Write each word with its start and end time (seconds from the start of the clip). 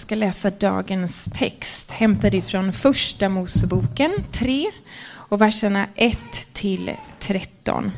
Jag 0.00 0.02
ska 0.02 0.14
läsa 0.14 0.50
dagens 0.50 1.24
text 1.34 1.90
hämtad 1.90 2.34
ifrån 2.34 2.72
Första 2.72 3.28
Moseboken 3.28 4.12
3 4.32 4.70
och 5.12 5.40
verserna 5.40 5.88
1 5.94 6.18
till 6.52 6.92
13. 7.18 7.90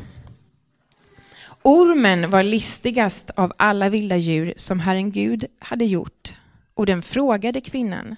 Ormen 1.63 2.31
var 2.31 2.43
listigast 2.43 3.31
av 3.31 3.53
alla 3.57 3.89
vilda 3.89 4.17
djur 4.17 4.53
som 4.57 4.81
Herren 4.81 5.11
Gud 5.13 5.45
hade 5.59 5.85
gjort 5.85 6.35
och 6.75 6.87
den 6.87 7.03
frågade 7.03 7.61
kvinnan 7.61 8.17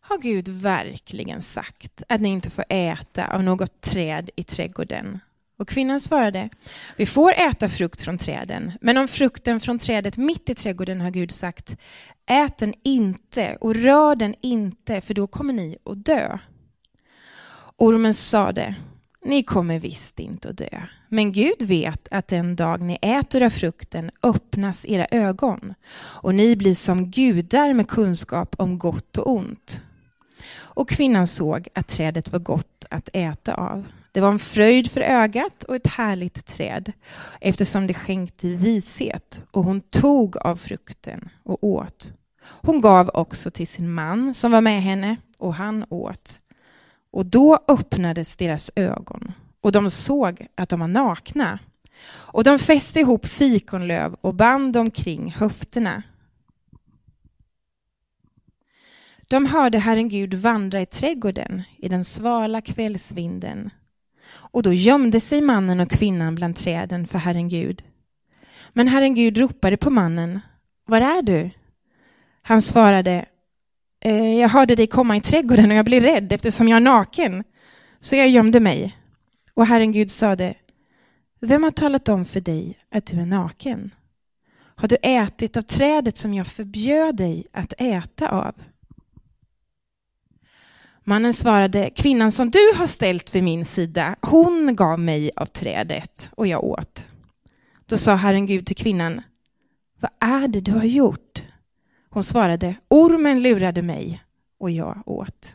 Har 0.00 0.18
Gud 0.18 0.48
verkligen 0.48 1.42
sagt 1.42 2.02
att 2.08 2.20
ni 2.20 2.28
inte 2.28 2.50
får 2.50 2.64
äta 2.68 3.26
av 3.26 3.42
något 3.42 3.80
träd 3.80 4.30
i 4.36 4.44
trädgården? 4.44 5.20
Och 5.60 5.68
kvinnan 5.68 6.00
svarade, 6.00 6.48
vi 6.96 7.06
får 7.06 7.32
äta 7.32 7.68
frukt 7.68 8.02
från 8.02 8.18
träden, 8.18 8.72
men 8.80 8.98
om 8.98 9.08
frukten 9.08 9.60
från 9.60 9.78
trädet 9.78 10.16
mitt 10.16 10.50
i 10.50 10.54
trädgården 10.54 11.00
har 11.00 11.10
Gud 11.10 11.30
sagt, 11.30 11.76
ät 12.26 12.58
den 12.58 12.74
inte 12.84 13.56
och 13.60 13.74
rör 13.74 14.16
den 14.16 14.34
inte, 14.42 15.00
för 15.00 15.14
då 15.14 15.26
kommer 15.26 15.52
ni 15.52 15.76
att 15.84 16.04
dö. 16.04 16.38
Ormen 17.76 18.14
sade, 18.14 18.74
ni 19.24 19.42
kommer 19.42 19.78
visst 19.78 20.20
inte 20.20 20.48
att 20.48 20.58
dö, 20.58 20.82
men 21.08 21.32
Gud 21.32 21.62
vet 21.62 22.08
att 22.10 22.28
den 22.28 22.56
dag 22.56 22.80
ni 22.80 22.98
äter 23.02 23.42
av 23.42 23.50
frukten 23.50 24.10
öppnas 24.22 24.86
era 24.86 25.06
ögon, 25.10 25.74
och 25.94 26.34
ni 26.34 26.56
blir 26.56 26.74
som 26.74 27.10
gudar 27.10 27.72
med 27.72 27.88
kunskap 27.88 28.54
om 28.58 28.78
gott 28.78 29.18
och 29.18 29.32
ont. 29.32 29.80
Och 30.52 30.88
kvinnan 30.88 31.26
såg 31.26 31.68
att 31.74 31.88
trädet 31.88 32.32
var 32.32 32.38
gott 32.38 32.84
att 32.90 33.08
äta 33.12 33.54
av 33.54 33.86
det 34.12 34.20
var 34.20 34.28
en 34.28 34.38
fröjd 34.38 34.90
för 34.90 35.00
ögat 35.00 35.62
och 35.62 35.76
ett 35.76 35.86
härligt 35.86 36.46
träd 36.46 36.92
eftersom 37.40 37.86
det 37.86 37.94
skänkte 37.94 38.48
vishet 38.48 39.42
och 39.50 39.64
hon 39.64 39.80
tog 39.80 40.36
av 40.36 40.56
frukten 40.56 41.28
och 41.42 41.64
åt. 41.64 42.12
Hon 42.42 42.80
gav 42.80 43.10
också 43.14 43.50
till 43.50 43.68
sin 43.68 43.92
man 43.92 44.34
som 44.34 44.52
var 44.52 44.60
med 44.60 44.82
henne 44.82 45.16
och 45.38 45.54
han 45.54 45.84
åt. 45.88 46.40
Och 47.12 47.26
då 47.26 47.58
öppnades 47.68 48.36
deras 48.36 48.70
ögon 48.76 49.32
och 49.60 49.72
de 49.72 49.90
såg 49.90 50.46
att 50.54 50.68
de 50.68 50.80
var 50.80 50.88
nakna. 50.88 51.58
Och 52.12 52.44
de 52.44 52.58
fäste 52.58 53.00
ihop 53.00 53.26
fikonlöv 53.26 54.16
och 54.20 54.34
band 54.34 54.76
omkring 54.76 55.30
höfterna. 55.30 56.02
De 59.28 59.46
hörde 59.46 59.78
Herren 59.78 60.08
Gud 60.08 60.34
vandra 60.34 60.80
i 60.80 60.86
trädgården 60.86 61.62
i 61.76 61.88
den 61.88 62.04
svala 62.04 62.60
kvällsvinden 62.60 63.70
och 64.32 64.62
då 64.62 64.72
gömde 64.72 65.20
sig 65.20 65.40
mannen 65.40 65.80
och 65.80 65.90
kvinnan 65.90 66.34
bland 66.34 66.56
träden 66.56 67.06
för 67.06 67.18
Herren 67.18 67.48
Gud. 67.48 67.82
Men 68.72 68.88
Herren 68.88 69.14
Gud 69.14 69.38
ropade 69.38 69.76
på 69.76 69.90
mannen. 69.90 70.40
Var 70.86 71.00
är 71.00 71.22
du? 71.22 71.50
Han 72.42 72.62
svarade. 72.62 73.24
Eh, 74.04 74.38
jag 74.40 74.48
hörde 74.48 74.74
dig 74.74 74.86
komma 74.86 75.16
i 75.16 75.20
trädgården 75.20 75.70
och 75.70 75.76
jag 75.76 75.84
blev 75.84 76.02
rädd 76.02 76.32
eftersom 76.32 76.68
jag 76.68 76.76
är 76.76 76.80
naken. 76.80 77.44
Så 78.00 78.16
jag 78.16 78.28
gömde 78.28 78.60
mig. 78.60 78.96
Och 79.54 79.66
Herren 79.66 79.92
Gud 79.92 80.10
sade. 80.10 80.54
Vem 81.40 81.62
har 81.62 81.70
talat 81.70 82.08
om 82.08 82.24
för 82.24 82.40
dig 82.40 82.78
att 82.90 83.06
du 83.06 83.20
är 83.20 83.26
naken? 83.26 83.90
Har 84.80 84.88
du 84.88 84.96
ätit 85.02 85.56
av 85.56 85.62
trädet 85.62 86.16
som 86.16 86.34
jag 86.34 86.46
förbjöd 86.46 87.16
dig 87.16 87.46
att 87.52 87.72
äta 87.78 88.28
av? 88.28 88.54
Mannen 91.04 91.32
svarade, 91.32 91.90
kvinnan 91.90 92.32
som 92.32 92.50
du 92.50 92.72
har 92.76 92.86
ställt 92.86 93.34
vid 93.34 93.42
min 93.42 93.64
sida, 93.64 94.16
hon 94.20 94.76
gav 94.76 94.98
mig 94.98 95.30
av 95.36 95.46
trädet 95.46 96.30
och 96.34 96.46
jag 96.46 96.64
åt. 96.64 97.06
Då 97.86 97.98
sa 97.98 98.14
Herren 98.14 98.46
Gud 98.46 98.66
till 98.66 98.76
kvinnan, 98.76 99.22
vad 100.00 100.10
är 100.20 100.48
det 100.48 100.60
du 100.60 100.72
har 100.72 100.84
gjort? 100.84 101.44
Hon 102.10 102.22
svarade, 102.22 102.74
ormen 102.88 103.42
lurade 103.42 103.82
mig 103.82 104.22
och 104.58 104.70
jag 104.70 105.02
åt. 105.06 105.54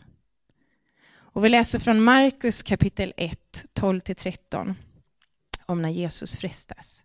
Och 1.15 1.45
vi 1.45 1.49
läser 1.49 1.79
från 1.79 2.03
Markus 2.03 2.63
kapitel 2.63 3.13
1, 3.17 3.65
12-13 3.79 4.73
om 5.65 5.81
när 5.81 5.89
Jesus 5.89 6.35
frestas. 6.35 7.03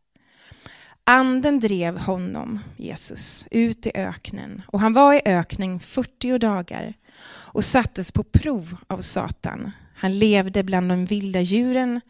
Anden 1.04 1.60
drev 1.60 1.98
honom, 1.98 2.58
Jesus, 2.76 3.46
ut 3.50 3.86
i 3.86 3.90
öknen 3.94 4.62
och 4.66 4.80
han 4.80 4.92
var 4.92 5.14
i 5.14 5.22
öknen 5.24 5.80
40 5.80 6.38
dagar 6.38 6.94
och 7.26 7.64
sattes 7.64 8.12
på 8.12 8.24
prov 8.24 8.76
av 8.86 9.00
Satan. 9.00 9.70
Han 9.94 10.18
levde 10.18 10.62
bland 10.62 10.88
de 10.88 11.04
vilda 11.04 11.40
djuren 11.40 12.00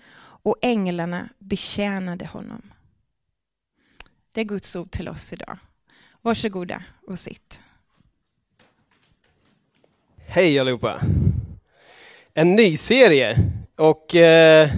och 0.43 0.57
änglarna 0.63 1.29
betjänade 1.39 2.27
honom. 2.27 2.63
Det 4.33 4.41
är 4.41 4.45
Guds 4.45 4.77
ord 4.77 4.91
till 4.91 5.09
oss 5.09 5.33
idag. 5.33 5.59
Varsågoda 6.23 6.83
och 7.07 7.19
sitt. 7.19 7.61
Hej 10.27 10.59
allihopa! 10.59 11.01
En 12.35 12.57
ny 12.57 12.77
serie 12.77 13.37
och 13.77 14.15
eh, 14.15 14.71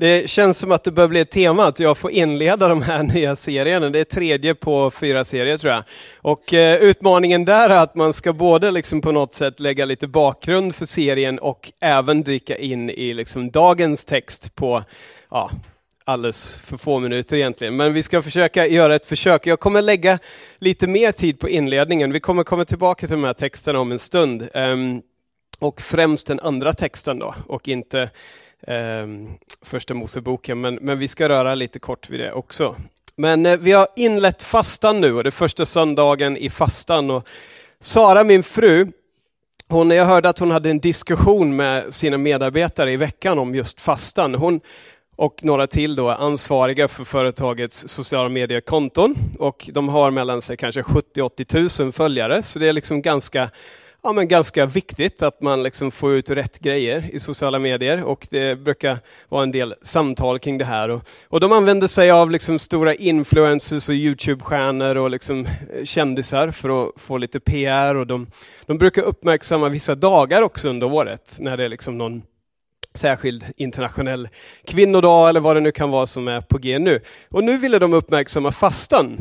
det 0.00 0.30
känns 0.30 0.58
som 0.58 0.72
att 0.72 0.84
det 0.84 0.90
börjar 0.90 1.08
bli 1.08 1.20
ett 1.20 1.30
tema 1.30 1.64
att 1.64 1.80
jag 1.80 1.98
får 1.98 2.10
inleda 2.10 2.68
de 2.68 2.82
här 2.82 3.02
nya 3.14 3.36
serierna. 3.36 3.90
Det 3.90 3.98
är 3.98 4.04
tredje 4.04 4.54
på 4.54 4.90
fyra 4.90 5.24
serier 5.24 5.58
tror 5.58 5.72
jag. 5.72 5.82
Och 6.20 6.54
eh, 6.54 6.76
utmaningen 6.76 7.44
där 7.44 7.70
är 7.70 7.82
att 7.82 7.94
man 7.94 8.12
ska 8.12 8.32
både 8.32 8.70
liksom 8.70 9.00
på 9.00 9.12
något 9.12 9.34
sätt 9.34 9.60
lägga 9.60 9.84
lite 9.84 10.08
bakgrund 10.08 10.74
för 10.74 10.86
serien 10.86 11.38
och 11.38 11.72
även 11.80 12.22
dyka 12.22 12.56
in 12.56 12.90
i 12.90 13.14
liksom 13.14 13.50
dagens 13.50 14.04
text 14.04 14.54
på 14.54 14.84
ja, 15.30 15.50
alldeles 16.04 16.54
för 16.54 16.76
få 16.76 16.98
minuter 16.98 17.36
egentligen. 17.36 17.76
Men 17.76 17.92
vi 17.92 18.02
ska 18.02 18.22
försöka 18.22 18.66
göra 18.66 18.94
ett 18.94 19.06
försök. 19.06 19.46
Jag 19.46 19.60
kommer 19.60 19.82
lägga 19.82 20.18
lite 20.58 20.86
mer 20.86 21.12
tid 21.12 21.38
på 21.38 21.48
inledningen. 21.48 22.12
Vi 22.12 22.20
kommer 22.20 22.44
komma 22.44 22.64
tillbaka 22.64 23.06
till 23.06 23.16
de 23.16 23.24
här 23.24 23.32
texterna 23.32 23.78
om 23.80 23.92
en 23.92 23.98
stund. 23.98 24.48
Um, 24.54 25.02
och 25.58 25.80
främst 25.80 26.26
den 26.26 26.40
andra 26.40 26.72
texten 26.72 27.18
då, 27.18 27.34
och 27.46 27.68
inte 27.68 28.10
eh, 28.62 29.06
första 29.62 29.94
Moseboken, 29.94 30.60
men, 30.60 30.74
men 30.74 30.98
vi 30.98 31.08
ska 31.08 31.28
röra 31.28 31.54
lite 31.54 31.78
kort 31.78 32.10
vid 32.10 32.20
det 32.20 32.32
också. 32.32 32.76
Men 33.16 33.46
eh, 33.46 33.56
vi 33.56 33.72
har 33.72 33.88
inlett 33.96 34.42
fastan 34.42 35.00
nu 35.00 35.14
och 35.14 35.24
det 35.24 35.28
är 35.28 35.30
första 35.30 35.66
söndagen 35.66 36.36
i 36.36 36.50
fastan. 36.50 37.10
Och 37.10 37.28
Sara, 37.80 38.24
min 38.24 38.42
fru, 38.42 38.92
hon, 39.68 39.90
jag 39.90 40.04
hörde 40.04 40.28
att 40.28 40.38
hon 40.38 40.50
hade 40.50 40.70
en 40.70 40.80
diskussion 40.80 41.56
med 41.56 41.94
sina 41.94 42.18
medarbetare 42.18 42.92
i 42.92 42.96
veckan 42.96 43.38
om 43.38 43.54
just 43.54 43.80
fastan. 43.80 44.34
Hon 44.34 44.60
och 45.20 45.44
några 45.44 45.66
till 45.66 45.94
då 45.94 46.08
är 46.08 46.14
ansvariga 46.14 46.88
för 46.88 47.04
företagets 47.04 47.88
sociala 47.88 48.28
mediekonton 48.28 49.16
och 49.38 49.70
de 49.72 49.88
har 49.88 50.10
mellan 50.10 50.42
sig 50.42 50.56
kanske 50.56 50.82
70-80 50.82 51.82
000 51.82 51.92
följare, 51.92 52.42
så 52.42 52.58
det 52.58 52.68
är 52.68 52.72
liksom 52.72 53.02
ganska 53.02 53.50
ja, 54.02 54.12
men 54.12 54.28
ganska 54.28 54.66
viktigt 54.66 55.22
att 55.22 55.42
man 55.42 55.62
liksom 55.62 55.90
får 55.90 56.12
ut 56.12 56.30
rätt 56.30 56.58
grejer 56.58 57.04
i 57.12 57.20
sociala 57.20 57.58
medier 57.58 58.04
och 58.04 58.26
det 58.30 58.56
brukar 58.56 58.98
vara 59.28 59.42
en 59.42 59.50
del 59.50 59.74
samtal 59.82 60.38
kring 60.38 60.58
det 60.58 60.64
här. 60.64 60.88
Och, 60.88 61.02
och 61.28 61.40
de 61.40 61.52
använder 61.52 61.86
sig 61.86 62.10
av 62.10 62.30
liksom 62.30 62.58
stora 62.58 62.94
influencers 62.94 63.88
och 63.88 63.94
Youtube-stjärnor 63.94 64.96
och 64.96 65.10
liksom 65.10 65.46
eh, 65.46 65.84
kändisar 65.84 66.50
för 66.50 66.84
att 66.84 66.92
få 66.96 67.18
lite 67.18 67.40
PR 67.40 67.94
och 67.94 68.06
de, 68.06 68.26
de 68.66 68.78
brukar 68.78 69.02
uppmärksamma 69.02 69.68
vissa 69.68 69.94
dagar 69.94 70.42
också 70.42 70.68
under 70.68 70.92
året 70.92 71.36
när 71.38 71.56
det 71.56 71.64
är 71.64 71.68
liksom 71.68 71.98
någon 71.98 72.22
särskild 72.94 73.44
internationell 73.56 74.28
kvinnodag 74.64 75.28
eller 75.28 75.40
vad 75.40 75.56
det 75.56 75.60
nu 75.60 75.72
kan 75.72 75.90
vara 75.90 76.06
som 76.06 76.28
är 76.28 76.40
på 76.40 76.58
G 76.58 76.78
nu. 76.78 77.00
Och 77.30 77.44
nu 77.44 77.58
ville 77.58 77.78
de 77.78 77.94
uppmärksamma 77.94 78.52
fastan. 78.52 79.18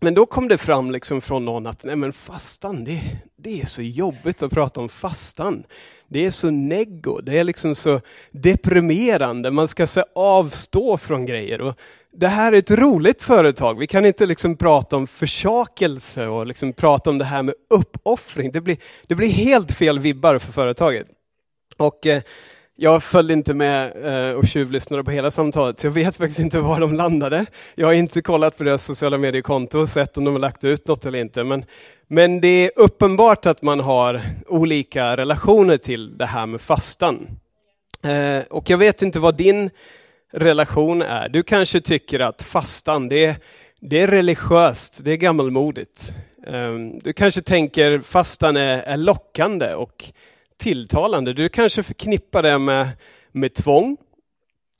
Men 0.00 0.14
då 0.14 0.26
kom 0.26 0.48
det 0.48 0.58
fram 0.58 0.90
liksom 0.90 1.20
från 1.20 1.44
någon 1.44 1.66
att 1.66 1.84
nej 1.84 1.96
men 1.96 2.12
fastan, 2.12 2.84
det, 2.84 3.00
det 3.36 3.60
är 3.60 3.66
så 3.66 3.82
jobbigt 3.82 4.42
att 4.42 4.52
prata 4.52 4.80
om 4.80 4.88
fastan. 4.88 5.64
Det 6.08 6.26
är 6.26 6.30
så 6.30 6.50
neggo, 6.50 7.20
det 7.20 7.38
är 7.38 7.44
liksom 7.44 7.74
så 7.74 8.00
deprimerande, 8.30 9.50
man 9.50 9.68
ska 9.68 9.86
så 9.86 10.04
avstå 10.14 10.98
från 10.98 11.26
grejer. 11.26 11.60
Och 11.60 11.74
det 12.12 12.28
här 12.28 12.52
är 12.52 12.58
ett 12.58 12.70
roligt 12.70 13.22
företag, 13.22 13.78
vi 13.78 13.86
kan 13.86 14.06
inte 14.06 14.26
liksom 14.26 14.56
prata 14.56 14.96
om 14.96 15.06
försakelse 15.06 16.26
och 16.26 16.46
liksom 16.46 16.72
prata 16.72 17.10
om 17.10 17.18
det 17.18 17.24
här 17.24 17.42
med 17.42 17.54
uppoffring. 17.70 18.50
Det 18.52 18.60
blir, 18.60 18.76
det 19.06 19.14
blir 19.14 19.28
helt 19.28 19.72
fel 19.72 19.98
vibbar 19.98 20.38
för 20.38 20.52
företaget. 20.52 21.06
Och 21.76 22.06
eh, 22.06 22.22
jag 22.78 23.02
följde 23.02 23.34
inte 23.34 23.54
med 23.54 23.92
eh, 24.04 24.36
och 24.38 24.46
tjuvlyssnade 24.46 25.04
på 25.04 25.10
hela 25.10 25.30
samtalet, 25.30 25.78
så 25.78 25.86
jag 25.86 25.92
vet 25.92 26.16
faktiskt 26.16 26.40
inte 26.40 26.60
var 26.60 26.80
de 26.80 26.94
landade. 26.94 27.46
Jag 27.74 27.86
har 27.86 27.94
inte 27.94 28.22
kollat 28.22 28.58
på 28.58 28.64
deras 28.64 28.84
sociala 28.84 29.18
mediekonto 29.18 29.78
och 29.78 29.88
sett 29.88 30.16
om 30.16 30.24
de 30.24 30.34
har 30.34 30.40
lagt 30.40 30.64
ut 30.64 30.88
något 30.88 31.06
eller 31.06 31.18
inte. 31.18 31.44
Men, 31.44 31.64
men 32.08 32.40
det 32.40 32.48
är 32.48 32.70
uppenbart 32.76 33.46
att 33.46 33.62
man 33.62 33.80
har 33.80 34.20
olika 34.46 35.16
relationer 35.16 35.76
till 35.76 36.18
det 36.18 36.26
här 36.26 36.46
med 36.46 36.60
fastan. 36.60 37.28
Eh, 38.04 38.44
och 38.50 38.70
jag 38.70 38.78
vet 38.78 39.02
inte 39.02 39.18
vad 39.18 39.36
din 39.36 39.70
relation 40.32 41.02
är. 41.02 41.28
Du 41.28 41.42
kanske 41.42 41.80
tycker 41.80 42.20
att 42.20 42.42
fastan, 42.42 43.08
det 43.08 43.24
är, 43.24 43.36
det 43.80 44.00
är 44.00 44.08
religiöst, 44.08 45.00
det 45.04 45.12
är 45.12 45.16
gammalmodigt. 45.16 46.14
Ehm, 46.46 46.98
du 46.98 47.12
kanske 47.12 47.42
tänker 47.42 48.00
fastan 48.00 48.56
är, 48.56 48.82
är 48.82 48.96
lockande 48.96 49.74
och 49.74 50.04
tilltalande. 50.58 51.32
Du 51.32 51.48
kanske 51.48 51.82
förknippar 51.82 52.42
det 52.42 52.58
med, 52.58 52.88
med 53.32 53.54
tvång 53.54 53.96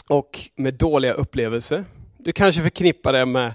och 0.08 0.38
med 0.56 0.74
dåliga 0.74 1.12
upplevelser. 1.12 1.84
Du 2.18 2.32
kanske 2.32 2.62
förknippar 2.62 3.12
det 3.12 3.26
med 3.26 3.54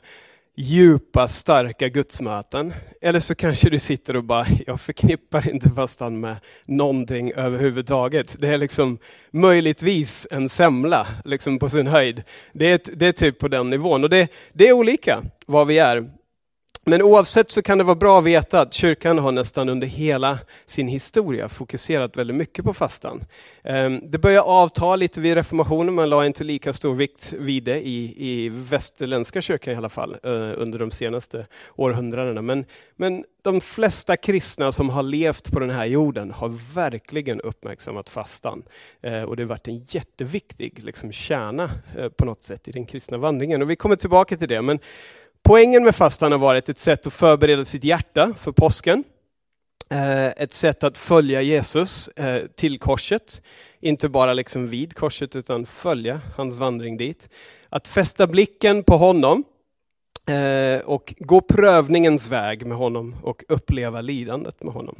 djupa, 0.55 1.27
starka 1.27 1.89
gudsmöten. 1.89 2.73
Eller 3.01 3.19
så 3.19 3.35
kanske 3.35 3.69
du 3.69 3.79
sitter 3.79 4.15
och 4.15 4.23
bara, 4.23 4.45
jag 4.67 4.81
förknippar 4.81 5.49
inte 5.49 5.69
fastan 5.69 6.19
med 6.19 6.35
någonting 6.65 7.31
överhuvudtaget. 7.31 8.35
Det 8.39 8.47
är 8.47 8.57
liksom 8.57 8.97
möjligtvis 9.31 10.27
en 10.31 10.49
semla, 10.49 11.07
liksom 11.25 11.59
på 11.59 11.69
sin 11.69 11.87
höjd. 11.87 12.23
Det 12.53 12.71
är, 12.71 12.79
det 12.95 13.07
är 13.07 13.11
typ 13.11 13.39
på 13.39 13.47
den 13.47 13.69
nivån. 13.69 14.03
Och 14.03 14.09
det, 14.09 14.31
det 14.53 14.67
är 14.67 14.73
olika 14.73 15.23
vad 15.45 15.67
vi 15.67 15.77
är. 15.77 16.20
Men 16.85 17.01
oavsett 17.01 17.51
så 17.51 17.61
kan 17.61 17.77
det 17.77 17.83
vara 17.83 17.95
bra 17.95 18.19
att 18.19 18.25
veta 18.25 18.61
att 18.61 18.73
kyrkan 18.73 19.17
har 19.19 19.31
nästan 19.31 19.69
under 19.69 19.87
hela 19.87 20.39
sin 20.65 20.87
historia 20.87 21.49
fokuserat 21.49 22.17
väldigt 22.17 22.35
mycket 22.35 22.65
på 22.65 22.73
fastan. 22.73 23.23
Ehm, 23.63 24.11
det 24.11 24.17
började 24.17 24.41
avta 24.41 24.95
lite 24.95 25.21
vid 25.21 25.33
reformationen, 25.33 25.93
man 25.93 26.09
la 26.09 26.25
inte 26.25 26.43
lika 26.43 26.73
stor 26.73 26.95
vikt 26.95 27.33
vid 27.33 27.63
det 27.63 27.87
i, 27.87 28.13
i 28.17 28.49
västerländska 28.49 29.41
kyrkan 29.41 29.73
i 29.73 29.77
alla 29.77 29.89
fall 29.89 30.17
eh, 30.23 30.31
under 30.57 30.79
de 30.79 30.91
senaste 30.91 31.47
århundradena. 31.75 32.41
Men, 32.41 32.65
men 32.95 33.23
de 33.41 33.61
flesta 33.61 34.17
kristna 34.17 34.71
som 34.71 34.89
har 34.89 35.03
levt 35.03 35.51
på 35.51 35.59
den 35.59 35.69
här 35.69 35.85
jorden 35.85 36.31
har 36.31 36.73
verkligen 36.73 37.41
uppmärksammat 37.41 38.09
fastan. 38.09 38.63
Eh, 39.01 39.23
och 39.23 39.35
det 39.35 39.43
har 39.43 39.47
varit 39.47 39.67
en 39.67 39.77
jätteviktig 39.77 40.83
liksom, 40.83 41.11
kärna 41.11 41.69
eh, 41.97 42.09
på 42.09 42.25
något 42.25 42.43
sätt 42.43 42.67
i 42.67 42.71
den 42.71 42.85
kristna 42.85 43.17
vandringen. 43.17 43.61
Och 43.61 43.69
vi 43.69 43.75
kommer 43.75 43.95
tillbaka 43.95 44.37
till 44.37 44.47
det. 44.47 44.61
Men 44.61 44.79
Poängen 45.43 45.83
med 45.83 45.95
fastan 45.95 46.31
har 46.31 46.39
varit 46.39 46.69
ett 46.69 46.77
sätt 46.77 47.07
att 47.07 47.13
förbereda 47.13 47.65
sitt 47.65 47.83
hjärta 47.83 48.33
för 48.37 48.51
påsken. 48.51 49.03
Eh, 49.89 50.27
ett 50.27 50.53
sätt 50.53 50.83
att 50.83 50.97
följa 50.97 51.41
Jesus 51.41 52.07
eh, 52.07 52.41
till 52.55 52.79
korset. 52.79 53.41
Inte 53.79 54.09
bara 54.09 54.33
liksom 54.33 54.67
vid 54.67 54.95
korset 54.95 55.35
utan 55.35 55.65
följa 55.65 56.21
hans 56.35 56.55
vandring 56.55 56.97
dit. 56.97 57.29
Att 57.69 57.87
fästa 57.87 58.27
blicken 58.27 58.83
på 58.83 58.97
honom 58.97 59.43
eh, 60.27 60.85
och 60.85 61.13
gå 61.17 61.41
prövningens 61.41 62.27
väg 62.27 62.65
med 62.65 62.77
honom 62.77 63.15
och 63.23 63.43
uppleva 63.49 64.01
lidandet 64.01 64.63
med 64.63 64.73
honom. 64.73 64.95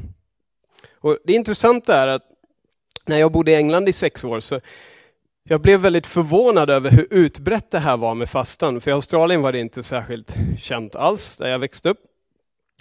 Och 0.94 1.18
det 1.24 1.34
intressanta 1.34 1.96
är 1.96 2.08
att 2.08 2.24
när 3.06 3.18
jag 3.18 3.32
bodde 3.32 3.52
i 3.52 3.56
England 3.56 3.90
i 3.90 3.94
sex 3.94 4.24
år 4.24 4.40
så 4.40 4.60
jag 5.44 5.62
blev 5.62 5.80
väldigt 5.80 6.08
förvånad 6.08 6.70
över 6.70 6.92
hur 6.92 7.08
utbrett 7.12 7.72
det 7.72 7.80
här 7.80 7.98
var 7.98 8.16
med 8.16 8.30
fastan. 8.30 8.82
För 8.82 8.92
i 8.92 8.94
Australien 8.94 9.42
var 9.42 9.52
det 9.52 9.60
inte 9.60 9.84
särskilt 9.84 10.36
känt 10.58 10.96
alls, 10.96 11.38
där 11.38 11.48
jag 11.48 11.60
växte 11.60 11.90
upp. 11.90 11.98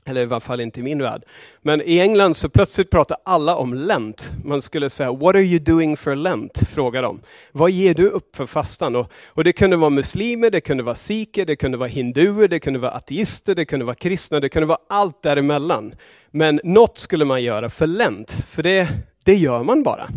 Eller 0.05 0.21
i 0.21 0.25
varje 0.25 0.41
fall 0.41 0.61
inte 0.61 0.81
i 0.81 0.83
min 0.83 1.03
värld. 1.03 1.25
Men 1.63 1.83
i 1.83 2.01
England 2.01 2.35
så 2.35 2.49
plötsligt 2.49 2.91
pratade 2.91 3.21
alla 3.25 3.57
om 3.57 3.75
Lent. 3.75 4.33
Man 4.45 4.63
skulle 4.63 4.91
säga, 4.91 5.13
what 5.13 5.35
are 5.35 5.43
you 5.43 5.59
doing 5.59 5.97
for 5.97 6.17
Lent? 6.17 6.59
Fråga 6.73 7.03
dem. 7.03 7.21
Vad 7.53 7.71
ger 7.71 7.95
du 7.95 8.09
upp 8.09 8.37
för 8.37 8.47
fastan? 8.47 8.97
Och, 8.97 9.13
och 9.27 9.45
det 9.45 9.53
kunde 9.53 9.77
vara 9.77 9.91
muslimer, 9.91 10.51
det 10.51 10.61
kunde 10.61 10.83
vara 10.83 10.95
sikher, 10.95 11.47
det 11.47 11.57
kunde 11.57 11.79
vara 11.79 11.89
hinduer, 11.89 12.49
det 12.49 12.59
kunde 12.59 12.79
vara 12.79 12.93
ateister, 12.93 13.55
det 13.55 13.65
kunde 13.65 13.85
vara 13.85 13.97
kristna, 13.97 14.41
det 14.41 14.49
kunde 14.49 14.67
vara 14.67 14.79
allt 14.89 15.23
däremellan. 15.23 15.95
Men 16.31 16.61
något 16.65 16.99
skulle 16.99 17.25
man 17.25 17.43
göra 17.43 17.71
för 17.71 17.87
Lent, 17.87 18.31
för 18.49 18.63
det, 18.63 18.89
det 19.25 19.35
gör 19.35 19.63
man 19.63 19.83
bara. 19.83 20.09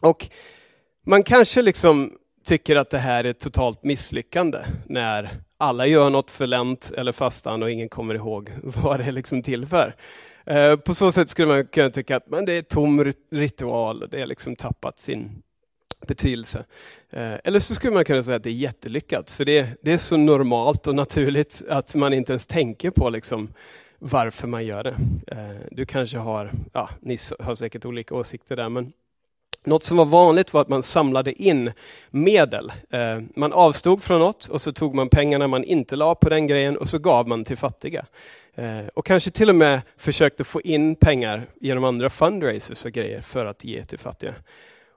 Och 0.00 0.28
man 1.06 1.22
kanske 1.22 1.62
liksom 1.62 2.12
tycker 2.44 2.76
att 2.76 2.90
det 2.90 2.98
här 2.98 3.24
är 3.24 3.30
ett 3.30 3.40
totalt 3.40 3.84
misslyckande 3.84 4.58
när 4.86 5.30
alla 5.58 5.86
gör 5.86 6.10
något 6.10 6.30
för 6.30 6.46
Lent 6.46 6.92
eller 6.96 7.12
fastan 7.12 7.62
och 7.62 7.70
ingen 7.70 7.88
kommer 7.88 8.14
ihåg 8.14 8.50
vad 8.62 9.00
det 9.00 9.04
är 9.04 9.12
liksom 9.12 9.42
till 9.42 9.66
för. 9.66 9.94
Eh, 10.46 10.76
på 10.76 10.94
så 10.94 11.12
sätt 11.12 11.28
skulle 11.28 11.48
man 11.48 11.66
kunna 11.66 11.90
tycka 11.90 12.16
att 12.16 12.26
men 12.30 12.44
det 12.44 12.52
är 12.52 12.62
tom 12.62 13.12
ritual, 13.30 14.08
det 14.10 14.20
har 14.20 14.26
liksom 14.26 14.56
tappat 14.56 14.98
sin 14.98 15.42
betydelse. 16.06 16.64
Eh, 17.12 17.34
eller 17.44 17.58
så 17.58 17.74
skulle 17.74 17.92
man 17.92 18.04
kunna 18.04 18.22
säga 18.22 18.36
att 18.36 18.42
det 18.42 18.50
är 18.50 18.54
jättelyckat, 18.54 19.30
för 19.30 19.44
det, 19.44 19.68
det 19.82 19.92
är 19.92 19.98
så 19.98 20.16
normalt 20.16 20.86
och 20.86 20.94
naturligt 20.94 21.62
att 21.68 21.94
man 21.94 22.12
inte 22.12 22.32
ens 22.32 22.46
tänker 22.46 22.90
på 22.90 23.10
liksom 23.10 23.48
varför 23.98 24.48
man 24.48 24.66
gör 24.66 24.84
det. 24.84 24.96
Eh, 25.26 25.66
du 25.70 25.86
kanske 25.86 26.18
har, 26.18 26.52
ja, 26.72 26.90
ni 27.00 27.16
har 27.38 27.54
säkert 27.54 27.84
olika 27.84 28.14
åsikter 28.14 28.56
där, 28.56 28.68
men 28.68 28.92
något 29.64 29.82
som 29.82 29.96
var 29.96 30.04
vanligt 30.04 30.52
var 30.52 30.60
att 30.60 30.68
man 30.68 30.82
samlade 30.82 31.42
in 31.42 31.72
medel. 32.10 32.72
Eh, 32.90 33.20
man 33.36 33.52
avstod 33.52 34.02
från 34.02 34.20
något 34.20 34.48
och 34.48 34.60
så 34.60 34.72
tog 34.72 34.94
man 34.94 35.08
pengarna 35.08 35.46
man 35.46 35.64
inte 35.64 35.96
la 35.96 36.14
på 36.14 36.28
den 36.28 36.46
grejen 36.46 36.76
och 36.76 36.88
så 36.88 36.98
gav 36.98 37.28
man 37.28 37.44
till 37.44 37.56
fattiga. 37.56 38.06
Eh, 38.54 38.86
och 38.94 39.06
kanske 39.06 39.30
till 39.30 39.48
och 39.48 39.54
med 39.54 39.80
försökte 39.96 40.44
få 40.44 40.60
in 40.60 40.94
pengar 40.94 41.42
genom 41.60 41.84
andra 41.84 42.10
fundraisers 42.10 42.84
och 42.84 42.92
grejer 42.92 43.20
för 43.20 43.46
att 43.46 43.64
ge 43.64 43.84
till 43.84 43.98
fattiga. 43.98 44.34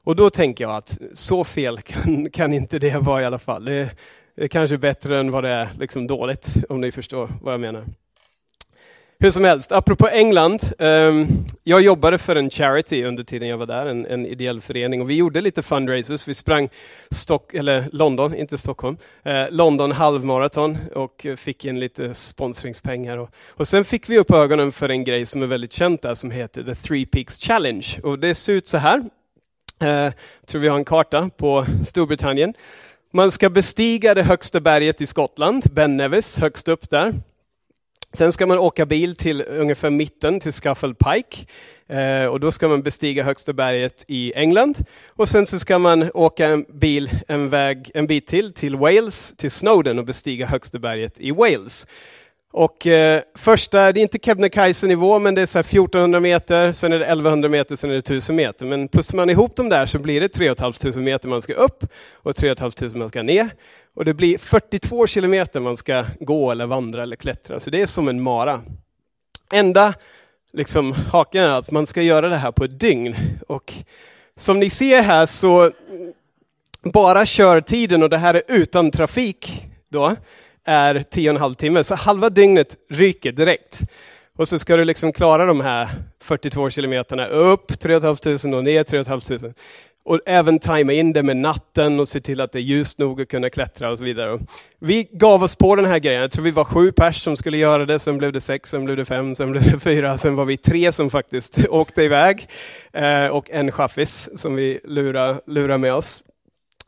Och 0.03 0.15
då 0.15 0.29
tänker 0.29 0.63
jag 0.63 0.75
att 0.75 0.97
så 1.13 1.43
fel 1.43 1.81
kan, 1.81 2.29
kan 2.29 2.53
inte 2.53 2.79
det 2.79 2.97
vara 2.97 3.21
i 3.21 3.25
alla 3.25 3.39
fall. 3.39 3.65
Det, 3.65 3.89
det 4.35 4.43
är 4.43 4.47
kanske 4.47 4.77
bättre 4.77 5.19
än 5.19 5.31
vad 5.31 5.43
det 5.43 5.49
är 5.49 5.69
liksom 5.79 6.07
dåligt, 6.07 6.47
om 6.69 6.81
ni 6.81 6.91
förstår 6.91 7.29
vad 7.41 7.53
jag 7.53 7.61
menar. 7.61 7.83
Hur 9.19 9.31
som 9.31 9.43
helst, 9.43 9.71
apropå 9.71 10.07
England. 10.07 10.59
Um, 10.79 11.45
jag 11.63 11.81
jobbade 11.81 12.17
för 12.17 12.35
en 12.35 12.49
charity 12.49 13.03
under 13.03 13.23
tiden 13.23 13.49
jag 13.49 13.57
var 13.57 13.65
där, 13.65 13.85
en, 13.85 14.05
en 14.05 14.25
ideell 14.25 14.61
förening. 14.61 15.01
Och 15.01 15.09
vi 15.09 15.15
gjorde 15.15 15.41
lite 15.41 15.63
fundraisers. 15.63 16.27
Vi 16.27 16.33
sprang 16.33 16.69
Stock, 17.11 17.53
eller 17.53 17.83
London, 17.91 18.35
inte 18.35 18.57
Stockholm, 18.57 18.97
eh, 19.23 19.45
London 19.49 19.91
halvmaraton 19.91 20.77
och 20.95 21.27
fick 21.37 21.65
in 21.65 21.79
lite 21.79 22.13
sponsringspengar. 22.13 23.17
Och, 23.17 23.29
och 23.49 23.67
sen 23.67 23.85
fick 23.85 24.09
vi 24.09 24.17
upp 24.17 24.31
ögonen 24.31 24.71
för 24.71 24.89
en 24.89 25.03
grej 25.03 25.25
som 25.25 25.41
är 25.41 25.47
väldigt 25.47 25.71
känt 25.71 26.01
där 26.01 26.15
som 26.15 26.31
heter 26.31 26.63
The 26.63 26.75
Three 26.75 27.05
Peaks 27.05 27.39
Challenge. 27.39 27.87
Och 28.03 28.19
det 28.19 28.35
ser 28.35 28.53
ut 28.53 28.67
så 28.67 28.77
här. 28.77 29.03
Eh, 29.81 29.89
jag 29.89 30.13
tror 30.45 30.61
vi 30.61 30.67
har 30.67 30.77
en 30.77 30.85
karta 30.85 31.29
på 31.37 31.65
Storbritannien. 31.85 32.53
Man 33.13 33.31
ska 33.31 33.49
bestiga 33.49 34.13
det 34.13 34.23
högsta 34.23 34.59
berget 34.59 35.01
i 35.01 35.07
Skottland, 35.07 35.63
Ben 35.71 35.97
Nevis, 35.97 36.37
högst 36.37 36.67
upp 36.67 36.89
där. 36.89 37.13
Sen 38.15 38.33
ska 38.33 38.47
man 38.47 38.57
åka 38.57 38.85
bil 38.85 39.15
till 39.15 39.43
ungefär 39.47 39.89
mitten, 39.89 40.39
till 40.39 40.53
Scuffle 40.53 40.93
Pike. 40.93 41.45
Eh, 41.89 42.27
och 42.27 42.39
då 42.39 42.51
ska 42.51 42.67
man 42.67 42.81
bestiga 42.81 43.23
högsta 43.23 43.53
berget 43.53 44.05
i 44.07 44.33
England. 44.35 44.85
Och 45.07 45.29
sen 45.29 45.45
så 45.45 45.59
ska 45.59 45.79
man 45.79 46.09
åka 46.13 46.47
en 46.47 46.65
bil 46.69 47.09
en, 47.27 47.49
väg, 47.49 47.91
en 47.93 48.07
bit 48.07 48.27
till, 48.27 48.53
till 48.53 48.75
Wales, 48.75 49.33
till 49.37 49.51
Snowden 49.51 49.99
och 49.99 50.05
bestiga 50.05 50.45
högsta 50.45 50.79
berget 50.79 51.19
i 51.19 51.31
Wales. 51.31 51.87
Och 52.57 52.87
eh, 52.87 53.21
första, 53.35 53.91
det 53.91 53.99
är 53.99 54.01
inte 54.01 54.17
Kebnekaise-nivå, 54.17 55.19
men 55.19 55.35
det 55.35 55.41
är 55.41 55.45
så 55.45 55.59
1400 55.59 56.19
meter, 56.19 56.71
sen 56.71 56.93
är 56.93 56.99
det 56.99 57.05
1100 57.05 57.49
meter, 57.49 57.75
sen 57.75 57.89
är 57.89 57.93
det 57.93 57.99
1000 57.99 58.35
meter. 58.35 58.65
Men 58.65 58.87
plussar 58.87 59.15
man 59.15 59.29
ihop 59.29 59.55
dem 59.55 59.69
där 59.69 59.85
så 59.85 59.99
blir 59.99 60.21
det 60.21 60.27
3500 60.27 61.01
meter 61.01 61.27
man 61.27 61.41
ska 61.41 61.53
upp 61.53 61.85
och 62.13 62.35
3500 62.35 62.99
man 62.99 63.09
ska 63.09 63.23
ner. 63.23 63.49
Och 63.95 64.05
det 64.05 64.13
blir 64.13 64.37
42 64.37 65.07
kilometer 65.07 65.59
man 65.59 65.77
ska 65.77 66.05
gå 66.19 66.51
eller 66.51 66.65
vandra 66.65 67.03
eller 67.03 67.15
klättra, 67.15 67.59
så 67.59 67.69
det 67.69 67.81
är 67.81 67.87
som 67.87 68.07
en 68.07 68.21
mara. 68.21 68.61
Enda 69.53 69.93
liksom, 70.53 70.93
haken 71.11 71.43
är 71.43 71.49
att 71.49 71.71
man 71.71 71.87
ska 71.87 72.01
göra 72.01 72.29
det 72.29 72.37
här 72.37 72.51
på 72.51 72.63
ett 72.63 72.79
dygn. 72.79 73.15
Och 73.47 73.73
som 74.37 74.59
ni 74.59 74.69
ser 74.69 75.01
här 75.01 75.25
så 75.25 75.71
bara 76.83 77.25
körtiden, 77.25 78.03
och 78.03 78.09
det 78.09 78.17
här 78.17 78.33
är 78.33 78.43
utan 78.47 78.91
trafik, 78.91 79.67
då, 79.89 80.15
är 80.65 80.95
10,5 80.95 81.55
timme. 81.55 81.83
Så 81.83 81.95
halva 81.95 82.29
dygnet 82.29 82.77
ryker 82.89 83.31
direkt. 83.31 83.81
Och 84.37 84.47
så 84.47 84.59
ska 84.59 84.77
du 84.77 84.85
liksom 84.85 85.13
klara 85.13 85.45
de 85.45 85.61
här 85.61 85.89
42 86.21 86.69
kilometerna 86.69 87.27
upp 87.27 87.79
3 87.79 88.01
500 88.01 88.57
och 88.57 88.63
ner 88.63 88.83
3 88.83 89.03
500. 89.03 89.53
Och 90.05 90.19
även 90.25 90.59
tajma 90.59 90.93
in 90.93 91.13
det 91.13 91.23
med 91.23 91.37
natten 91.37 91.99
och 91.99 92.07
se 92.07 92.21
till 92.21 92.41
att 92.41 92.51
det 92.51 92.59
är 92.59 92.61
ljust 92.61 92.99
nog 92.99 93.21
att 93.21 93.27
kunna 93.27 93.49
klättra 93.49 93.91
och 93.91 93.97
så 93.97 94.03
vidare. 94.03 94.39
Vi 94.79 95.07
gav 95.11 95.43
oss 95.43 95.55
på 95.55 95.75
den 95.75 95.85
här 95.85 95.99
grejen. 95.99 96.21
Jag 96.21 96.31
tror 96.31 96.43
vi 96.43 96.51
var 96.51 96.63
sju 96.63 96.91
pers 96.91 97.21
som 97.21 97.37
skulle 97.37 97.57
göra 97.57 97.85
det, 97.85 97.99
sen 97.99 98.17
blev 98.17 98.31
det 98.33 98.41
sex, 98.41 98.69
sen 98.69 98.85
blev 98.85 98.97
det 98.97 99.05
fem, 99.05 99.35
sen 99.35 99.51
blev 99.51 99.71
det 99.71 99.79
fyra, 99.83 100.17
sen 100.17 100.35
var 100.35 100.45
vi 100.45 100.57
tre 100.57 100.91
som 100.91 101.09
faktiskt 101.09 101.65
åkte 101.69 102.03
iväg. 102.03 102.47
Eh, 102.93 103.27
och 103.27 103.49
en 103.49 103.71
chaffis 103.71 104.29
som 104.35 104.55
vi 104.55 104.79
lurade, 104.83 105.39
lurade 105.47 105.77
med 105.77 105.93
oss. 105.93 106.23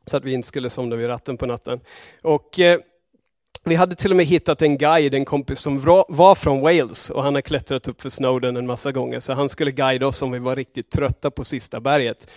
Så 0.05 0.17
att 0.17 0.24
vi 0.24 0.34
inte 0.34 0.48
skulle 0.48 0.69
somna 0.69 0.96
vid 0.96 1.07
ratten 1.07 1.38
på 1.38 1.46
natten. 1.46 1.79
Och 2.24 2.60
eh, 2.60 2.79
vi 3.67 3.75
hade 3.75 3.95
till 3.95 4.12
och 4.12 4.17
med 4.17 4.25
hittat 4.25 4.62
en 4.62 4.77
guide, 4.77 5.13
en 5.13 5.25
kompis 5.25 5.59
som 5.59 5.79
var 6.07 6.36
från 6.36 6.62
Wales 6.62 7.09
och 7.09 7.24
han 7.24 7.36
har 7.36 7.41
klättrat 7.41 7.88
upp 7.88 8.01
för 8.01 8.09
Snowden 8.09 8.57
en 8.57 8.67
massa 8.67 8.91
gånger. 8.91 9.19
Så 9.19 9.33
han 9.33 9.50
skulle 9.50 9.71
guida 9.71 10.07
oss 10.07 10.21
om 10.21 10.31
vi 10.31 10.39
var 10.39 10.55
riktigt 10.55 10.91
trötta 10.91 11.31
på 11.31 11.45
sista 11.45 11.79
berget. 11.79 12.27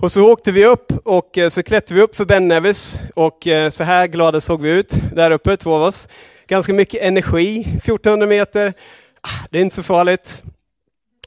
Och 0.00 0.12
så 0.12 0.32
åkte 0.32 0.52
vi 0.52 0.66
upp 0.66 0.92
och 1.04 1.38
eh, 1.38 1.48
så 1.48 1.62
klättrade 1.62 1.94
vi 1.94 2.02
upp 2.02 2.16
för 2.16 2.24
Ben 2.24 2.48
Nevis 2.48 3.00
och 3.14 3.46
eh, 3.46 3.70
så 3.70 3.84
här 3.84 4.06
glada 4.06 4.40
såg 4.40 4.60
vi 4.60 4.70
ut 4.70 4.94
där 5.12 5.30
uppe, 5.30 5.56
två 5.56 5.74
av 5.74 5.82
oss. 5.82 6.08
Ganska 6.46 6.72
mycket 6.72 7.02
energi, 7.02 7.60
1400 7.60 8.26
meter. 8.26 8.72
Ah, 9.20 9.46
det 9.50 9.58
är 9.58 9.62
inte 9.62 9.76
så 9.76 9.82
farligt. 9.82 10.42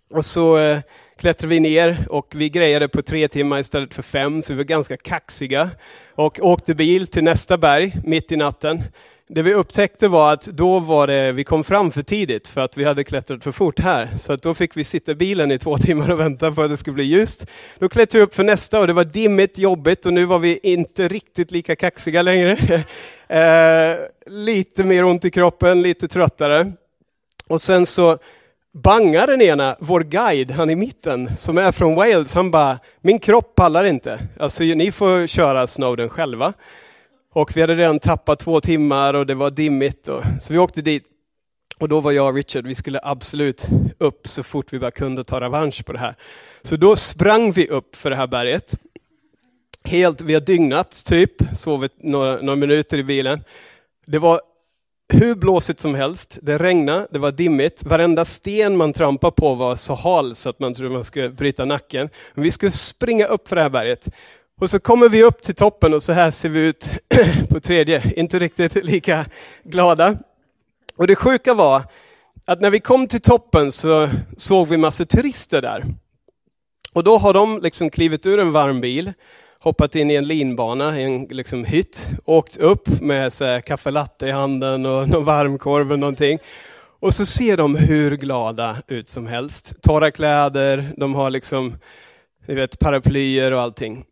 Och 0.10 0.26
så 0.26 0.58
eh, 0.58 0.80
klättrade 1.18 1.50
vi 1.50 1.60
ner 1.60 2.06
och 2.10 2.28
vi 2.36 2.50
grejade 2.50 2.88
på 2.88 3.02
tre 3.02 3.28
timmar 3.28 3.60
istället 3.60 3.94
för 3.94 4.02
fem, 4.02 4.42
så 4.42 4.54
vi 4.54 4.58
var 4.58 4.64
ganska 4.64 4.98
kaxiga. 4.98 5.70
Och 6.16 6.40
åkte 6.42 6.76
bil 6.76 7.08
till 7.08 7.24
nästa 7.24 7.58
berg 7.58 7.96
mitt 8.04 8.32
i 8.32 8.36
natten 8.36 8.84
det 9.30 9.42
vi 9.42 9.54
upptäckte 9.54 10.08
var 10.08 10.34
att 10.34 10.46
då 10.46 10.80
var 10.80 11.08
det, 11.08 11.32
vi 11.32 11.44
kom 11.44 11.64
fram 11.64 11.92
för 11.92 12.02
tidigt 12.02 12.48
för 12.48 12.62
att 12.62 12.78
vi 12.78 12.84
hade 12.84 13.04
klättrat 13.04 13.44
för 13.44 13.52
fort 13.52 13.80
här. 13.80 14.10
Så 14.18 14.34
att 14.34 14.42
då 14.42 14.54
fick 14.54 14.78
vi 14.78 14.84
sitta 14.84 15.12
i 15.12 15.16
bilen 15.16 15.52
i 15.52 15.58
två 15.58 15.78
timmar 15.78 16.12
och 16.12 16.20
vänta 16.20 16.52
på 16.52 16.62
att 16.62 16.70
det 16.70 16.78
skulle 16.78 16.94
bli 16.94 17.04
ljust. 17.04 17.46
Då 17.80 17.90
klättrade 17.90 18.20
vi 18.20 18.26
upp 18.26 18.36
för 18.36 18.44
nästa 18.44 18.80
och 18.80 18.88
det 18.88 18.94
var 18.94 19.04
dimmigt, 19.04 19.58
jobbigt 19.58 20.06
och 20.06 20.14
nu 20.14 20.26
var 20.26 20.40
vi 20.40 20.60
inte 20.64 21.08
riktigt 21.08 21.52
lika 21.52 21.76
kaxiga 21.76 22.22
längre. 22.22 22.52
eh, 23.28 23.98
lite 24.26 24.84
mer 24.84 25.04
ont 25.04 25.26
i 25.26 25.32
kroppen, 25.32 25.82
lite 25.82 26.08
tröttare. 26.08 26.72
Och 27.48 27.62
sen 27.62 27.86
så 27.86 28.18
bangar 28.74 29.28
den 29.28 29.42
ena, 29.42 29.76
vår 29.80 30.02
guide, 30.02 30.52
han 30.52 30.70
i 30.70 30.76
mitten, 30.76 31.36
som 31.38 31.58
är 31.58 31.72
från 31.72 31.96
Wales, 31.96 32.34
han 32.34 32.52
bara, 32.52 32.80
min 33.02 33.20
kropp 33.20 33.56
pallar 33.56 33.86
inte. 33.86 34.20
Alltså 34.40 34.64
ni 34.64 34.92
får 34.92 35.28
köra 35.28 35.68
Snowden 35.68 36.10
själva. 36.10 36.54
Och 37.36 37.58
vi 37.58 37.62
hade 37.62 37.76
redan 37.76 38.00
tappat 38.00 38.40
två 38.40 38.62
timmar 38.62 39.14
och 39.14 39.26
det 39.26 39.36
var 39.36 39.52
dimmigt. 39.52 40.08
Och, 40.08 40.24
så 40.42 40.54
vi 40.54 40.60
åkte 40.60 40.82
dit. 40.82 41.04
Och 41.80 41.90
då 41.90 42.00
var 42.00 42.12
jag 42.12 42.28
och 42.28 42.36
Richard, 42.36 42.68
vi 42.68 42.76
skulle 42.76 43.00
absolut 43.04 43.68
upp 43.98 44.28
så 44.28 44.44
fort 44.44 44.74
vi 44.74 44.80
bara 44.80 44.92
kunde 44.92 45.24
ta 45.24 45.42
revansch 45.42 45.86
på 45.86 45.94
det 45.94 46.00
här. 46.00 46.16
Så 46.62 46.76
då 46.76 46.96
sprang 46.96 47.52
vi 47.52 47.68
upp 47.68 47.96
för 47.96 48.10
det 48.10 48.16
här 48.16 48.28
berget. 48.28 48.74
Helt, 49.84 50.22
vi 50.22 50.34
har 50.34 50.42
dygnat 50.42 51.04
typ, 51.06 51.32
sovit 51.54 52.04
några, 52.04 52.36
några 52.42 52.56
minuter 52.56 52.98
i 52.98 53.04
bilen. 53.04 53.44
Det 54.06 54.20
var 54.20 54.42
hur 55.14 55.36
blåsigt 55.36 55.80
som 55.80 55.96
helst, 55.96 56.40
det 56.42 56.58
regnade, 56.58 57.08
det 57.12 57.20
var 57.20 57.32
dimmigt, 57.32 57.84
varenda 57.84 58.26
sten 58.26 58.78
man 58.78 58.94
trampade 58.94 59.32
på 59.32 59.56
var 59.56 59.76
så 59.76 59.94
hal 59.94 60.36
så 60.36 60.50
att 60.50 60.60
man 60.60 60.74
trodde 60.74 60.94
man 60.94 61.04
skulle 61.04 61.30
bryta 61.30 61.66
nacken. 61.66 62.10
Men 62.34 62.44
vi 62.44 62.52
skulle 62.52 62.72
springa 62.72 63.26
upp 63.26 63.48
för 63.48 63.56
det 63.56 63.62
här 63.62 63.70
berget. 63.70 64.10
Och 64.62 64.70
så 64.70 64.80
kommer 64.80 65.10
vi 65.10 65.24
upp 65.24 65.42
till 65.42 65.56
toppen 65.56 65.94
och 65.94 66.04
så 66.04 66.14
här 66.14 66.32
ser 66.32 66.50
vi 66.50 66.60
ut 66.60 66.88
på 67.50 67.60
tredje, 67.60 68.14
inte 68.16 68.40
riktigt 68.40 68.76
lika 68.76 69.26
glada. 69.64 70.18
Och 70.96 71.08
det 71.08 71.16
sjuka 71.16 71.54
var 71.54 71.84
att 72.46 72.62
när 72.62 72.70
vi 72.70 72.80
kom 72.80 73.08
till 73.08 73.22
toppen 73.22 73.72
så 73.72 74.10
såg 74.38 74.68
vi 74.68 74.78
massor 74.78 75.06
turister 75.06 75.62
där. 75.62 75.84
Och 76.94 77.04
då 77.04 77.18
har 77.18 77.34
de 77.34 77.60
liksom 77.64 77.90
klivit 77.90 78.26
ur 78.26 78.40
en 78.40 78.52
varm 78.52 78.82
bil, 78.82 79.14
hoppat 79.60 79.96
in 79.96 80.12
i 80.12 80.16
en 80.16 80.28
linbana, 80.28 81.00
i 81.00 81.04
en 81.04 81.24
liksom 81.24 81.66
hytt, 81.66 82.10
åkt 82.26 82.58
upp 82.58 83.02
med 83.02 83.34
så 83.34 83.46
här, 83.46 83.62
kaffe 83.62 83.92
latte 83.92 84.28
i 84.28 84.32
handen 84.32 84.86
och 84.86 85.10
någon 85.10 85.26
varmkorv 85.26 85.88
eller 85.88 85.98
någonting. 85.98 86.40
Och 87.00 87.14
så 87.14 87.26
ser 87.26 87.58
de 87.58 87.76
hur 87.76 88.18
glada 88.18 88.78
ut 88.88 89.10
som 89.10 89.28
helst. 89.28 89.74
Torra 89.82 90.12
kläder, 90.12 90.90
de 90.98 91.16
har 91.16 91.30
liksom, 91.30 91.76
ni 92.48 92.56
vet, 92.56 92.80
paraplyer 92.80 93.52
och 93.52 93.62
allting. 93.62 94.06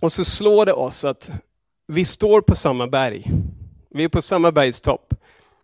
Och 0.00 0.12
så 0.12 0.24
slår 0.24 0.66
det 0.66 0.72
oss 0.72 1.04
att 1.04 1.30
vi 1.86 2.04
står 2.04 2.40
på 2.40 2.54
samma 2.54 2.86
berg. 2.86 3.30
Vi 3.90 4.04
är 4.04 4.08
på 4.08 4.22
samma 4.22 4.52
bergstopp. 4.52 5.14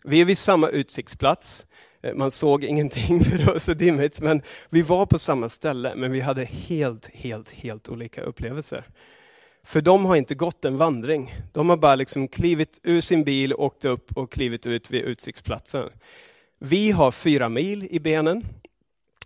Vi 0.05 0.21
är 0.21 0.25
vid 0.25 0.39
samma 0.39 0.69
utsiktsplats. 0.69 1.67
Eh, 2.03 2.15
man 2.15 2.31
såg 2.31 2.65
ingenting 2.65 3.25
för 3.25 3.39
det 3.39 3.45
var 3.45 3.59
så 3.59 3.75
dimmigt, 3.75 4.21
men 4.21 4.43
vi 4.71 4.83
var 4.83 5.07
på 5.07 5.19
samma 5.19 5.49
ställe, 5.49 5.95
men 5.97 6.13
vi 6.13 6.21
hade 6.21 6.45
helt, 6.45 7.07
helt, 7.15 7.51
helt 7.51 7.89
olika 7.89 8.23
upplevelser. 8.23 8.85
För 9.65 9.81
de 9.81 10.05
har 10.05 10.17
inte 10.17 10.35
gått 10.35 10.65
en 10.65 10.77
vandring. 10.77 11.35
De 11.53 11.69
har 11.69 11.77
bara 11.77 11.95
liksom 11.95 12.29
klivit 12.29 12.81
ur 12.83 13.01
sin 13.01 13.25
bil, 13.25 13.55
åkt 13.55 13.85
upp 13.85 14.17
och 14.17 14.33
klivit 14.33 14.67
ut 14.67 14.91
vid 14.91 15.03
utsiktsplatsen. 15.03 15.89
Vi 16.59 16.91
har 16.91 17.13
fyra 17.13 17.49
mil 17.49 17.89
i 17.91 18.01
benen. 18.01 18.45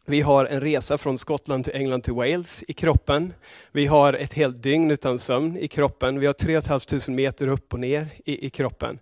Vi 0.06 0.20
har 0.20 0.46
en 0.46 0.60
resa 0.60 0.98
från 0.98 1.18
Skottland 1.18 1.64
till 1.64 1.74
England 1.74 2.02
till 2.02 2.12
Wales 2.12 2.64
i 2.68 2.72
kroppen. 2.72 3.34
Vi 3.72 3.86
har 3.86 4.12
ett 4.12 4.32
helt 4.32 4.62
dygn 4.62 4.90
utan 4.90 5.18
sömn 5.18 5.56
i 5.56 5.68
kroppen. 5.68 6.20
Vi 6.20 6.26
har 6.26 6.32
3 6.32 6.60
500 6.60 6.98
meter 7.08 7.48
upp 7.48 7.72
och 7.72 7.80
ner 7.80 8.08
i, 8.24 8.46
i 8.46 8.50
kroppen. 8.50 8.98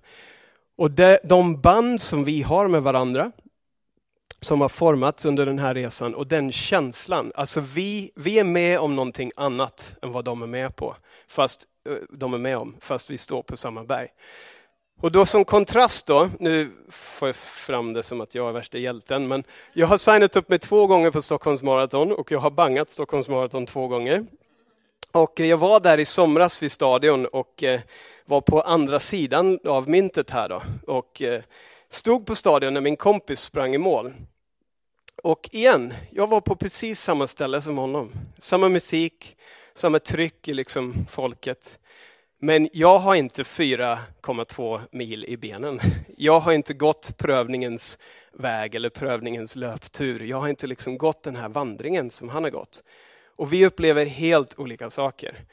Och 0.76 0.90
det, 0.90 1.20
de 1.24 1.60
band 1.60 2.00
som 2.00 2.24
vi 2.24 2.42
har 2.42 2.68
med 2.68 2.82
varandra, 2.82 3.32
som 4.40 4.60
har 4.60 4.68
formats 4.68 5.24
under 5.24 5.46
den 5.46 5.58
här 5.58 5.74
resan 5.74 6.14
och 6.14 6.26
den 6.26 6.52
känslan, 6.52 7.32
alltså 7.34 7.60
vi, 7.60 8.10
vi 8.14 8.38
är 8.38 8.44
med 8.44 8.78
om 8.78 8.96
någonting 8.96 9.30
annat 9.36 9.94
än 10.02 10.12
vad 10.12 10.24
de 10.24 10.42
är 10.42 10.46
med 10.46 10.76
på, 10.76 10.96
fast 11.28 11.66
eh, 11.88 11.94
de 12.10 12.34
är 12.34 12.38
med 12.38 12.56
om, 12.56 12.76
fast 12.80 13.10
vi 13.10 13.18
står 13.18 13.42
på 13.42 13.56
samma 13.56 13.84
berg. 13.84 14.08
Och 15.02 15.12
då 15.12 15.26
som 15.26 15.44
kontrast 15.44 16.06
då, 16.06 16.30
nu 16.38 16.70
får 16.88 17.28
jag 17.28 17.36
fram 17.36 17.92
det 17.92 18.02
som 18.02 18.20
att 18.20 18.34
jag 18.34 18.48
är 18.48 18.52
värsta 18.52 18.78
hjälten, 18.78 19.28
men 19.28 19.44
jag 19.72 19.86
har 19.86 19.98
signat 19.98 20.36
upp 20.36 20.48
mig 20.48 20.58
två 20.58 20.86
gånger 20.86 21.10
på 21.10 21.22
Stockholms 21.22 21.62
Marathon 21.62 22.12
och 22.12 22.32
jag 22.32 22.38
har 22.38 22.50
bangat 22.50 22.90
Stockholms 22.90 23.28
Marathon 23.28 23.66
två 23.66 23.88
gånger. 23.88 24.26
Och 25.12 25.40
eh, 25.40 25.46
jag 25.46 25.56
var 25.56 25.80
där 25.80 25.98
i 25.98 26.04
somras 26.04 26.62
vid 26.62 26.72
stadion 26.72 27.26
och 27.26 27.62
eh, 27.62 27.80
var 28.24 28.40
på 28.40 28.60
andra 28.60 29.00
sidan 29.00 29.58
av 29.64 29.88
myntet 29.88 30.30
här 30.30 30.48
då. 30.48 30.62
Och 30.86 31.22
eh, 31.22 31.42
stod 31.88 32.26
på 32.26 32.34
stadion 32.34 32.74
när 32.74 32.80
min 32.80 32.96
kompis 32.96 33.40
sprang 33.40 33.74
i 33.74 33.78
mål. 33.78 34.12
Och 35.22 35.48
igen, 35.52 35.94
jag 36.10 36.26
var 36.26 36.40
på 36.40 36.56
precis 36.56 37.00
samma 37.00 37.26
ställe 37.26 37.62
som 37.62 37.78
honom. 37.78 38.12
Samma 38.38 38.68
musik, 38.68 39.36
samma 39.74 39.98
tryck 39.98 40.48
i 40.48 40.54
liksom 40.54 41.06
folket. 41.10 41.78
Men 42.44 42.68
jag 42.72 42.98
har 42.98 43.14
inte 43.14 43.42
4,2 43.42 44.80
mil 44.92 45.24
i 45.24 45.36
benen. 45.36 45.80
Jag 46.16 46.40
har 46.40 46.52
inte 46.52 46.74
gått 46.74 47.16
prövningens 47.18 47.98
väg 48.32 48.74
eller 48.74 48.90
prövningens 48.90 49.56
löptur. 49.56 50.20
Jag 50.20 50.40
har 50.40 50.48
inte 50.48 50.66
liksom 50.66 50.98
gått 50.98 51.22
den 51.22 51.36
här 51.36 51.48
vandringen 51.48 52.10
som 52.10 52.28
han 52.28 52.44
har 52.44 52.50
gått. 52.50 52.82
Och 53.36 53.52
vi 53.52 53.66
upplever 53.66 54.06
helt 54.06 54.58
olika 54.58 54.90
saker. 54.90 55.44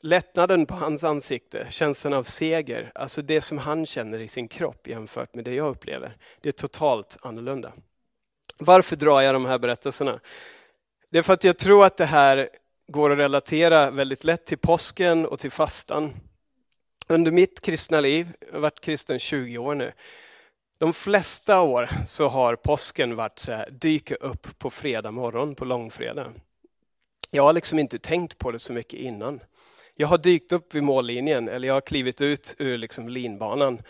Lättnaden 0.00 0.66
på 0.66 0.74
hans 0.74 1.04
ansikte, 1.04 1.66
känslan 1.70 2.12
av 2.12 2.22
seger, 2.22 2.92
alltså 2.94 3.22
det 3.22 3.40
som 3.40 3.58
han 3.58 3.86
känner 3.86 4.18
i 4.18 4.28
sin 4.28 4.48
kropp 4.48 4.88
jämfört 4.88 5.34
med 5.34 5.44
det 5.44 5.54
jag 5.54 5.68
upplever. 5.68 6.16
Det 6.40 6.48
är 6.48 6.52
totalt 6.52 7.16
annorlunda. 7.22 7.72
Varför 8.58 8.96
drar 8.96 9.20
jag 9.20 9.34
de 9.34 9.44
här 9.44 9.58
berättelserna? 9.58 10.20
Det 11.10 11.18
är 11.18 11.22
för 11.22 11.32
att 11.32 11.44
jag 11.44 11.58
tror 11.58 11.84
att 11.84 11.96
det 11.96 12.06
här 12.06 12.48
går 12.92 13.10
att 13.10 13.18
relatera 13.18 13.90
väldigt 13.90 14.24
lätt 14.24 14.46
till 14.46 14.58
påsken 14.58 15.26
och 15.26 15.38
till 15.38 15.50
fastan. 15.50 16.12
Under 17.08 17.30
mitt 17.30 17.60
kristna 17.60 18.00
liv, 18.00 18.28
jag 18.40 18.52
har 18.52 18.60
varit 18.60 18.80
kristen 18.80 19.18
20 19.18 19.58
år 19.58 19.74
nu, 19.74 19.92
de 20.78 20.92
flesta 20.92 21.60
år 21.60 21.88
så 22.06 22.28
har 22.28 22.56
påsken 22.56 23.16
varit 23.16 23.38
så 23.38 23.52
här, 23.52 23.70
dyka 23.70 24.14
upp 24.14 24.58
på 24.58 24.70
fredag 24.70 25.10
morgon, 25.10 25.54
på 25.54 25.64
långfredag. 25.64 26.32
Jag 27.30 27.42
har 27.42 27.52
liksom 27.52 27.78
inte 27.78 27.98
tänkt 27.98 28.38
på 28.38 28.50
det 28.50 28.58
så 28.58 28.72
mycket 28.72 29.00
innan. 29.00 29.40
Jag 29.94 30.08
har 30.08 30.18
dykt 30.18 30.52
upp 30.52 30.74
vid 30.74 30.82
mållinjen, 30.82 31.48
eller 31.48 31.68
jag 31.68 31.74
har 31.74 31.80
klivit 31.80 32.20
ut 32.20 32.54
ur 32.58 32.76
liksom 32.76 33.08
linbanan 33.08 33.82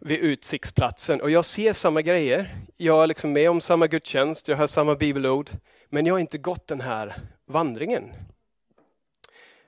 vid 0.00 0.18
utsiktsplatsen 0.18 1.20
och 1.20 1.30
jag 1.30 1.44
ser 1.44 1.72
samma 1.72 2.02
grejer. 2.02 2.56
Jag 2.76 3.02
är 3.02 3.06
liksom 3.06 3.32
med 3.32 3.50
om 3.50 3.60
samma 3.60 3.86
gudstjänst, 3.86 4.48
jag 4.48 4.56
hör 4.56 4.66
samma 4.66 4.94
bibelord, 4.94 5.50
men 5.88 6.06
jag 6.06 6.14
har 6.14 6.20
inte 6.20 6.38
gått 6.38 6.66
den 6.66 6.80
här 6.80 7.14
vandringen. 7.50 8.12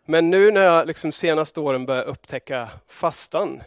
Men 0.04 0.30
nu 0.30 0.50
när 0.50 0.62
jag 0.62 0.86
liksom 0.86 1.12
senaste 1.12 1.60
åren 1.60 1.86
börjar 1.86 2.04
upptäcka 2.04 2.70
fastan 2.86 3.62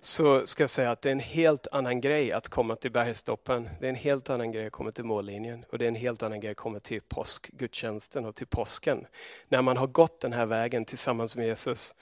så 0.00 0.46
ska 0.46 0.62
jag 0.62 0.70
säga 0.70 0.90
att 0.90 1.02
det 1.02 1.08
är 1.08 1.12
en 1.12 1.20
helt 1.20 1.66
annan 1.72 2.00
grej 2.00 2.32
att 2.32 2.48
komma 2.48 2.74
till 2.74 2.92
bergstoppen. 2.92 3.68
Det 3.80 3.86
är 3.86 3.90
en 3.90 3.94
helt 3.94 4.30
annan 4.30 4.52
grej 4.52 4.66
att 4.66 4.72
komma 4.72 4.92
till 4.92 5.04
mållinjen 5.04 5.64
och 5.70 5.78
det 5.78 5.84
är 5.84 5.88
en 5.88 5.94
helt 5.94 6.22
annan 6.22 6.40
grej 6.40 6.50
att 6.50 6.56
komma 6.56 6.78
till 6.78 7.00
påskgudstjänsten 7.00 8.24
och 8.26 8.34
till 8.34 8.46
påsken. 8.46 9.06
När 9.48 9.62
man 9.62 9.76
har 9.76 9.86
gått 9.86 10.20
den 10.20 10.32
här 10.32 10.46
vägen 10.46 10.84
tillsammans 10.84 11.36
med 11.36 11.46
Jesus. 11.46 11.94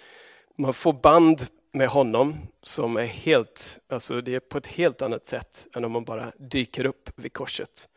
Man 0.57 0.75
får 0.75 0.93
band 0.93 1.47
med 1.73 1.89
honom 1.89 2.37
som 2.63 2.97
är 2.97 3.07
helt, 3.07 3.79
alltså 3.89 4.21
det 4.21 4.35
är 4.35 4.41
på 4.41 4.59
ett 4.59 4.67
helt 4.67 5.03
annat 5.03 5.25
sätt 5.25 5.67
än 5.75 5.85
om 5.85 5.93
man 5.93 6.05
bara 6.05 6.33
dyker 6.39 6.87
upp 6.87 7.11
vid 7.17 7.33
korset. 7.33 7.89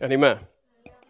Är 0.00 0.08
ni 0.08 0.16
med? 0.16 0.38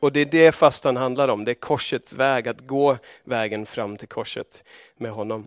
Och 0.00 0.12
det 0.12 0.20
är 0.20 0.24
det 0.24 0.52
fastan 0.52 0.96
handlar 0.96 1.28
om, 1.28 1.44
det 1.44 1.52
är 1.52 1.54
korsets 1.54 2.12
väg, 2.12 2.48
att 2.48 2.60
gå 2.60 2.98
vägen 3.24 3.66
fram 3.66 3.96
till 3.96 4.08
korset 4.08 4.64
med 4.96 5.10
honom. 5.10 5.46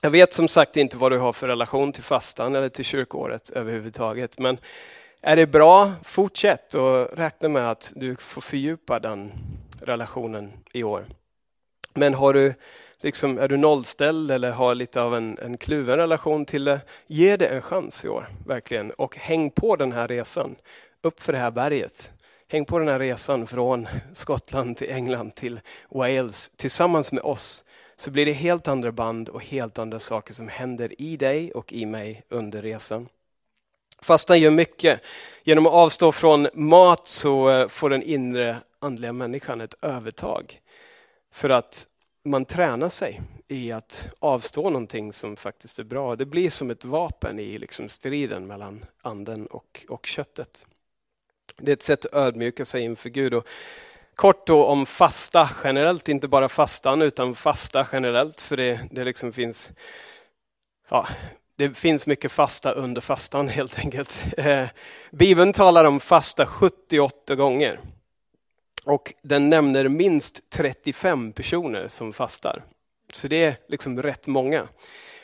Jag 0.00 0.10
vet 0.10 0.32
som 0.32 0.48
sagt 0.48 0.76
inte 0.76 0.96
vad 0.96 1.12
du 1.12 1.18
har 1.18 1.32
för 1.32 1.48
relation 1.48 1.92
till 1.92 2.02
fastan 2.02 2.54
eller 2.54 2.68
till 2.68 2.84
kyrkåret 2.84 3.50
överhuvudtaget, 3.50 4.38
men 4.38 4.58
är 5.20 5.36
det 5.36 5.46
bra, 5.46 5.92
fortsätt 6.02 6.74
och 6.74 7.18
räkna 7.18 7.48
med 7.48 7.70
att 7.70 7.92
du 7.96 8.16
får 8.16 8.40
fördjupa 8.40 8.98
den 8.98 9.32
relationen 9.80 10.52
i 10.72 10.82
år. 10.82 11.04
Men 11.94 12.14
har 12.14 12.32
du, 12.32 12.54
liksom, 13.00 13.38
är 13.38 13.48
du 13.48 13.56
nollställd 13.56 14.30
eller 14.30 14.50
har 14.50 14.74
lite 14.74 15.02
av 15.02 15.14
en, 15.14 15.38
en 15.38 15.56
kluven 15.56 15.96
relation 15.96 16.44
till 16.44 16.64
det, 16.64 16.80
ge 17.06 17.36
det 17.36 17.46
en 17.46 17.62
chans 17.62 18.04
i 18.04 18.08
år, 18.08 18.26
verkligen. 18.46 18.90
Och 18.90 19.16
häng 19.16 19.50
på 19.50 19.76
den 19.76 19.92
här 19.92 20.08
resan, 20.08 20.56
upp 21.02 21.22
för 21.22 21.32
det 21.32 21.38
här 21.38 21.50
berget. 21.50 22.12
Häng 22.48 22.64
på 22.64 22.78
den 22.78 22.88
här 22.88 22.98
resan 22.98 23.46
från 23.46 23.88
Skottland 24.12 24.76
till 24.76 24.90
England 24.90 25.34
till 25.34 25.60
Wales 25.88 26.50
tillsammans 26.56 27.12
med 27.12 27.22
oss 27.22 27.64
så 27.96 28.10
blir 28.10 28.26
det 28.26 28.32
helt 28.32 28.68
andra 28.68 28.92
band 28.92 29.28
och 29.28 29.42
helt 29.42 29.78
andra 29.78 29.98
saker 29.98 30.34
som 30.34 30.48
händer 30.48 31.02
i 31.02 31.16
dig 31.16 31.52
och 31.52 31.72
i 31.72 31.86
mig 31.86 32.22
under 32.28 32.62
resan. 32.62 33.08
Fastan 34.02 34.40
gör 34.40 34.50
mycket. 34.50 35.00
Genom 35.44 35.66
att 35.66 35.72
avstå 35.72 36.12
från 36.12 36.48
mat 36.54 37.08
så 37.08 37.50
eh, 37.50 37.68
får 37.68 37.90
den 37.90 38.02
inre 38.02 38.56
andliga 38.78 39.12
människan 39.12 39.60
ett 39.60 39.84
övertag. 39.84 40.60
För 41.32 41.50
att 41.50 41.86
man 42.24 42.44
tränar 42.44 42.88
sig 42.88 43.20
i 43.48 43.72
att 43.72 44.08
avstå 44.18 44.62
någonting 44.62 45.12
som 45.12 45.36
faktiskt 45.36 45.78
är 45.78 45.84
bra. 45.84 46.16
Det 46.16 46.26
blir 46.26 46.50
som 46.50 46.70
ett 46.70 46.84
vapen 46.84 47.38
i 47.38 47.58
liksom 47.58 47.88
striden 47.88 48.46
mellan 48.46 48.84
anden 49.02 49.46
och, 49.46 49.84
och 49.88 50.06
köttet. 50.06 50.66
Det 51.56 51.72
är 51.72 51.76
ett 51.76 51.82
sätt 51.82 52.04
att 52.04 52.14
ödmjuka 52.14 52.64
sig 52.64 52.82
inför 52.82 53.08
Gud. 53.08 53.34
Och 53.34 53.46
kort 54.14 54.46
då 54.46 54.64
om 54.64 54.86
fasta 54.86 55.50
generellt, 55.64 56.08
inte 56.08 56.28
bara 56.28 56.48
fastan 56.48 57.02
utan 57.02 57.34
fasta 57.34 57.86
generellt. 57.92 58.42
För 58.42 58.56
det, 58.56 58.80
det 58.90 59.04
liksom 59.04 59.32
finns 59.32 59.72
ja, 60.88 61.08
det 61.56 61.74
finns 61.74 62.06
mycket 62.06 62.32
fasta 62.32 62.72
under 62.72 63.00
fastan 63.00 63.48
helt 63.48 63.78
enkelt. 63.78 64.16
Eh, 64.38 64.66
Bibeln 65.10 65.52
talar 65.52 65.84
om 65.84 66.00
fasta 66.00 66.46
78 66.46 67.34
gånger. 67.34 67.78
Och 68.84 69.14
den 69.22 69.50
nämner 69.50 69.88
minst 69.88 70.50
35 70.50 71.32
personer 71.32 71.88
som 71.88 72.12
fastar. 72.12 72.62
Så 73.12 73.28
det 73.28 73.44
är 73.44 73.56
liksom 73.68 74.02
rätt 74.02 74.26
många. 74.26 74.68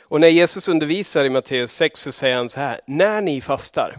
Och 0.01 0.21
när 0.21 0.27
Jesus 0.27 0.67
undervisar 0.67 1.25
i 1.25 1.29
Matteus 1.29 1.73
6 1.73 1.99
så 1.99 2.11
säger 2.11 2.35
han 2.35 2.49
så 2.49 2.59
här, 2.59 2.81
när 2.87 3.21
ni 3.21 3.41
fastar, 3.41 3.97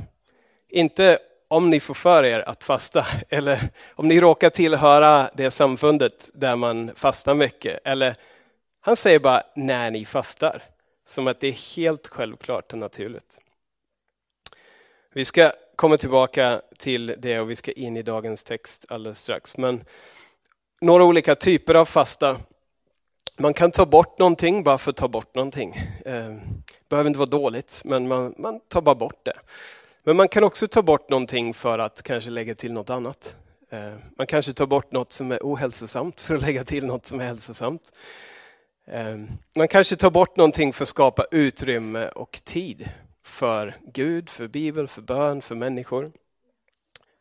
inte 0.69 1.19
om 1.55 1.71
ni 1.71 1.81
får 1.81 1.95
för 1.95 2.25
er 2.25 2.49
att 2.49 2.65
fasta, 2.65 3.07
eller 3.29 3.69
om 3.95 4.09
ni 4.09 4.21
råkar 4.21 4.51
tillhöra 4.51 5.31
det 5.35 5.51
samfundet 5.51 6.31
där 6.35 6.57
man 6.57 6.91
fastar 6.95 7.35
mycket, 7.35 7.79
eller 7.85 8.17
han 8.81 8.97
säger 8.97 9.19
bara 9.19 9.43
när 9.57 9.91
ni 9.91 10.05
fastar, 10.05 10.63
som 11.07 11.27
att 11.27 11.41
det 11.41 11.47
är 11.47 11.77
helt 11.77 12.07
självklart 12.07 12.73
och 12.73 12.79
naturligt. 12.79 13.39
Vi 15.13 15.25
ska 15.25 15.53
komma 15.77 15.97
tillbaka 15.97 16.61
till 16.79 17.15
det 17.19 17.41
och 17.41 17.51
vi 17.51 17.57
ska 17.57 17.73
in 17.73 17.97
i 17.97 18.03
dagens 18.03 18.45
text 18.45 18.87
alldeles 18.89 19.21
strax. 19.21 19.57
Men 19.57 19.85
några 20.81 21.05
olika 21.05 21.35
typer 21.35 21.75
av 21.75 21.85
fasta. 21.85 22.37
Man 23.37 23.55
kan 23.55 23.71
ta 23.71 23.87
bort 23.87 24.19
någonting 24.19 24.65
bara 24.65 24.79
för 24.79 24.91
att 24.91 24.97
ta 24.97 25.09
bort 25.09 25.35
någonting. 25.35 25.81
Det 26.05 26.41
behöver 26.89 27.09
inte 27.09 27.19
vara 27.19 27.31
dåligt, 27.31 27.81
men 27.85 28.09
man, 28.09 28.35
man 28.39 28.61
tar 28.61 28.83
bara 28.83 28.95
bort 28.95 29.25
det. 29.25 29.39
Men 30.07 30.17
man 30.17 30.29
kan 30.29 30.45
också 30.45 30.69
ta 30.69 30.83
bort 30.83 31.11
någonting 31.11 31.55
för 31.55 31.79
att 31.79 32.03
kanske 32.03 32.31
lägga 32.31 32.55
till 32.55 32.73
något 32.73 32.91
annat. 32.91 33.37
Eh, 33.71 33.95
man 34.19 34.27
kanske 34.27 34.53
tar 34.53 34.67
bort 34.67 34.93
något 34.93 35.13
som 35.13 35.33
är 35.33 35.39
ohälsosamt 35.43 36.21
för 36.21 36.35
att 36.35 36.43
lägga 36.43 36.65
till 36.65 36.87
något 36.87 37.07
som 37.07 37.21
är 37.21 37.25
hälsosamt. 37.25 37.93
Eh, 38.87 39.17
man 39.57 39.69
kanske 39.69 39.97
tar 39.97 40.11
bort 40.11 40.37
någonting 40.37 40.73
för 40.73 40.83
att 40.83 40.89
skapa 40.89 41.25
utrymme 41.31 42.09
och 42.09 42.41
tid 42.45 42.89
för 43.25 43.75
Gud, 43.93 44.31
för 44.31 44.49
Bibel, 44.49 44.89
för 44.89 45.03
bön, 45.03 45.43
för 45.43 45.55
människor. 45.55 46.13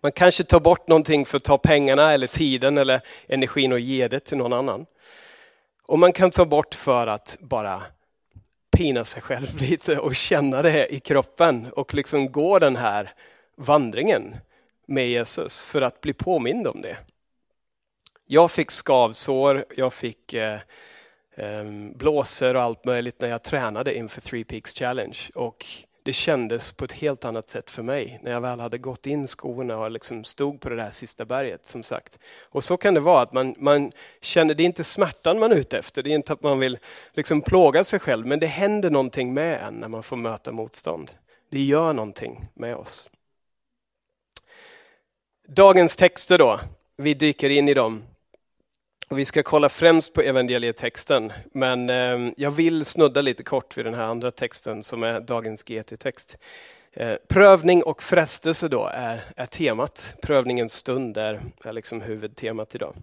Man 0.01 0.11
kanske 0.11 0.43
tar 0.43 0.59
bort 0.59 0.87
någonting 0.87 1.25
för 1.25 1.37
att 1.37 1.43
ta 1.43 1.57
pengarna 1.57 2.13
eller 2.13 2.27
tiden 2.27 2.77
eller 2.77 3.01
energin 3.27 3.73
och 3.73 3.79
ge 3.79 4.07
det 4.07 4.19
till 4.19 4.37
någon 4.37 4.53
annan. 4.53 4.85
Och 5.85 5.99
man 5.99 6.13
kan 6.13 6.31
ta 6.31 6.45
bort 6.45 6.75
för 6.75 7.07
att 7.07 7.37
bara 7.39 7.81
pina 8.73 9.03
sig 9.05 9.21
själv 9.21 9.57
lite 9.59 9.97
och 9.97 10.15
känna 10.15 10.61
det 10.61 10.93
i 10.93 10.99
kroppen 10.99 11.71
och 11.71 11.93
liksom 11.93 12.31
gå 12.31 12.59
den 12.59 12.75
här 12.75 13.09
vandringen 13.55 14.35
med 14.85 15.09
Jesus 15.09 15.63
för 15.63 15.81
att 15.81 16.01
bli 16.01 16.13
påmind 16.13 16.67
om 16.67 16.81
det. 16.81 16.97
Jag 18.25 18.51
fick 18.51 18.71
skavsår, 18.71 19.65
jag 19.75 19.93
fick 19.93 20.33
eh, 20.33 20.59
eh, 21.35 21.63
blåsor 21.95 22.55
och 22.55 22.61
allt 22.61 22.85
möjligt 22.85 23.21
när 23.21 23.29
jag 23.29 23.43
tränade 23.43 23.95
inför 23.95 24.21
Three 24.21 24.43
Peaks 24.43 24.73
Challenge. 24.73 25.17
Och 25.35 25.65
det 26.03 26.13
kändes 26.13 26.71
på 26.71 26.85
ett 26.85 26.91
helt 26.91 27.25
annat 27.25 27.47
sätt 27.47 27.71
för 27.71 27.83
mig 27.83 28.19
när 28.23 28.31
jag 28.31 28.41
väl 28.41 28.59
hade 28.59 28.77
gått 28.77 29.05
in 29.05 29.27
skorna 29.27 29.77
och 29.77 29.91
liksom 29.91 30.23
stod 30.23 30.61
på 30.61 30.69
det 30.69 30.75
där 30.75 30.91
sista 30.91 31.25
berget 31.25 31.65
som 31.65 31.83
sagt. 31.83 32.19
Och 32.49 32.63
så 32.63 32.77
kan 32.77 32.93
det 32.93 32.99
vara 32.99 33.21
att 33.21 33.33
man, 33.33 33.55
man 33.57 33.91
känner, 34.21 34.53
det 34.53 34.63
är 34.63 34.65
inte 34.65 34.83
smärtan 34.83 35.39
man 35.39 35.51
är 35.51 35.55
ute 35.55 35.77
efter, 35.77 36.03
det 36.03 36.11
är 36.11 36.15
inte 36.15 36.33
att 36.33 36.43
man 36.43 36.59
vill 36.59 36.77
liksom 37.13 37.41
plåga 37.41 37.83
sig 37.83 37.99
själv, 37.99 38.25
men 38.25 38.39
det 38.39 38.47
händer 38.47 38.89
någonting 38.89 39.33
med 39.33 39.61
en 39.61 39.73
när 39.73 39.87
man 39.87 40.03
får 40.03 40.17
möta 40.17 40.51
motstånd. 40.51 41.11
Det 41.49 41.61
gör 41.61 41.93
någonting 41.93 42.45
med 42.53 42.75
oss. 42.75 43.09
Dagens 45.47 45.97
texter 45.97 46.37
då, 46.37 46.59
vi 46.97 47.13
dyker 47.13 47.49
in 47.49 47.69
i 47.69 47.73
dem. 47.73 48.03
Och 49.13 49.19
vi 49.19 49.25
ska 49.25 49.43
kolla 49.43 49.69
främst 49.69 50.13
på 50.13 50.21
evangelietexten, 50.21 51.33
men 51.51 51.89
eh, 51.89 52.33
jag 52.37 52.51
vill 52.51 52.85
snudda 52.85 53.21
lite 53.21 53.43
kort 53.43 53.77
vid 53.77 53.85
den 53.85 53.93
här 53.93 54.03
andra 54.03 54.31
texten 54.31 54.83
som 54.83 55.03
är 55.03 55.19
dagens 55.19 55.63
GT-text. 55.63 56.37
Eh, 56.93 57.13
prövning 57.27 57.83
och 57.83 58.03
frestelse 58.03 58.67
då 58.67 58.89
är, 58.93 59.21
är 59.35 59.45
temat. 59.45 60.15
Prövningens 60.21 60.73
stund 60.73 61.17
är, 61.17 61.39
är 61.63 61.73
liksom 61.73 62.01
huvudtemat 62.01 62.75
idag. 62.75 62.95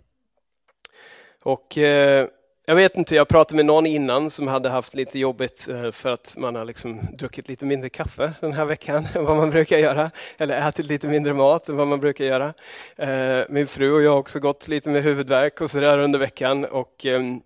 Och 1.43 1.79
eh, 1.79 2.27
jag 2.71 2.75
vet 2.77 2.97
inte, 2.97 3.15
jag 3.15 3.29
pratade 3.29 3.57
med 3.57 3.67
någon 3.67 3.87
innan 3.87 4.31
som 4.31 4.49
hade 4.49 4.69
haft 4.69 4.95
lite 4.95 5.19
jobbigt 5.19 5.69
eh, 5.71 5.91
för 5.91 6.13
att 6.13 6.35
man 6.39 6.55
har 6.55 6.65
liksom 6.65 7.01
druckit 7.19 7.49
lite 7.49 7.65
mindre 7.65 7.89
kaffe 7.89 8.33
den 8.41 8.53
här 8.53 8.65
veckan 8.65 9.07
än 9.15 9.25
vad 9.25 9.37
man 9.37 9.51
brukar 9.51 9.79
göra. 9.79 10.11
Eller 10.39 10.69
ätit 10.69 10.87
lite 10.87 11.09
mindre 11.09 11.35
mat 11.35 11.69
än 11.69 11.77
vad 11.77 11.89
man 11.89 12.01
brukar 12.01 12.25
göra. 12.25 12.55
Eh, 12.97 13.45
min 13.49 13.67
fru 13.67 13.93
och 13.93 14.03
jag 14.03 14.11
har 14.11 14.19
också 14.19 14.41
gått 14.41 14.69
lite 14.69 14.89
med 14.89 15.03
huvudvärk 15.03 15.61
och 15.61 15.71
sådär 15.71 15.99
under 15.99 16.19
veckan. 16.19 16.65
Och 16.65 17.07
ehm, 17.07 17.41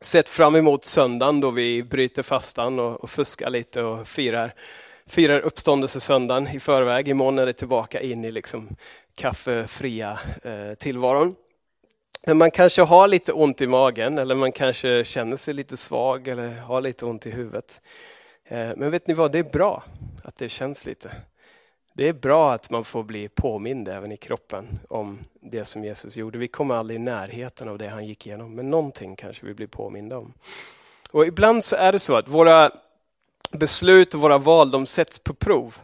sett 0.00 0.28
fram 0.28 0.56
emot 0.56 0.84
söndagen 0.84 1.40
då 1.40 1.50
vi 1.50 1.82
bryter 1.82 2.22
fastan 2.22 2.78
och, 2.78 3.00
och 3.00 3.10
fuskar 3.10 3.50
lite 3.50 3.82
och 3.82 4.08
firar, 4.08 4.54
firar 5.06 5.40
uppståndelsesöndagen 5.40 6.48
i 6.48 6.60
förväg. 6.60 7.08
Imorgon 7.08 7.38
är 7.38 7.46
det 7.46 7.52
tillbaka 7.52 8.00
in 8.00 8.24
i 8.24 8.32
liksom 8.32 8.68
kaffefria 9.16 10.18
eh, 10.42 10.74
tillvaron. 10.78 11.34
Men 12.26 12.38
man 12.38 12.50
kanske 12.50 12.82
har 12.82 13.08
lite 13.08 13.32
ont 13.32 13.60
i 13.60 13.66
magen 13.66 14.18
eller 14.18 14.34
man 14.34 14.52
kanske 14.52 15.04
känner 15.04 15.36
sig 15.36 15.54
lite 15.54 15.76
svag 15.76 16.28
eller 16.28 16.60
har 16.60 16.80
lite 16.80 17.06
ont 17.06 17.26
i 17.26 17.30
huvudet. 17.30 17.80
Eh, 18.44 18.68
men 18.76 18.90
vet 18.90 19.06
ni 19.06 19.14
vad, 19.14 19.32
det 19.32 19.38
är 19.38 19.50
bra 19.52 19.84
att 20.24 20.36
det 20.36 20.48
känns 20.48 20.86
lite. 20.86 21.12
Det 21.94 22.08
är 22.08 22.12
bra 22.12 22.52
att 22.52 22.70
man 22.70 22.84
får 22.84 23.02
bli 23.02 23.28
påmind 23.28 23.88
även 23.88 24.12
i 24.12 24.16
kroppen 24.16 24.78
om 24.88 25.18
det 25.40 25.64
som 25.64 25.84
Jesus 25.84 26.16
gjorde. 26.16 26.38
Vi 26.38 26.48
kommer 26.48 26.74
aldrig 26.74 27.00
i 27.00 27.02
närheten 27.02 27.68
av 27.68 27.78
det 27.78 27.88
han 27.88 28.06
gick 28.06 28.26
igenom, 28.26 28.54
men 28.54 28.70
någonting 28.70 29.16
kanske 29.16 29.46
vi 29.46 29.54
blir 29.54 29.66
påminda 29.66 30.18
om. 30.18 30.32
Och 31.10 31.26
ibland 31.26 31.64
så 31.64 31.76
är 31.76 31.92
det 31.92 31.98
så 31.98 32.16
att 32.16 32.28
våra 32.28 32.70
beslut 33.50 34.14
och 34.14 34.20
våra 34.20 34.38
val, 34.38 34.70
de 34.70 34.86
sätts 34.86 35.18
på 35.18 35.34
prov. 35.34 35.78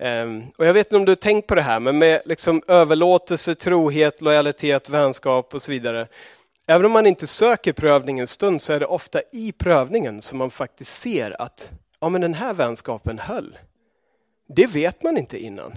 Ehm, 0.00 0.42
och 0.56 0.66
jag 0.66 0.72
vet 0.72 0.86
inte 0.86 0.96
om 0.96 1.04
du 1.04 1.10
har 1.10 1.16
tänkt 1.16 1.46
på 1.46 1.54
det 1.54 1.62
här, 1.62 1.80
men 1.80 1.98
med 1.98 2.22
liksom 2.24 2.62
överlåtelse, 2.68 3.54
trohet, 3.54 4.20
lojalitet, 4.20 4.88
vänskap 4.88 5.54
och 5.54 5.62
så 5.62 5.70
vidare. 5.70 6.06
Även 6.66 6.86
om 6.86 6.92
man 6.92 7.06
inte 7.06 7.26
söker 7.26 7.72
prövningen 7.72 8.26
stund 8.26 8.62
så 8.62 8.72
är 8.72 8.80
det 8.80 8.86
ofta 8.86 9.20
i 9.32 9.52
prövningen 9.52 10.22
som 10.22 10.38
man 10.38 10.50
faktiskt 10.50 10.98
ser 10.98 11.42
att 11.42 11.70
ja, 12.00 12.08
men 12.08 12.20
den 12.20 12.34
här 12.34 12.54
vänskapen 12.54 13.18
höll. 13.18 13.58
Det 14.48 14.66
vet 14.66 15.02
man 15.02 15.18
inte 15.18 15.38
innan. 15.38 15.72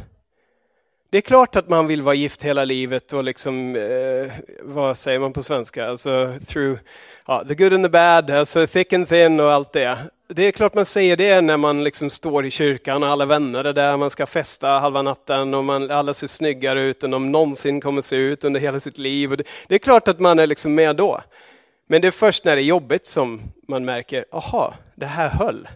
Det 1.09 1.17
är 1.17 1.21
klart 1.21 1.55
att 1.55 1.69
man 1.69 1.87
vill 1.87 2.01
vara 2.01 2.15
gift 2.15 2.43
hela 2.43 2.65
livet 2.65 3.13
och 3.13 3.23
liksom, 3.23 3.75
eh, 3.75 4.31
vad 4.61 4.97
säger 4.97 5.19
man 5.19 5.33
på 5.33 5.43
svenska, 5.43 5.89
alltså 5.89 6.33
through 6.45 6.79
ja, 7.27 7.43
the 7.47 7.55
good 7.55 7.73
and 7.73 7.85
the 7.85 7.89
bad, 7.89 8.29
alltså 8.29 8.67
thick 8.67 8.93
and 8.93 9.09
thin 9.09 9.39
och 9.39 9.51
allt 9.51 9.71
det 9.71 9.97
det 10.27 10.47
är 10.47 10.51
klart 10.51 10.73
man 10.73 10.85
säger 10.85 11.17
det 11.17 11.41
när 11.41 11.57
man 11.57 11.83
liksom 11.83 12.09
står 12.09 12.45
i 12.45 12.51
kyrkan 12.51 13.03
och 13.03 13.09
alla 13.09 13.25
vänner 13.25 13.63
är 13.63 13.73
där, 13.73 13.97
man 13.97 14.09
ska 14.09 14.25
festa 14.25 14.67
halva 14.67 15.01
natten 15.01 15.53
och 15.53 15.63
man, 15.63 15.91
alla 15.91 16.13
ser 16.13 16.27
snyggare 16.27 16.81
ut 16.81 17.03
än 17.03 17.11
de 17.11 17.31
någonsin 17.31 17.81
kommer 17.81 18.01
se 18.01 18.15
ut 18.15 18.43
under 18.43 18.59
hela 18.59 18.79
sitt 18.79 18.97
liv. 18.97 19.29
Det, 19.29 19.43
det, 19.67 19.75
är 19.75 19.79
klart 19.79 20.07
att 20.07 20.19
man 20.19 20.39
är 20.39 20.47
liksom 20.47 20.75
med 20.75 20.95
då. 20.95 21.21
Men 21.87 22.01
det 22.01 22.07
är 22.07 22.11
först 22.11 22.45
när 22.45 22.55
det 22.55 22.61
är 22.61 22.65
jobbigt 22.65 23.05
som 23.05 23.41
man 23.67 23.85
märker, 23.85 24.25
aha, 24.31 24.73
det 24.95 25.05
här 25.05 25.29
höll. 25.29 25.67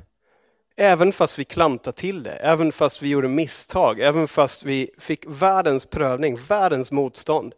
Även 0.77 1.13
fast 1.13 1.39
vi 1.39 1.45
klantade 1.45 1.97
till 1.97 2.23
det, 2.23 2.31
även 2.31 2.71
fast 2.71 3.01
vi 3.01 3.09
gjorde 3.09 3.27
misstag, 3.27 3.99
även 3.99 4.27
fast 4.27 4.63
vi 4.63 4.89
fick 4.99 5.23
världens 5.27 5.85
prövning, 5.85 6.39
världens 6.47 6.91
motstånd. 6.91 7.53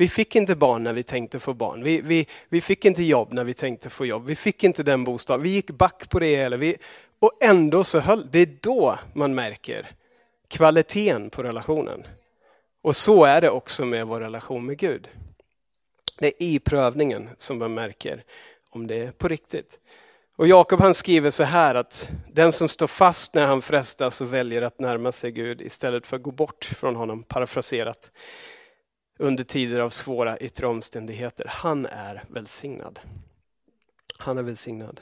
Vi 0.00 0.08
fick 0.08 0.36
inte 0.36 0.56
barn 0.56 0.84
när 0.84 0.92
vi 0.92 1.02
tänkte 1.02 1.40
få 1.40 1.54
barn. 1.54 1.84
Vi, 1.84 2.00
vi, 2.00 2.26
vi 2.48 2.60
fick 2.60 2.84
inte 2.84 3.02
jobb 3.02 3.32
när 3.32 3.44
vi 3.44 3.54
tänkte 3.54 3.90
få 3.90 4.06
jobb. 4.06 4.26
Vi 4.26 4.36
fick 4.36 4.64
inte 4.64 4.82
den 4.82 5.04
bostaden. 5.04 5.42
Vi 5.42 5.48
gick 5.48 5.70
back 5.70 6.08
på 6.08 6.18
det. 6.18 6.34
Eller 6.34 6.56
vi, 6.56 6.76
och 7.18 7.32
ändå 7.40 7.84
så 7.84 7.98
höll 7.98 8.30
det. 8.30 8.38
är 8.38 8.56
då 8.60 8.98
man 9.14 9.34
märker 9.34 9.90
kvaliteten 10.48 11.30
på 11.30 11.42
relationen. 11.42 12.06
Och 12.82 12.96
så 12.96 13.24
är 13.24 13.40
det 13.40 13.50
också 13.50 13.84
med 13.84 14.06
vår 14.06 14.20
relation 14.20 14.66
med 14.66 14.78
Gud. 14.78 15.08
Det 16.18 16.26
är 16.26 16.42
i 16.42 16.58
prövningen 16.58 17.28
som 17.38 17.58
man 17.58 17.74
märker 17.74 18.24
om 18.70 18.86
det 18.86 18.98
är 18.98 19.12
på 19.12 19.28
riktigt. 19.28 19.78
Och 20.36 20.48
Jakob 20.48 20.80
han 20.80 20.94
skriver 20.94 21.30
så 21.30 21.44
här 21.44 21.74
att 21.74 22.10
den 22.32 22.52
som 22.52 22.68
står 22.68 22.86
fast 22.86 23.34
när 23.34 23.46
han 23.46 23.62
frestas 23.62 24.20
och 24.20 24.32
väljer 24.32 24.62
att 24.62 24.78
närma 24.78 25.12
sig 25.12 25.30
Gud 25.32 25.60
istället 25.60 26.06
för 26.06 26.16
att 26.16 26.22
gå 26.22 26.30
bort 26.30 26.64
från 26.64 26.96
honom, 26.96 27.22
parafraserat, 27.22 28.10
under 29.20 29.44
tider 29.44 29.80
av 29.80 29.90
svåra 29.90 30.38
yttre 30.38 30.66
omständigheter. 30.66 31.46
Han 31.48 31.86
är 31.86 32.24
välsignad. 32.28 33.00
Han 34.18 34.38
är 34.38 34.42
välsignad. 34.42 35.00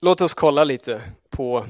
Låt 0.00 0.20
oss 0.20 0.34
kolla 0.34 0.64
lite 0.64 1.02
på 1.30 1.66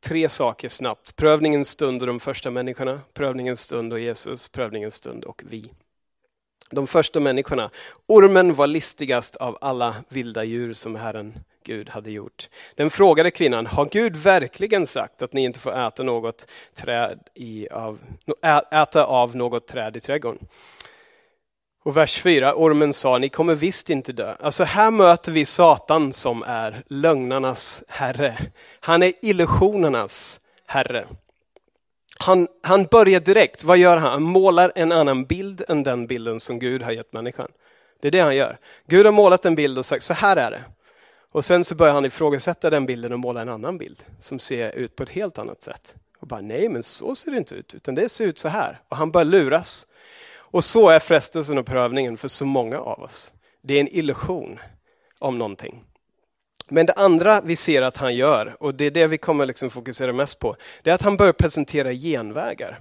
tre 0.00 0.28
saker 0.28 0.68
snabbt. 0.68 1.16
Prövningens 1.16 1.68
stund 1.68 2.02
och 2.02 2.06
de 2.06 2.20
första 2.20 2.50
människorna, 2.50 3.00
prövningens 3.14 3.60
stund 3.60 3.92
och 3.92 4.00
Jesus, 4.00 4.48
prövningens 4.48 4.94
stund 4.94 5.24
och 5.24 5.42
vi. 5.46 5.70
De 6.70 6.86
första 6.86 7.20
människorna. 7.20 7.70
Ormen 8.06 8.54
var 8.54 8.66
listigast 8.66 9.36
av 9.36 9.58
alla 9.60 9.96
vilda 10.08 10.44
djur 10.44 10.72
som 10.72 10.94
Herren 10.94 11.38
Gud 11.66 11.88
hade 11.88 12.10
gjort. 12.10 12.48
Den 12.74 12.90
frågade 12.90 13.30
kvinnan, 13.30 13.66
har 13.66 13.88
Gud 13.92 14.16
verkligen 14.16 14.86
sagt 14.86 15.22
att 15.22 15.32
ni 15.32 15.44
inte 15.44 15.60
får 15.60 15.86
äta, 15.86 16.02
något 16.02 16.46
träd 16.74 17.18
i, 17.34 17.68
av, 17.68 17.98
äta 18.72 19.04
av 19.04 19.36
något 19.36 19.66
träd 19.66 19.96
i 19.96 20.00
trädgården? 20.00 20.46
Och 21.84 21.96
vers 21.96 22.18
4, 22.18 22.54
ormen 22.54 22.92
sa, 22.92 23.18
ni 23.18 23.28
kommer 23.28 23.54
visst 23.54 23.90
inte 23.90 24.12
dö. 24.12 24.34
Alltså 24.40 24.64
här 24.64 24.90
möter 24.90 25.32
vi 25.32 25.44
Satan 25.44 26.12
som 26.12 26.42
är 26.46 26.82
lögnarnas 26.86 27.84
herre. 27.88 28.38
Han 28.80 29.02
är 29.02 29.12
illusionernas 29.22 30.40
herre. 30.66 31.06
Han, 32.18 32.48
han 32.62 32.84
börjar 32.84 33.20
direkt, 33.20 33.64
vad 33.64 33.78
gör 33.78 33.96
han? 33.96 34.10
Han 34.10 34.22
målar 34.22 34.72
en 34.74 34.92
annan 34.92 35.24
bild 35.24 35.64
än 35.68 35.82
den 35.82 36.06
bilden 36.06 36.40
som 36.40 36.58
Gud 36.58 36.82
har 36.82 36.92
gett 36.92 37.12
människan. 37.12 37.48
Det 38.00 38.08
är 38.08 38.12
det 38.12 38.20
han 38.20 38.36
gör. 38.36 38.58
Gud 38.86 39.06
har 39.06 39.12
målat 39.12 39.44
en 39.44 39.54
bild 39.54 39.78
och 39.78 39.86
sagt, 39.86 40.04
så 40.04 40.14
här 40.14 40.36
är 40.36 40.50
det. 40.50 40.64
Och 41.30 41.44
sen 41.44 41.64
så 41.64 41.74
börjar 41.74 41.94
han 41.94 42.04
ifrågasätta 42.04 42.70
den 42.70 42.86
bilden 42.86 43.12
och 43.12 43.18
måla 43.18 43.42
en 43.42 43.48
annan 43.48 43.78
bild 43.78 44.04
som 44.20 44.38
ser 44.38 44.76
ut 44.76 44.96
på 44.96 45.02
ett 45.02 45.10
helt 45.10 45.38
annat 45.38 45.62
sätt. 45.62 45.94
Och 46.18 46.26
bara, 46.26 46.40
nej 46.40 46.68
men 46.68 46.82
så 46.82 47.14
ser 47.14 47.30
det 47.30 47.38
inte 47.38 47.54
ut, 47.54 47.74
utan 47.74 47.94
det 47.94 48.08
ser 48.08 48.26
ut 48.26 48.38
så 48.38 48.48
här. 48.48 48.80
Och 48.88 48.96
han 48.96 49.10
börjar 49.10 49.24
luras. 49.24 49.86
Och 50.34 50.64
så 50.64 50.88
är 50.88 50.98
frestelsen 50.98 51.58
och 51.58 51.66
prövningen 51.66 52.18
för 52.18 52.28
så 52.28 52.44
många 52.44 52.78
av 52.78 53.02
oss. 53.02 53.32
Det 53.62 53.74
är 53.74 53.80
en 53.80 53.96
illusion 53.96 54.58
om 55.18 55.38
någonting. 55.38 55.84
Men 56.68 56.86
det 56.86 56.92
andra 56.92 57.40
vi 57.40 57.56
ser 57.56 57.82
att 57.82 57.96
han 57.96 58.14
gör, 58.14 58.56
och 58.60 58.74
det 58.74 58.84
är 58.84 58.90
det 58.90 59.06
vi 59.06 59.18
kommer 59.18 59.46
liksom 59.46 59.70
fokusera 59.70 60.12
mest 60.12 60.38
på, 60.38 60.56
det 60.82 60.90
är 60.90 60.94
att 60.94 61.02
han 61.02 61.16
börjar 61.16 61.32
presentera 61.32 61.92
genvägar. 61.92 62.78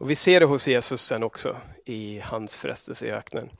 Och 0.00 0.10
vi 0.10 0.16
ser 0.16 0.40
det 0.40 0.46
hos 0.46 0.68
Jesus 0.68 1.02
sen 1.02 1.22
också 1.22 1.56
i 1.84 2.20
hans 2.24 2.56
frestelse 2.56 3.06
i 3.06 3.10
öknen. 3.10 3.50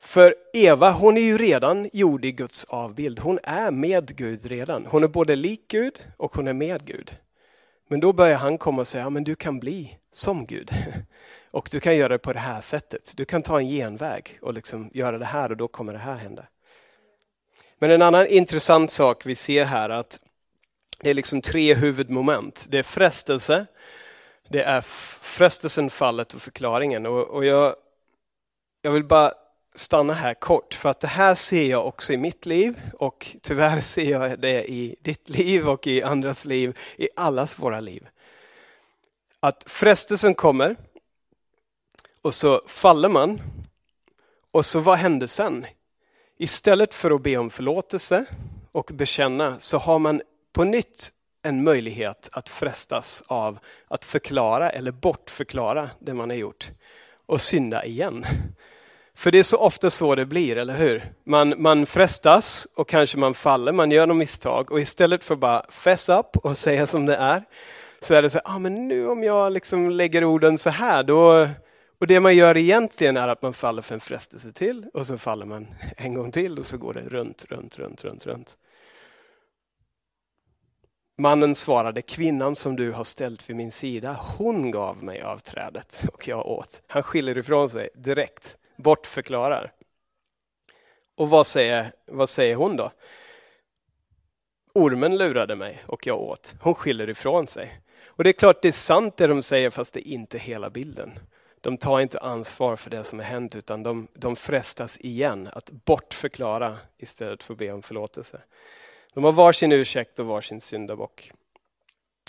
För 0.00 0.34
Eva, 0.52 0.90
hon 0.90 1.16
är 1.16 1.20
ju 1.20 1.38
redan 1.38 1.90
gjord 1.92 2.24
i 2.24 2.32
Guds 2.32 2.64
avbild. 2.64 3.18
Hon 3.18 3.38
är 3.42 3.70
med 3.70 4.16
Gud 4.16 4.46
redan. 4.46 4.86
Hon 4.86 5.04
är 5.04 5.08
både 5.08 5.36
lik 5.36 5.64
Gud 5.68 6.06
och 6.16 6.36
hon 6.36 6.48
är 6.48 6.52
med 6.52 6.84
Gud. 6.84 7.16
Men 7.88 8.00
då 8.00 8.12
börjar 8.12 8.38
han 8.38 8.58
komma 8.58 8.80
och 8.80 8.86
säga, 8.86 9.04
ja, 9.04 9.10
men 9.10 9.24
du 9.24 9.34
kan 9.34 9.58
bli 9.58 9.98
som 10.12 10.46
Gud. 10.46 10.70
Och 11.50 11.68
du 11.72 11.80
kan 11.80 11.96
göra 11.96 12.08
det 12.08 12.18
på 12.18 12.32
det 12.32 12.38
här 12.38 12.60
sättet. 12.60 13.12
Du 13.16 13.24
kan 13.24 13.42
ta 13.42 13.58
en 13.58 13.66
genväg 13.66 14.38
och 14.42 14.54
liksom 14.54 14.90
göra 14.94 15.18
det 15.18 15.24
här 15.24 15.50
och 15.50 15.56
då 15.56 15.68
kommer 15.68 15.92
det 15.92 15.98
här 15.98 16.14
hända. 16.14 16.46
Men 17.78 17.90
en 17.90 18.02
annan 18.02 18.26
intressant 18.26 18.90
sak 18.90 19.26
vi 19.26 19.34
ser 19.34 19.64
här 19.64 19.90
att 19.90 20.20
det 21.00 21.10
är 21.10 21.14
liksom 21.14 21.40
tre 21.40 21.74
huvudmoment. 21.74 22.66
Det 22.70 22.78
är 22.78 22.82
frestelse, 22.82 23.66
det 24.48 24.62
är 24.62 24.80
frestelsen, 25.20 25.90
fallet 25.90 26.34
och 26.34 26.42
förklaringen. 26.42 27.06
Och, 27.06 27.28
och 27.28 27.44
jag, 27.44 27.74
jag 28.82 28.90
vill 28.90 29.04
bara 29.04 29.32
stanna 29.78 30.12
här 30.12 30.34
kort, 30.34 30.74
för 30.74 30.88
att 30.88 31.00
det 31.00 31.06
här 31.06 31.34
ser 31.34 31.70
jag 31.70 31.86
också 31.86 32.12
i 32.12 32.16
mitt 32.16 32.46
liv 32.46 32.80
och 32.98 33.36
tyvärr 33.42 33.80
ser 33.80 34.10
jag 34.10 34.40
det 34.40 34.70
i 34.70 34.96
ditt 35.00 35.28
liv 35.28 35.68
och 35.68 35.86
i 35.86 36.02
andras 36.02 36.44
liv, 36.44 36.78
i 36.96 37.08
allas 37.16 37.58
våra 37.58 37.80
liv. 37.80 38.08
Att 39.40 39.64
frestelsen 39.66 40.34
kommer 40.34 40.76
och 42.22 42.34
så 42.34 42.62
faller 42.66 43.08
man 43.08 43.40
och 44.50 44.66
så 44.66 44.80
vad 44.80 44.98
händer 44.98 45.26
sen? 45.26 45.66
Istället 46.38 46.94
för 46.94 47.10
att 47.10 47.22
be 47.22 47.36
om 47.36 47.50
förlåtelse 47.50 48.26
och 48.72 48.90
bekänna 48.94 49.58
så 49.58 49.78
har 49.78 49.98
man 49.98 50.22
på 50.52 50.64
nytt 50.64 51.12
en 51.42 51.64
möjlighet 51.64 52.28
att 52.32 52.48
frestas 52.48 53.22
av 53.26 53.58
att 53.88 54.04
förklara 54.04 54.70
eller 54.70 54.90
bortförklara 54.90 55.90
det 55.98 56.14
man 56.14 56.30
har 56.30 56.36
gjort 56.36 56.68
och 57.26 57.40
synda 57.40 57.84
igen. 57.84 58.24
För 59.16 59.30
det 59.30 59.38
är 59.38 59.42
så 59.42 59.56
ofta 59.56 59.90
så 59.90 60.14
det 60.14 60.26
blir, 60.26 60.58
eller 60.58 60.76
hur? 60.76 61.02
Man, 61.24 61.54
man 61.58 61.86
frestas 61.86 62.68
och 62.74 62.88
kanske 62.88 63.18
man 63.18 63.34
faller, 63.34 63.72
man 63.72 63.90
gör 63.90 64.06
något 64.06 64.16
misstag 64.16 64.72
och 64.72 64.80
istället 64.80 65.24
för 65.24 65.34
att 65.34 65.40
bara 65.40 65.64
fess 65.68 66.08
up 66.08 66.36
och 66.36 66.58
säga 66.58 66.86
som 66.86 67.06
det 67.06 67.16
är, 67.16 67.42
så 68.00 68.14
är 68.14 68.22
det 68.22 68.30
så 68.30 68.40
ah, 68.44 68.58
men 68.58 68.88
nu 68.88 69.08
om 69.08 69.24
jag 69.24 69.52
liksom 69.52 69.90
lägger 69.90 70.24
orden 70.24 70.58
så 70.58 70.70
här, 70.70 71.02
då... 71.02 71.48
Och 72.00 72.06
det 72.06 72.20
man 72.20 72.36
gör 72.36 72.56
egentligen 72.56 73.16
är 73.16 73.28
att 73.28 73.42
man 73.42 73.54
faller 73.54 73.82
för 73.82 73.94
en 73.94 74.00
frestelse 74.00 74.52
till 74.52 74.86
och 74.94 75.06
så 75.06 75.18
faller 75.18 75.46
man 75.46 75.66
en 75.96 76.14
gång 76.14 76.30
till 76.30 76.58
och 76.58 76.66
så 76.66 76.78
går 76.78 76.94
det 76.94 77.08
runt, 77.08 77.44
runt, 77.48 77.78
runt, 77.78 78.04
runt, 78.04 78.26
runt. 78.26 78.56
Mannen 81.18 81.54
svarade, 81.54 82.02
kvinnan 82.02 82.54
som 82.54 82.76
du 82.76 82.92
har 82.92 83.04
ställt 83.04 83.50
vid 83.50 83.56
min 83.56 83.72
sida, 83.72 84.20
hon 84.38 84.70
gav 84.70 85.04
mig 85.04 85.22
av 85.22 85.38
trädet 85.38 86.04
och 86.12 86.28
jag 86.28 86.46
åt. 86.46 86.82
Han 86.86 87.02
skiljer 87.02 87.38
ifrån 87.38 87.68
sig 87.68 87.88
direkt 87.94 88.58
bortförklarar. 88.76 89.72
Och 91.16 91.30
vad 91.30 91.46
säger, 91.46 91.92
vad 92.06 92.28
säger 92.28 92.56
hon 92.56 92.76
då? 92.76 92.90
Ormen 94.72 95.18
lurade 95.18 95.56
mig 95.56 95.84
och 95.86 96.06
jag 96.06 96.20
åt. 96.20 96.54
Hon 96.60 96.74
skyller 96.74 97.10
ifrån 97.10 97.46
sig. 97.46 97.80
Och 98.06 98.24
det 98.24 98.30
är 98.30 98.32
klart 98.32 98.62
det 98.62 98.68
är 98.68 98.72
sant 98.72 99.16
det 99.16 99.26
de 99.26 99.42
säger 99.42 99.70
fast 99.70 99.94
det 99.94 100.08
är 100.08 100.12
inte 100.12 100.38
hela 100.38 100.70
bilden. 100.70 101.18
De 101.60 101.76
tar 101.76 102.00
inte 102.00 102.18
ansvar 102.18 102.76
för 102.76 102.90
det 102.90 103.04
som 103.04 103.18
har 103.18 103.26
hänt 103.26 103.56
utan 103.56 103.82
de, 103.82 104.08
de 104.14 104.36
frestas 104.36 105.00
igen 105.00 105.48
att 105.52 105.70
bortförklara 105.70 106.78
istället 106.98 107.42
för 107.42 107.54
att 107.54 107.58
be 107.58 107.72
om 107.72 107.82
förlåtelse. 107.82 108.40
De 109.14 109.24
har 109.24 109.32
varsin 109.32 109.72
ursäkt 109.72 110.18
och 110.18 110.26
varsin 110.26 110.60
syndabock. 110.60 111.32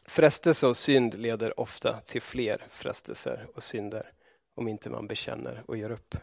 Frestelse 0.06 0.68
och 0.68 0.78
synd 0.78 1.20
leder 1.20 1.60
ofta 1.60 1.94
till 1.94 2.22
fler 2.22 2.66
frestelser 2.72 3.48
och 3.56 3.64
synder 3.64 4.12
om 4.58 4.68
inte 4.68 4.90
man 4.90 5.08
bekänner 5.08 5.64
och 5.66 5.78
gör 5.78 5.92
upp. 5.92 6.16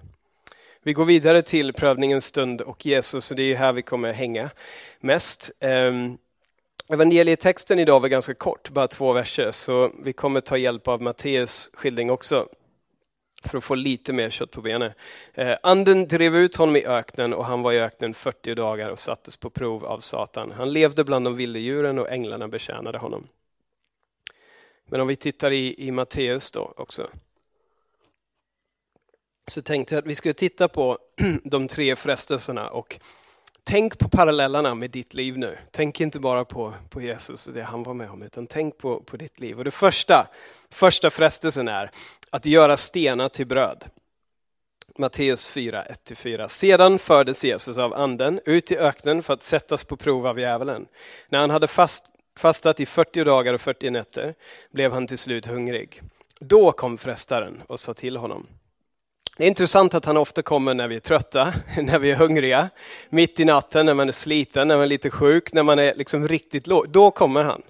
Vi 0.83 0.93
går 0.93 1.05
vidare 1.05 1.43
till 1.43 1.73
prövningens 1.73 2.27
stund 2.27 2.61
och 2.61 2.87
Jesus, 2.87 3.31
och 3.31 3.37
det 3.37 3.43
är 3.43 3.57
här 3.57 3.73
vi 3.73 3.83
kommer 3.83 4.13
hänga 4.13 4.51
mest. 5.01 5.51
Ehm, 5.61 6.19
evangelietexten 6.89 7.79
idag 7.79 8.01
var 8.01 8.09
ganska 8.09 8.35
kort, 8.35 8.71
bara 8.71 8.87
två 8.87 9.13
verser, 9.13 9.51
så 9.51 9.91
vi 10.05 10.13
kommer 10.13 10.41
ta 10.41 10.57
hjälp 10.57 10.89
av 10.89 11.03
Matteus 11.03 11.71
skildring 11.75 12.11
också 12.11 12.49
för 13.45 13.59
att 13.59 13.65
få 13.65 13.75
lite 13.75 14.13
mer 14.13 14.31
kött 14.31 14.51
på 14.51 14.61
benen. 14.61 14.93
Eh, 15.35 15.57
anden 15.63 16.09
drev 16.09 16.37
ut 16.37 16.57
honom 16.57 16.77
i 16.77 16.87
öknen 16.87 17.35
och 17.35 17.45
han 17.45 17.63
var 17.63 17.73
i 17.73 17.81
öknen 17.81 18.15
40 18.15 18.55
dagar 18.55 18.91
och 18.91 18.99
sattes 18.99 19.37
på 19.37 19.51
prov 19.51 19.85
av 19.85 20.01
Satan. 20.01 20.53
Han 20.53 20.73
levde 20.73 21.05
bland 21.05 21.27
de 21.27 21.37
vilda 21.37 21.59
djuren 21.59 21.99
och 21.99 22.11
änglarna 22.11 22.49
betjänade 22.49 22.99
honom. 22.99 23.27
Men 24.87 25.01
om 25.01 25.07
vi 25.07 25.17
tittar 25.17 25.51
i, 25.51 25.87
i 25.87 25.91
Matteus 25.91 26.51
då 26.51 26.73
också, 26.77 27.11
så 29.47 29.63
tänkte 29.63 29.95
jag 29.95 30.03
att 30.03 30.11
vi 30.11 30.15
skulle 30.15 30.35
titta 30.35 30.69
på 30.69 30.99
de 31.45 31.69
tre 31.69 31.97
frestelserna 31.97 32.71
och 32.71 32.99
tänk 33.65 33.99
på 33.99 34.09
parallellerna 34.09 34.75
med 34.75 34.91
ditt 34.91 35.15
liv 35.15 35.39
nu. 35.39 35.59
Tänk 35.71 36.01
inte 36.01 36.21
bara 36.21 36.45
på, 36.45 36.75
på 36.91 37.01
Jesus 37.01 37.47
och 37.47 37.53
det 37.53 37.63
han 37.63 37.83
var 37.83 37.95
med 37.95 38.11
om, 38.11 38.23
utan 38.23 38.47
tänk 38.47 38.79
på, 38.79 39.01
på 39.01 39.17
ditt 39.17 39.41
liv. 39.41 39.59
Och 39.59 39.65
det 39.65 39.71
första, 39.71 40.29
första 40.71 41.11
frestelsen 41.11 41.69
är 41.69 41.91
att 42.31 42.47
göra 42.47 42.77
stenar 42.77 43.29
till 43.29 43.47
bröd. 43.47 43.85
Matteus 44.99 45.49
4, 45.49 45.85
1-4. 46.07 46.49
Sedan 46.49 46.99
fördes 46.99 47.45
Jesus 47.45 47.79
av 47.79 47.95
anden 47.95 48.41
ut 48.45 48.71
i 48.71 48.77
öknen 48.77 49.23
för 49.23 49.35
att 49.35 49.43
sättas 49.43 49.85
på 49.85 49.97
prov 49.97 50.27
av 50.27 50.41
djävulen. 50.41 50.87
När 51.29 51.39
han 51.39 51.51
hade 51.51 51.67
fast, 51.67 52.05
fastat 52.37 52.81
i 52.81 52.87
40 52.87 53.25
dagar 53.25 53.55
och 53.55 53.61
40 53.61 53.91
nätter 53.91 54.35
blev 54.71 54.93
han 54.93 55.07
till 55.07 55.19
slut 55.19 55.47
hungrig. 55.47 56.03
Då 56.41 56.73
kom 56.73 56.99
frestaren 56.99 57.63
och 57.67 57.81
sa 57.81 57.95
till 57.95 58.17
honom 58.17 58.47
det 59.37 59.45
är 59.45 59.49
intressant 59.49 59.95
att 59.95 60.05
han 60.05 60.17
ofta 60.17 60.43
kommer 60.43 60.75
när 60.75 60.89
vi 60.89 60.97
är 60.97 61.01
trötta, 61.01 61.55
när 61.83 61.99
vi 61.99 62.11
är 62.11 62.17
hungriga, 62.17 62.71
mitt 63.11 63.41
i 63.41 63.45
natten, 63.45 63.87
när 63.87 63.95
man 63.95 64.09
är 64.09 64.13
sliten, 64.13 64.69
när 64.69 64.77
man 64.77 64.85
är 64.85 64.89
lite 64.89 65.11
sjuk, 65.11 65.53
när 65.53 65.63
man 65.63 65.79
är 65.79 65.95
liksom 65.95 66.29
riktigt 66.29 66.67
låg. 66.67 66.89
Då 66.89 67.11
kommer 67.11 67.43
han. 67.43 67.63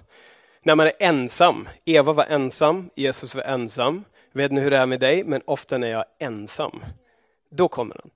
När 0.63 0.75
man 0.75 0.87
är 0.87 0.93
ensam. 0.99 1.69
Eva 1.85 2.13
var 2.13 2.25
ensam, 2.25 2.89
Jesus 2.95 3.35
var 3.35 3.43
ensam. 3.43 4.03
Vet 4.33 4.51
ni 4.51 4.61
hur 4.61 4.71
det 4.71 4.77
är 4.77 4.85
med 4.85 4.99
dig, 4.99 5.23
men 5.23 5.41
ofta 5.45 5.77
när 5.77 5.87
jag 5.87 5.99
är 5.99 6.27
ensam, 6.27 6.85
då 7.51 7.67
kommer 7.67 7.95
han. 7.95 8.09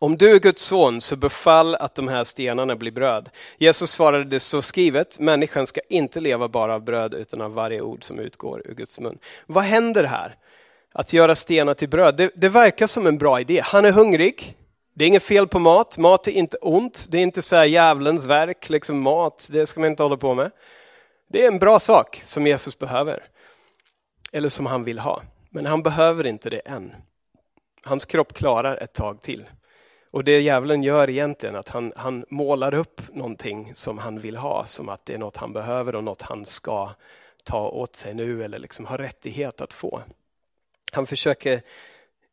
Om 0.00 0.16
du 0.16 0.34
är 0.34 0.38
Guds 0.38 0.62
son 0.62 1.00
så 1.00 1.16
befall 1.16 1.74
att 1.74 1.94
de 1.94 2.08
här 2.08 2.24
stenarna 2.24 2.76
blir 2.76 2.92
bröd. 2.92 3.30
Jesus 3.58 3.90
svarade 3.90 4.24
det 4.24 4.40
så 4.40 4.62
skrivet, 4.62 5.18
människan 5.18 5.66
ska 5.66 5.80
inte 5.88 6.20
leva 6.20 6.48
bara 6.48 6.74
av 6.74 6.84
bröd 6.84 7.14
utan 7.14 7.40
av 7.40 7.54
varje 7.54 7.80
ord 7.80 8.04
som 8.04 8.18
utgår 8.18 8.62
ur 8.64 8.74
Guds 8.74 9.00
mun. 9.00 9.18
Vad 9.46 9.64
händer 9.64 10.04
här? 10.04 10.36
Att 10.98 11.12
göra 11.12 11.34
stenar 11.34 11.74
till 11.74 11.88
bröd. 11.88 12.16
Det, 12.16 12.32
det, 12.34 12.48
verkar 12.48 12.86
som 12.86 13.06
en 13.06 13.18
bra 13.18 13.40
idé. 13.40 13.60
Han 13.64 13.84
är 13.84 13.92
hungrig. 13.92 14.56
Det 14.94 15.04
är 15.04 15.08
inget 15.08 15.22
fel 15.22 15.48
på 15.48 15.58
mat. 15.58 15.98
Mat 15.98 16.28
är 16.28 16.32
inte 16.32 16.56
ont. 16.56 17.06
Det 17.08 17.18
är 17.18 17.22
inte 17.22 17.42
så 17.42 17.56
här 17.56 17.64
djävulens 17.64 18.24
verk, 18.24 18.70
liksom 18.70 19.00
mat. 19.00 19.48
Det 19.52 19.66
ska 19.66 19.80
man 19.80 19.90
inte 19.90 20.02
hålla 20.02 20.16
på 20.16 20.34
med. 20.34 20.50
Det 21.28 21.44
är 21.44 21.48
en 21.48 21.58
bra 21.58 21.78
sak 21.78 22.22
som 22.24 22.46
Jesus 22.46 22.78
behöver. 22.78 23.22
Eller 24.32 24.48
som 24.48 24.66
han 24.66 24.84
vill 24.84 24.98
ha. 24.98 25.22
Men 25.50 25.66
han 25.66 25.82
behöver 25.82 26.26
inte 26.26 26.50
det 26.50 26.58
än. 26.58 26.94
Hans 27.84 28.04
kropp 28.04 28.32
klarar 28.32 28.76
ett 28.76 28.92
tag 28.92 29.20
till. 29.22 29.44
Och 30.10 30.24
det 30.24 30.40
djävulen 30.40 30.82
gör 30.82 31.10
egentligen 31.10 31.56
att 31.56 31.68
han, 31.68 31.92
han 31.96 32.24
målar 32.28 32.74
upp 32.74 33.00
någonting 33.12 33.74
som 33.74 33.98
han 33.98 34.20
vill 34.20 34.36
ha, 34.36 34.64
som 34.66 34.88
att 34.88 35.06
det 35.06 35.14
är 35.14 35.18
något 35.18 35.36
han 35.36 35.52
behöver 35.52 35.94
och 35.94 36.04
något 36.04 36.22
han 36.22 36.44
ska 36.44 36.90
ta 37.44 37.68
åt 37.68 37.96
sig 37.96 38.14
nu 38.14 38.44
eller 38.44 38.58
liksom 38.58 38.86
ha 38.86 38.98
rättighet 38.98 39.60
att 39.60 39.72
få. 39.72 40.02
Han 40.92 41.06
försöker 41.06 41.60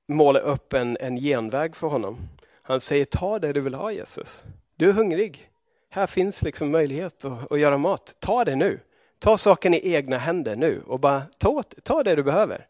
måla 0.08 0.40
upp 0.40 0.74
en, 0.74 0.98
en 1.00 1.16
genväg 1.16 1.76
för 1.76 1.88
honom. 1.88 2.18
Han 2.62 2.82
säger 2.82 3.06
ta 3.06 3.40
det 3.40 3.54
du 3.54 3.62
vill 3.62 3.74
ha 3.74 3.92
Jesus. 3.92 4.46
Du 4.76 4.90
är 4.90 4.94
hungrig. 4.94 5.50
Här 5.90 6.08
finns 6.08 6.42
liksom 6.42 6.72
möjlighet 6.72 7.26
att, 7.26 7.52
att 7.52 7.60
göra 7.60 7.78
mat. 7.78 8.16
Ta 8.20 8.44
det 8.46 8.56
nu. 8.56 8.80
Ta 9.20 9.38
saken 9.38 9.74
i 9.74 9.94
egna 9.94 10.18
händer 10.18 10.56
nu 10.56 10.82
och 10.88 11.00
bara 11.00 11.22
ta, 11.38 11.64
ta 11.84 12.04
det 12.04 12.16
du 12.16 12.24
behöver. 12.24 12.68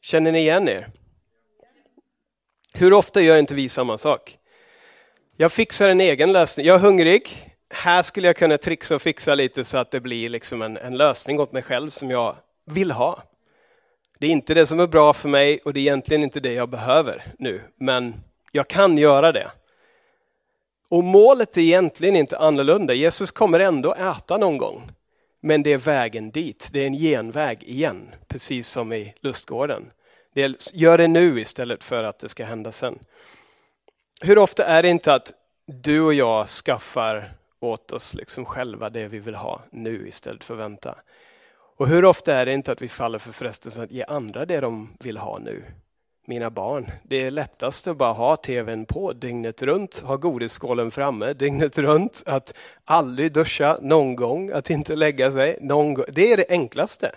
Känner 0.00 0.32
ni 0.32 0.38
igen 0.38 0.68
er? 0.68 0.86
Hur 2.74 2.92
ofta 2.92 3.20
gör 3.20 3.38
inte 3.38 3.54
vi 3.54 3.68
samma 3.68 3.98
sak? 3.98 4.38
Jag 5.36 5.52
fixar 5.52 5.88
en 5.88 6.00
egen 6.00 6.32
lösning. 6.32 6.66
Jag 6.66 6.74
är 6.76 6.80
hungrig. 6.80 7.52
Här 7.74 8.02
skulle 8.02 8.26
jag 8.26 8.36
kunna 8.36 8.58
trixa 8.58 8.94
och 8.94 9.02
fixa 9.02 9.34
lite 9.34 9.64
så 9.64 9.78
att 9.78 9.90
det 9.90 10.00
blir 10.00 10.28
liksom 10.28 10.62
en, 10.62 10.76
en 10.76 10.96
lösning 10.96 11.40
åt 11.40 11.52
mig 11.52 11.62
själv 11.62 11.90
som 11.90 12.10
jag 12.10 12.36
vill 12.64 12.90
ha. 12.90 13.22
Det 14.18 14.26
är 14.26 14.30
inte 14.30 14.54
det 14.54 14.66
som 14.66 14.80
är 14.80 14.86
bra 14.86 15.12
för 15.12 15.28
mig 15.28 15.60
och 15.64 15.74
det 15.74 15.80
är 15.80 15.82
egentligen 15.82 16.22
inte 16.22 16.40
det 16.40 16.52
jag 16.52 16.68
behöver 16.68 17.22
nu, 17.38 17.60
men 17.76 18.14
jag 18.52 18.68
kan 18.68 18.98
göra 18.98 19.32
det. 19.32 19.50
Och 20.88 21.04
målet 21.04 21.56
är 21.56 21.60
egentligen 21.60 22.16
inte 22.16 22.38
annorlunda. 22.38 22.94
Jesus 22.94 23.30
kommer 23.30 23.60
ändå 23.60 23.94
äta 23.94 24.36
någon 24.36 24.58
gång. 24.58 24.82
Men 25.40 25.62
det 25.62 25.72
är 25.72 25.78
vägen 25.78 26.30
dit. 26.30 26.68
Det 26.72 26.80
är 26.80 26.86
en 26.86 26.94
genväg 26.94 27.62
igen, 27.62 28.14
precis 28.28 28.68
som 28.68 28.92
i 28.92 29.14
lustgården. 29.20 29.90
Det 30.34 30.72
gör 30.74 30.98
det 30.98 31.08
nu 31.08 31.40
istället 31.40 31.84
för 31.84 32.04
att 32.04 32.18
det 32.18 32.28
ska 32.28 32.44
hända 32.44 32.72
sen. 32.72 32.98
Hur 34.20 34.38
ofta 34.38 34.64
är 34.64 34.82
det 34.82 34.88
inte 34.88 35.14
att 35.14 35.32
du 35.66 36.00
och 36.00 36.14
jag 36.14 36.48
skaffar 36.48 37.24
åt 37.60 37.92
oss 37.92 38.14
liksom 38.14 38.44
själva 38.44 38.90
det 38.90 39.08
vi 39.08 39.18
vill 39.18 39.34
ha 39.34 39.62
nu 39.70 40.08
istället 40.08 40.44
för 40.44 40.54
att 40.54 40.60
vänta? 40.60 40.94
Och 41.76 41.88
hur 41.88 42.04
ofta 42.04 42.34
är 42.34 42.46
det 42.46 42.52
inte 42.52 42.72
att 42.72 42.82
vi 42.82 42.88
faller 42.88 43.18
för 43.18 43.32
frestelsen 43.32 43.84
att 43.84 43.90
ge 43.90 44.04
andra 44.08 44.46
det 44.46 44.60
de 44.60 44.90
vill 45.00 45.16
ha 45.16 45.38
nu? 45.38 45.62
Mina 46.26 46.50
barn, 46.50 46.90
det 47.02 47.26
är 47.26 47.30
lättast 47.30 47.86
att 47.86 47.96
bara 47.96 48.12
ha 48.12 48.36
tvn 48.36 48.86
på 48.86 49.12
dygnet 49.12 49.62
runt, 49.62 49.98
ha 49.98 50.16
godisskålen 50.16 50.90
framme 50.90 51.32
dygnet 51.32 51.78
runt, 51.78 52.22
att 52.26 52.54
aldrig 52.84 53.32
duscha 53.32 53.78
någon 53.80 54.16
gång, 54.16 54.50
att 54.50 54.70
inte 54.70 54.96
lägga 54.96 55.32
sig 55.32 55.58
någon 55.60 55.94
gång. 55.94 56.04
Det 56.12 56.32
är 56.32 56.36
det 56.36 56.46
enklaste. 56.48 57.10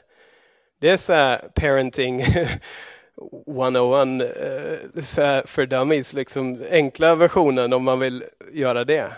Det 0.79 0.89
är 0.89 0.97
så 0.97 1.13
här 1.13 1.49
parenting 1.55 2.21
101 3.47 4.21
eh, 4.21 5.01
så 5.01 5.21
här 5.21 5.43
för 5.45 5.65
dummies, 5.65 6.13
liksom 6.13 6.63
enkla 6.71 7.15
versionen 7.15 7.73
om 7.73 7.83
man 7.83 7.99
vill 7.99 8.23
göra 8.53 8.83
det. 8.83 9.11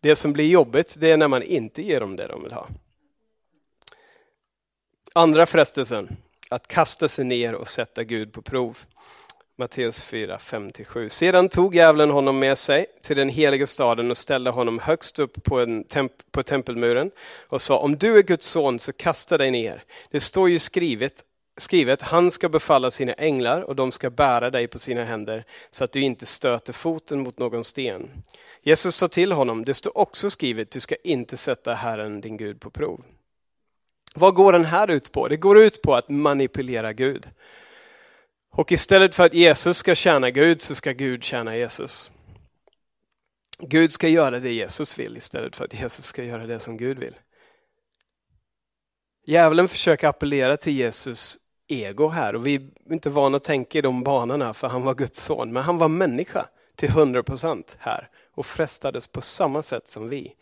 Det 0.00 0.16
som 0.16 0.32
blir 0.32 0.48
jobbigt, 0.48 0.96
det 1.00 1.10
är 1.10 1.16
när 1.16 1.28
man 1.28 1.42
inte 1.42 1.82
ger 1.82 2.00
dem 2.00 2.16
det 2.16 2.26
de 2.26 2.42
vill 2.42 2.52
ha. 2.52 2.68
Andra 5.20 5.46
frestelsen, 5.46 6.16
att 6.48 6.66
kasta 6.66 7.08
sig 7.08 7.24
ner 7.24 7.54
och 7.54 7.68
sätta 7.68 8.04
Gud 8.04 8.32
på 8.32 8.42
prov. 8.42 8.78
Matteus 9.58 10.02
4, 10.02 10.38
5-7. 10.38 11.08
Sedan 11.08 11.48
tog 11.48 11.74
djävulen 11.74 12.10
honom 12.10 12.38
med 12.38 12.58
sig 12.58 12.86
till 13.02 13.16
den 13.16 13.28
heliga 13.28 13.66
staden 13.66 14.10
och 14.10 14.16
ställde 14.16 14.50
honom 14.50 14.78
högst 14.78 15.18
upp 15.18 15.44
på, 15.44 15.60
en 15.60 15.84
temp 15.84 16.12
på 16.32 16.42
tempelmuren 16.42 17.10
och 17.48 17.62
sa, 17.62 17.78
om 17.78 17.96
du 17.96 18.18
är 18.18 18.22
Guds 18.22 18.46
son 18.46 18.78
så 18.78 18.92
kasta 18.92 19.38
dig 19.38 19.50
ner. 19.50 19.82
Det 20.10 20.20
står 20.20 20.50
ju 20.50 20.58
skrivet, 20.58 21.22
skrivet, 21.58 22.02
han 22.02 22.30
ska 22.30 22.48
befalla 22.48 22.90
sina 22.90 23.12
änglar 23.12 23.62
och 23.62 23.76
de 23.76 23.92
ska 23.92 24.10
bära 24.10 24.50
dig 24.50 24.66
på 24.68 24.78
sina 24.78 25.04
händer 25.04 25.44
så 25.70 25.84
att 25.84 25.92
du 25.92 26.00
inte 26.00 26.26
stöter 26.26 26.72
foten 26.72 27.20
mot 27.20 27.38
någon 27.38 27.64
sten. 27.64 28.10
Jesus 28.62 28.96
sa 28.96 29.08
till 29.08 29.32
honom, 29.32 29.64
det 29.64 29.74
står 29.74 29.98
också 29.98 30.30
skrivet, 30.30 30.70
du 30.70 30.80
ska 30.80 30.94
inte 31.04 31.36
sätta 31.36 31.74
Herren 31.74 32.20
din 32.20 32.36
Gud 32.36 32.60
på 32.60 32.70
prov. 32.70 33.04
Vad 34.14 34.34
går 34.34 34.52
den 34.52 34.64
här 34.64 34.90
ut 34.90 35.12
på? 35.12 35.28
Det 35.28 35.36
går 35.36 35.58
ut 35.58 35.82
på 35.82 35.94
att 35.94 36.08
manipulera 36.08 36.92
Gud. 36.92 37.28
Och 38.52 38.72
istället 38.72 39.14
för 39.14 39.26
att 39.26 39.34
Jesus 39.34 39.76
ska 39.76 39.94
tjäna 39.94 40.30
Gud 40.30 40.62
så 40.62 40.74
ska 40.74 40.92
Gud 40.92 41.24
tjäna 41.24 41.56
Jesus. 41.56 42.10
Gud 43.58 43.92
ska 43.92 44.08
göra 44.08 44.40
det 44.40 44.52
Jesus 44.52 44.98
vill 44.98 45.16
istället 45.16 45.56
för 45.56 45.64
att 45.64 45.80
Jesus 45.80 46.04
ska 46.04 46.24
göra 46.24 46.46
det 46.46 46.58
som 46.58 46.76
Gud 46.76 46.98
vill. 46.98 47.14
Djävulen 49.26 49.68
försöker 49.68 50.08
appellera 50.08 50.56
till 50.56 50.72
Jesus 50.72 51.38
ego 51.68 52.08
här 52.08 52.34
och 52.34 52.46
vi 52.46 52.54
är 52.54 52.92
inte 52.92 53.10
vana 53.10 53.36
att 53.36 53.44
tänka 53.44 53.78
i 53.78 53.80
de 53.80 54.02
banorna 54.02 54.54
för 54.54 54.68
han 54.68 54.82
var 54.82 54.94
Guds 54.94 55.24
son. 55.24 55.52
Men 55.52 55.62
han 55.62 55.78
var 55.78 55.88
människa 55.88 56.46
till 56.74 56.88
100% 56.88 57.64
här 57.78 58.08
och 58.34 58.46
frestades 58.46 59.06
på 59.06 59.20
samma 59.20 59.62
sätt 59.62 59.88
som 59.88 60.08
vi. 60.08 60.34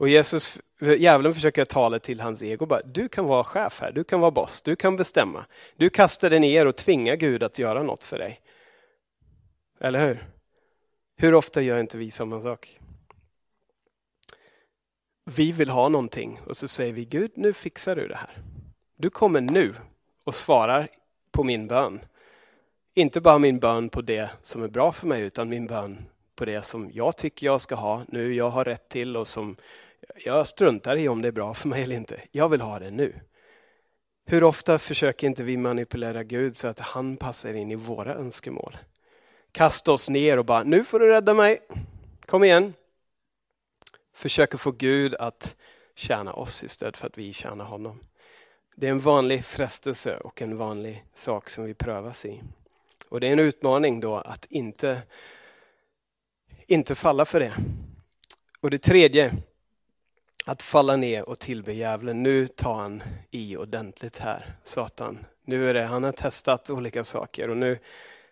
Och 0.00 0.08
Jesus, 0.08 0.58
djävulen 0.98 1.34
försöker 1.34 1.64
tala 1.64 1.98
till 1.98 2.20
hans 2.20 2.42
ego. 2.42 2.66
Bara, 2.66 2.80
du 2.84 3.08
kan 3.08 3.24
vara 3.24 3.44
chef 3.44 3.80
här, 3.80 3.92
du 3.92 4.04
kan 4.04 4.20
vara 4.20 4.30
boss, 4.30 4.62
du 4.62 4.76
kan 4.76 4.96
bestämma. 4.96 5.46
Du 5.76 5.90
kastar 5.90 6.30
dig 6.30 6.40
ner 6.40 6.66
och 6.66 6.76
tvingar 6.76 7.16
Gud 7.16 7.42
att 7.42 7.58
göra 7.58 7.82
något 7.82 8.04
för 8.04 8.18
dig. 8.18 8.40
Eller 9.80 10.06
hur? 10.06 10.24
Hur 11.16 11.34
ofta 11.34 11.62
gör 11.62 11.80
inte 11.80 11.98
vi 11.98 12.10
samma 12.10 12.40
sak? 12.40 12.78
Vi 15.24 15.52
vill 15.52 15.70
ha 15.70 15.88
någonting 15.88 16.40
och 16.46 16.56
så 16.56 16.68
säger 16.68 16.92
vi 16.92 17.04
Gud, 17.04 17.30
nu 17.34 17.52
fixar 17.52 17.96
du 17.96 18.08
det 18.08 18.16
här. 18.16 18.38
Du 18.96 19.10
kommer 19.10 19.40
nu 19.40 19.74
och 20.24 20.34
svarar 20.34 20.88
på 21.30 21.44
min 21.44 21.66
bön. 21.66 22.00
Inte 22.94 23.20
bara 23.20 23.38
min 23.38 23.58
bön 23.58 23.88
på 23.88 24.02
det 24.02 24.30
som 24.42 24.62
är 24.62 24.68
bra 24.68 24.92
för 24.92 25.06
mig 25.06 25.22
utan 25.22 25.48
min 25.48 25.66
bön 25.66 26.04
på 26.34 26.44
det 26.44 26.62
som 26.62 26.90
jag 26.92 27.16
tycker 27.16 27.46
jag 27.46 27.60
ska 27.60 27.74
ha 27.74 28.02
nu, 28.08 28.34
jag 28.34 28.50
har 28.50 28.64
rätt 28.64 28.88
till 28.88 29.16
och 29.16 29.28
som 29.28 29.56
jag 30.24 30.46
struntar 30.46 30.96
i 30.96 31.08
om 31.08 31.22
det 31.22 31.28
är 31.28 31.32
bra 31.32 31.54
för 31.54 31.68
mig 31.68 31.82
eller 31.82 31.96
inte. 31.96 32.20
Jag 32.32 32.48
vill 32.48 32.60
ha 32.60 32.78
det 32.78 32.90
nu. 32.90 33.14
Hur 34.26 34.44
ofta 34.44 34.78
försöker 34.78 35.26
inte 35.26 35.42
vi 35.42 35.56
manipulera 35.56 36.22
Gud 36.22 36.56
så 36.56 36.68
att 36.68 36.78
han 36.78 37.16
passar 37.16 37.54
in 37.54 37.70
i 37.70 37.74
våra 37.74 38.14
önskemål? 38.14 38.76
Kasta 39.52 39.92
oss 39.92 40.08
ner 40.08 40.38
och 40.38 40.44
bara, 40.44 40.62
nu 40.62 40.84
får 40.84 40.98
du 41.00 41.08
rädda 41.08 41.34
mig. 41.34 41.60
Kom 42.26 42.44
igen. 42.44 42.74
Försöker 44.14 44.58
få 44.58 44.70
Gud 44.70 45.14
att 45.14 45.56
tjäna 45.94 46.32
oss 46.32 46.64
istället 46.64 46.96
för 46.96 47.06
att 47.06 47.18
vi 47.18 47.32
tjänar 47.32 47.64
honom. 47.64 48.00
Det 48.76 48.86
är 48.86 48.90
en 48.90 49.00
vanlig 49.00 49.44
frestelse 49.44 50.16
och 50.16 50.42
en 50.42 50.56
vanlig 50.56 51.04
sak 51.14 51.50
som 51.50 51.64
vi 51.64 51.74
prövas 51.74 52.24
i. 52.24 52.42
Och 53.08 53.20
det 53.20 53.28
är 53.28 53.32
en 53.32 53.38
utmaning 53.38 54.00
då 54.00 54.16
att 54.16 54.46
inte, 54.50 55.02
inte 56.66 56.94
falla 56.94 57.24
för 57.24 57.40
det. 57.40 57.54
Och 58.60 58.70
det 58.70 58.78
tredje, 58.78 59.32
att 60.46 60.62
falla 60.62 60.96
ner 60.96 61.28
och 61.28 61.38
tillbe 61.38 61.72
djävulen. 61.72 62.22
Nu 62.22 62.46
tar 62.46 62.74
han 62.74 63.02
i 63.30 63.56
ordentligt 63.56 64.18
här, 64.18 64.46
Satan. 64.64 65.18
Nu 65.44 65.70
är 65.70 65.74
det, 65.74 65.84
han 65.84 66.04
har 66.04 66.12
testat 66.12 66.70
olika 66.70 67.04
saker 67.04 67.50
och 67.50 67.56
nu, 67.56 67.78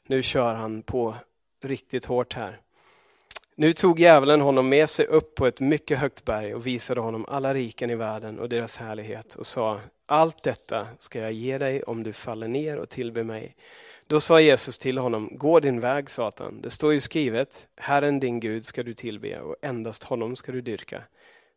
nu 0.07 0.23
kör 0.23 0.55
han 0.55 0.83
på 0.83 1.15
riktigt 1.63 2.05
hårt 2.05 2.35
här. 2.35 2.61
Nu 3.55 3.73
tog 3.73 4.01
djävulen 4.01 4.41
honom 4.41 4.69
med 4.69 4.91
sig 4.91 5.07
upp 5.07 5.35
på 5.35 5.47
ett 5.47 5.61
mycket 5.61 5.99
högt 5.99 6.25
berg 6.25 6.55
och 6.55 6.67
visade 6.67 7.01
honom 7.01 7.27
alla 7.29 7.55
riken 7.55 7.91
i 7.91 7.95
världen 7.95 8.39
och 8.39 8.49
deras 8.49 8.77
härlighet 8.77 9.35
och 9.35 9.47
sa, 9.47 9.81
allt 10.07 10.43
detta 10.43 10.87
ska 10.99 11.21
jag 11.21 11.33
ge 11.33 11.59
dig 11.59 11.83
om 11.83 12.03
du 12.03 12.13
faller 12.13 12.49
ner 12.49 12.77
och 12.77 12.89
tillber 12.89 13.23
mig. 13.23 13.57
Då 14.07 14.21
sa 14.21 14.41
Jesus 14.41 14.79
till 14.79 14.99
honom, 14.99 15.29
gå 15.33 15.61
din 15.61 15.81
väg 15.81 16.11
Satan. 16.11 16.61
Det 16.63 16.71
står 16.71 16.93
ju 16.93 17.01
skrivet, 17.01 17.69
Herren 17.77 18.21
din 18.21 18.41
Gud 18.41 18.67
ska 18.67 18.83
du 18.83 18.95
tillbe 18.95 19.41
och 19.41 19.57
endast 19.63 20.03
honom 20.03 20.37
ska 20.37 20.53
du 20.53 20.61
dyrka. 20.61 21.03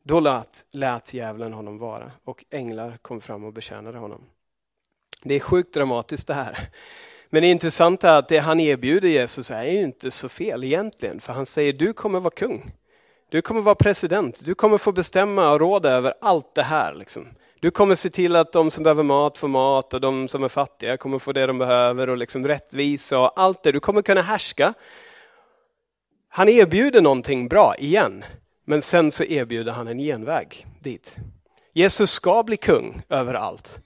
Då 0.03 0.19
lät, 0.19 0.65
lät 0.71 1.13
djävulen 1.13 1.53
honom 1.53 1.77
vara 1.77 2.11
och 2.23 2.45
änglar 2.49 2.97
kom 3.01 3.21
fram 3.21 3.43
och 3.43 3.53
betjänade 3.53 3.97
honom. 3.97 4.21
Det 5.23 5.35
är 5.35 5.39
sjukt 5.39 5.73
dramatiskt 5.73 6.27
det 6.27 6.33
här. 6.33 6.69
Men 7.29 7.41
det 7.41 7.47
intressanta 7.47 8.09
är 8.09 8.19
att 8.19 8.27
det 8.27 8.37
han 8.37 8.59
erbjuder 8.59 9.09
Jesus 9.09 9.51
är 9.51 9.63
ju 9.63 9.81
inte 9.81 10.11
så 10.11 10.29
fel 10.29 10.63
egentligen. 10.63 11.19
För 11.19 11.33
han 11.33 11.45
säger, 11.45 11.73
du 11.73 11.93
kommer 11.93 12.19
vara 12.19 12.33
kung. 12.33 12.71
Du 13.29 13.41
kommer 13.41 13.61
vara 13.61 13.75
president. 13.75 14.45
Du 14.45 14.55
kommer 14.55 14.77
få 14.77 14.91
bestämma 14.91 15.51
och 15.51 15.59
råda 15.59 15.89
över 15.91 16.13
allt 16.21 16.55
det 16.55 16.63
här. 16.63 16.93
Liksom. 16.93 17.27
Du 17.59 17.71
kommer 17.71 17.95
se 17.95 18.09
till 18.09 18.35
att 18.35 18.51
de 18.51 18.71
som 18.71 18.83
behöver 18.83 19.03
mat 19.03 19.37
får 19.37 19.47
mat 19.47 19.93
och 19.93 20.01
de 20.01 20.27
som 20.27 20.43
är 20.43 20.47
fattiga 20.47 20.97
kommer 20.97 21.19
få 21.19 21.31
det 21.31 21.45
de 21.45 21.57
behöver 21.57 22.09
och 22.09 22.17
liksom 22.17 22.47
rättvisa 22.47 23.19
och 23.19 23.39
allt 23.39 23.63
det. 23.63 23.71
Du 23.71 23.79
kommer 23.79 24.01
kunna 24.01 24.21
härska. 24.21 24.73
Han 26.29 26.49
erbjuder 26.49 27.01
någonting 27.01 27.47
bra 27.47 27.75
igen. 27.75 28.23
Men 28.71 28.81
sen 28.81 29.11
så 29.11 29.23
erbjuder 29.23 29.71
han 29.71 29.87
en 29.87 29.97
genväg 29.99 30.67
dit. 30.79 31.17
Jesus 31.73 32.11
ska 32.11 32.43
bli 32.43 32.57
kung 32.57 33.01
över 33.09 33.33
allt. 33.33 33.79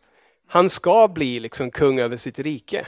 Han 0.48 0.70
ska 0.70 1.08
bli 1.08 1.40
liksom 1.40 1.72
kung 1.72 2.00
över 2.00 2.18
sitt 2.18 2.40
rike. 2.40 2.86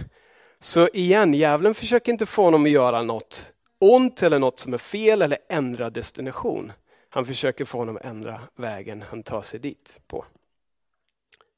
Så 0.59 0.87
igen, 0.87 1.33
djävulen 1.33 1.73
försöker 1.73 2.11
inte 2.11 2.25
få 2.25 2.43
honom 2.43 2.63
att 2.63 2.71
göra 2.71 3.03
något 3.03 3.51
ont 3.79 4.23
eller 4.23 4.39
något 4.39 4.59
som 4.59 4.73
är 4.73 4.77
fel 4.77 5.21
eller 5.21 5.37
ändra 5.49 5.89
destination. 5.89 6.71
Han 7.09 7.25
försöker 7.25 7.65
få 7.65 7.77
honom 7.77 7.97
att 7.97 8.05
ändra 8.05 8.41
vägen 8.55 9.03
han 9.09 9.23
tar 9.23 9.41
sig 9.41 9.59
dit 9.59 9.99
på. 10.07 10.25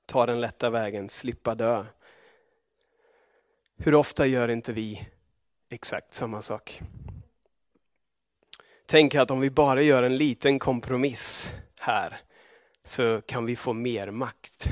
Ta 0.06 0.26
den 0.26 0.42
lätta 0.42 0.70
vägen, 0.70 1.10
slippa 1.10 1.56
dö. 1.56 1.86
Hur 3.78 3.96
ofta 3.96 4.26
gör 4.26 4.48
inte 4.48 4.74
vi 4.74 5.08
exakt 5.70 6.14
samma 6.14 6.42
sak? 6.42 6.82
Tänk 8.92 9.16
att 9.16 9.32
om 9.32 9.40
vi 9.40 9.50
bara 9.50 9.82
gör 9.82 10.04
en 10.04 10.18
liten 10.18 10.60
kompromiss 10.60 11.54
här 11.80 12.18
så 12.86 13.22
kan 13.26 13.46
vi 13.46 13.56
få 13.56 13.74
mer 13.74 14.12
makt. 14.12 14.68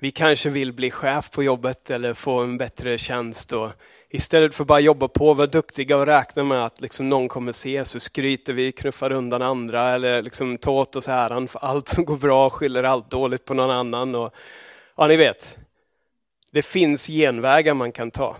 Vi 0.00 0.10
kanske 0.10 0.48
vill 0.48 0.72
bli 0.72 0.90
chef 0.90 1.30
på 1.30 1.42
jobbet 1.42 1.90
eller 1.90 2.14
få 2.14 2.40
en 2.40 2.58
bättre 2.58 2.98
tjänst. 2.98 3.52
Och 3.52 3.70
istället 4.08 4.54
för 4.54 4.64
att 4.64 4.68
bara 4.68 4.80
jobba 4.80 5.08
på, 5.08 5.34
vara 5.34 5.46
duktiga 5.46 5.96
och 5.96 6.06
räkna 6.06 6.44
med 6.44 6.64
att 6.64 6.80
liksom 6.80 7.08
någon 7.08 7.28
kommer 7.28 7.52
se 7.52 7.84
så 7.84 8.00
skryter 8.00 8.52
vi, 8.52 8.72
knuffar 8.72 9.12
undan 9.12 9.42
andra 9.42 9.90
eller 9.90 10.22
liksom 10.22 10.58
tar 10.58 10.72
åt 10.72 10.96
oss 10.96 11.08
äran 11.08 11.48
för 11.48 11.58
allt 11.58 11.88
som 11.88 12.04
går 12.04 12.16
bra, 12.16 12.50
skyller 12.50 12.82
allt 12.82 13.10
dåligt 13.10 13.44
på 13.44 13.54
någon 13.54 13.70
annan. 13.70 14.14
Och, 14.14 14.34
ja, 14.96 15.06
ni 15.06 15.16
vet. 15.16 15.58
Det 16.50 16.62
finns 16.62 17.06
genvägar 17.06 17.74
man 17.74 17.92
kan 17.92 18.10
ta. 18.10 18.36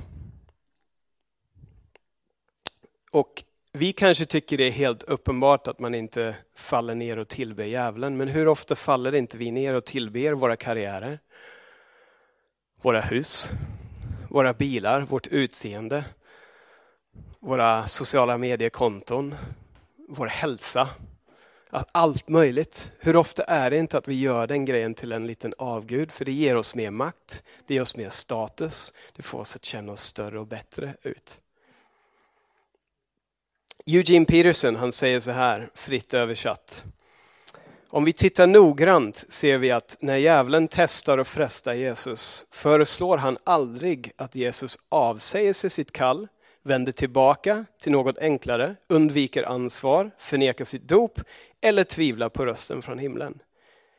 Och 3.10 3.42
vi 3.76 3.92
kanske 3.92 4.26
tycker 4.26 4.58
det 4.58 4.64
är 4.64 4.70
helt 4.70 5.02
uppenbart 5.02 5.66
att 5.66 5.78
man 5.78 5.94
inte 5.94 6.36
faller 6.56 6.94
ner 6.94 7.18
och 7.18 7.28
tillber 7.28 7.64
djävulen, 7.64 8.16
men 8.16 8.28
hur 8.28 8.48
ofta 8.48 8.76
faller 8.76 9.14
inte 9.14 9.36
vi 9.36 9.50
ner 9.50 9.74
och 9.74 9.84
tillber 9.84 10.32
våra 10.32 10.56
karriärer? 10.56 11.18
Våra 12.82 13.00
hus, 13.00 13.50
våra 14.30 14.54
bilar, 14.54 15.00
vårt 15.00 15.26
utseende, 15.26 16.04
våra 17.40 17.86
sociala 17.86 18.38
mediekonton, 18.38 19.34
vår 20.08 20.26
hälsa, 20.26 20.88
allt 21.92 22.28
möjligt. 22.28 22.92
Hur 23.00 23.16
ofta 23.16 23.44
är 23.44 23.70
det 23.70 23.76
inte 23.76 23.98
att 23.98 24.08
vi 24.08 24.20
gör 24.20 24.46
den 24.46 24.64
grejen 24.64 24.94
till 24.94 25.12
en 25.12 25.26
liten 25.26 25.54
avgud, 25.58 26.12
för 26.12 26.24
det 26.24 26.32
ger 26.32 26.56
oss 26.56 26.74
mer 26.74 26.90
makt, 26.90 27.42
det 27.66 27.74
ger 27.74 27.82
oss 27.82 27.96
mer 27.96 28.08
status, 28.08 28.92
det 29.16 29.22
får 29.22 29.38
oss 29.38 29.56
att 29.56 29.64
känna 29.64 29.92
oss 29.92 30.02
större 30.02 30.38
och 30.38 30.46
bättre 30.46 30.94
ut. 31.02 31.40
Eugene 33.88 34.26
Peterson 34.26 34.76
han 34.76 34.92
säger 34.92 35.20
så 35.20 35.30
här, 35.30 35.70
fritt 35.74 36.14
översatt. 36.14 36.84
Om 37.88 38.04
vi 38.04 38.12
tittar 38.12 38.46
noggrant 38.46 39.16
ser 39.28 39.58
vi 39.58 39.70
att 39.70 39.96
när 40.00 40.16
djävulen 40.16 40.68
testar 40.68 41.18
och 41.18 41.26
frestar 41.26 41.74
Jesus 41.74 42.46
föreslår 42.50 43.16
han 43.16 43.38
aldrig 43.44 44.12
att 44.16 44.34
Jesus 44.34 44.78
avsäger 44.88 45.52
sig 45.52 45.70
sitt 45.70 45.92
kall, 45.92 46.28
vänder 46.62 46.92
tillbaka 46.92 47.64
till 47.80 47.92
något 47.92 48.18
enklare, 48.18 48.76
undviker 48.88 49.42
ansvar, 49.42 50.10
förnekar 50.18 50.64
sitt 50.64 50.88
dop 50.88 51.20
eller 51.60 51.84
tvivlar 51.84 52.28
på 52.28 52.46
rösten 52.46 52.82
från 52.82 52.98
himlen. 52.98 53.38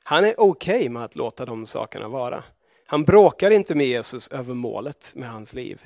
Han 0.04 0.26
är 0.26 0.40
okej 0.40 0.76
okay 0.76 0.90
med 0.90 1.04
att 1.04 1.16
låta 1.16 1.46
de 1.46 1.66
sakerna 1.66 2.08
vara. 2.08 2.44
Han 2.86 3.04
bråkar 3.04 3.52
inte 3.52 3.76
med 3.76 3.88
Jesus 3.88 4.28
över 4.28 4.54
målet 4.54 5.12
med 5.16 5.30
hans 5.30 5.54
liv. 5.54 5.82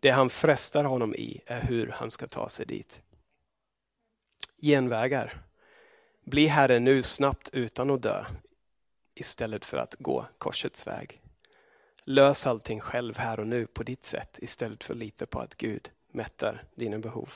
Det 0.00 0.10
han 0.10 0.30
frestar 0.30 0.84
honom 0.84 1.14
i 1.14 1.40
är 1.46 1.60
hur 1.60 1.94
han 1.96 2.10
ska 2.10 2.26
ta 2.26 2.48
sig 2.48 2.66
dit 2.66 3.00
genvägar. 4.62 5.42
Bli 6.24 6.46
Herre 6.46 6.78
nu 6.78 7.02
snabbt 7.02 7.50
utan 7.52 7.90
att 7.90 8.02
dö 8.02 8.24
istället 9.14 9.64
för 9.64 9.78
att 9.78 9.94
gå 9.98 10.26
korsets 10.38 10.86
väg. 10.86 11.20
Lös 12.04 12.46
allting 12.46 12.80
själv 12.80 13.18
här 13.18 13.40
och 13.40 13.46
nu 13.46 13.66
på 13.66 13.82
ditt 13.82 14.04
sätt 14.04 14.38
istället 14.42 14.84
för 14.84 14.94
att 14.94 14.98
lita 14.98 15.26
på 15.26 15.40
att 15.40 15.54
Gud 15.54 15.90
mättar 16.12 16.64
dina 16.74 16.98
behov. 16.98 17.32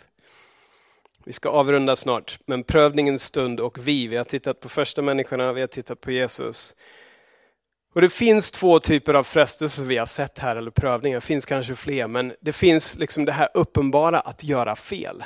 Vi 1.25 1.33
ska 1.33 1.49
avrunda 1.49 1.97
snart, 1.97 2.39
men 2.47 2.65
prövningens 2.65 3.23
stund 3.23 3.61
och 3.61 3.89
vi, 3.89 4.07
vi 4.07 4.17
har 4.17 4.25
tittat 4.25 4.61
på 4.61 4.69
första 4.69 5.03
människorna, 5.03 5.53
vi 5.53 5.61
har 5.61 5.69
tittat 5.69 6.01
på 6.01 6.11
Jesus. 6.11 6.75
Och 7.95 8.01
Det 8.01 8.11
finns 8.11 8.51
två 8.51 8.81
typer 8.81 9.15
av 9.15 9.25
frestelser 9.25 9.85
vi 9.85 9.97
har 9.97 10.07
sett 10.07 10.39
här, 10.39 10.57
eller 10.57 10.71
prövningar, 10.71 11.17
det 11.17 11.27
finns 11.27 11.47
kanske 11.47 11.75
fler, 11.75 12.07
men 12.07 12.35
det 12.41 12.53
finns 12.53 12.97
liksom 12.97 13.25
det 13.25 13.33
här 13.33 13.49
uppenbara 13.55 14.21
att 14.21 14.45
göra 14.45 14.77
fel. 14.77 15.25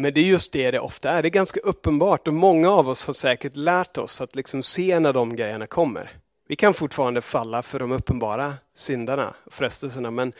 Men 0.00 0.14
det 0.14 0.20
är 0.20 0.24
just 0.24 0.52
det 0.52 0.70
det 0.70 0.80
ofta 0.80 1.10
är. 1.10 1.22
Det 1.22 1.28
är 1.28 1.30
ganska 1.30 1.60
uppenbart 1.60 2.28
och 2.28 2.34
många 2.34 2.70
av 2.70 2.88
oss 2.88 3.06
har 3.06 3.14
säkert 3.14 3.56
lärt 3.56 3.98
oss 3.98 4.20
att 4.20 4.36
liksom 4.36 4.62
se 4.62 5.00
när 5.00 5.12
de 5.12 5.36
grejerna 5.36 5.66
kommer. 5.66 6.10
Vi 6.48 6.56
kan 6.56 6.74
fortfarande 6.74 7.20
falla 7.20 7.62
för 7.62 7.78
de 7.78 7.92
uppenbara 7.92 8.54
syndarna, 8.74 9.34
och 9.44 9.52
frestelserna, 9.52 10.10
men 10.10 10.32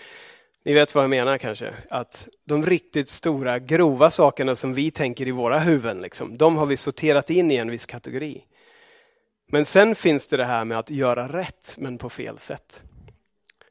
ni 0.65 0.75
vet 0.75 0.95
vad 0.95 1.05
jag 1.05 1.11
menar 1.11 1.39
kanske? 1.39 1.75
Att 1.91 2.29
de 2.45 2.67
riktigt 2.67 3.09
stora, 3.09 3.59
grova 3.59 4.11
sakerna 4.11 4.57
som 4.57 4.75
vi 4.75 4.91
tänker 4.91 5.29
i 5.29 5.31
våra 5.31 5.59
huvuden, 5.59 6.01
liksom, 6.01 6.37
de 6.37 6.57
har 6.57 6.67
vi 6.67 6.77
sorterat 6.77 7.31
in 7.31 7.51
i 7.51 7.57
en 7.57 7.71
viss 7.71 7.87
kategori. 7.87 8.45
Men 9.53 9.65
sen 9.65 9.95
finns 9.95 10.27
det 10.27 10.37
det 10.37 10.45
här 10.45 10.65
med 10.65 10.79
att 10.79 10.91
göra 10.91 11.29
rätt, 11.29 11.75
men 11.79 11.99
på 11.99 12.11
fel 12.11 12.39
sätt. 12.39 12.83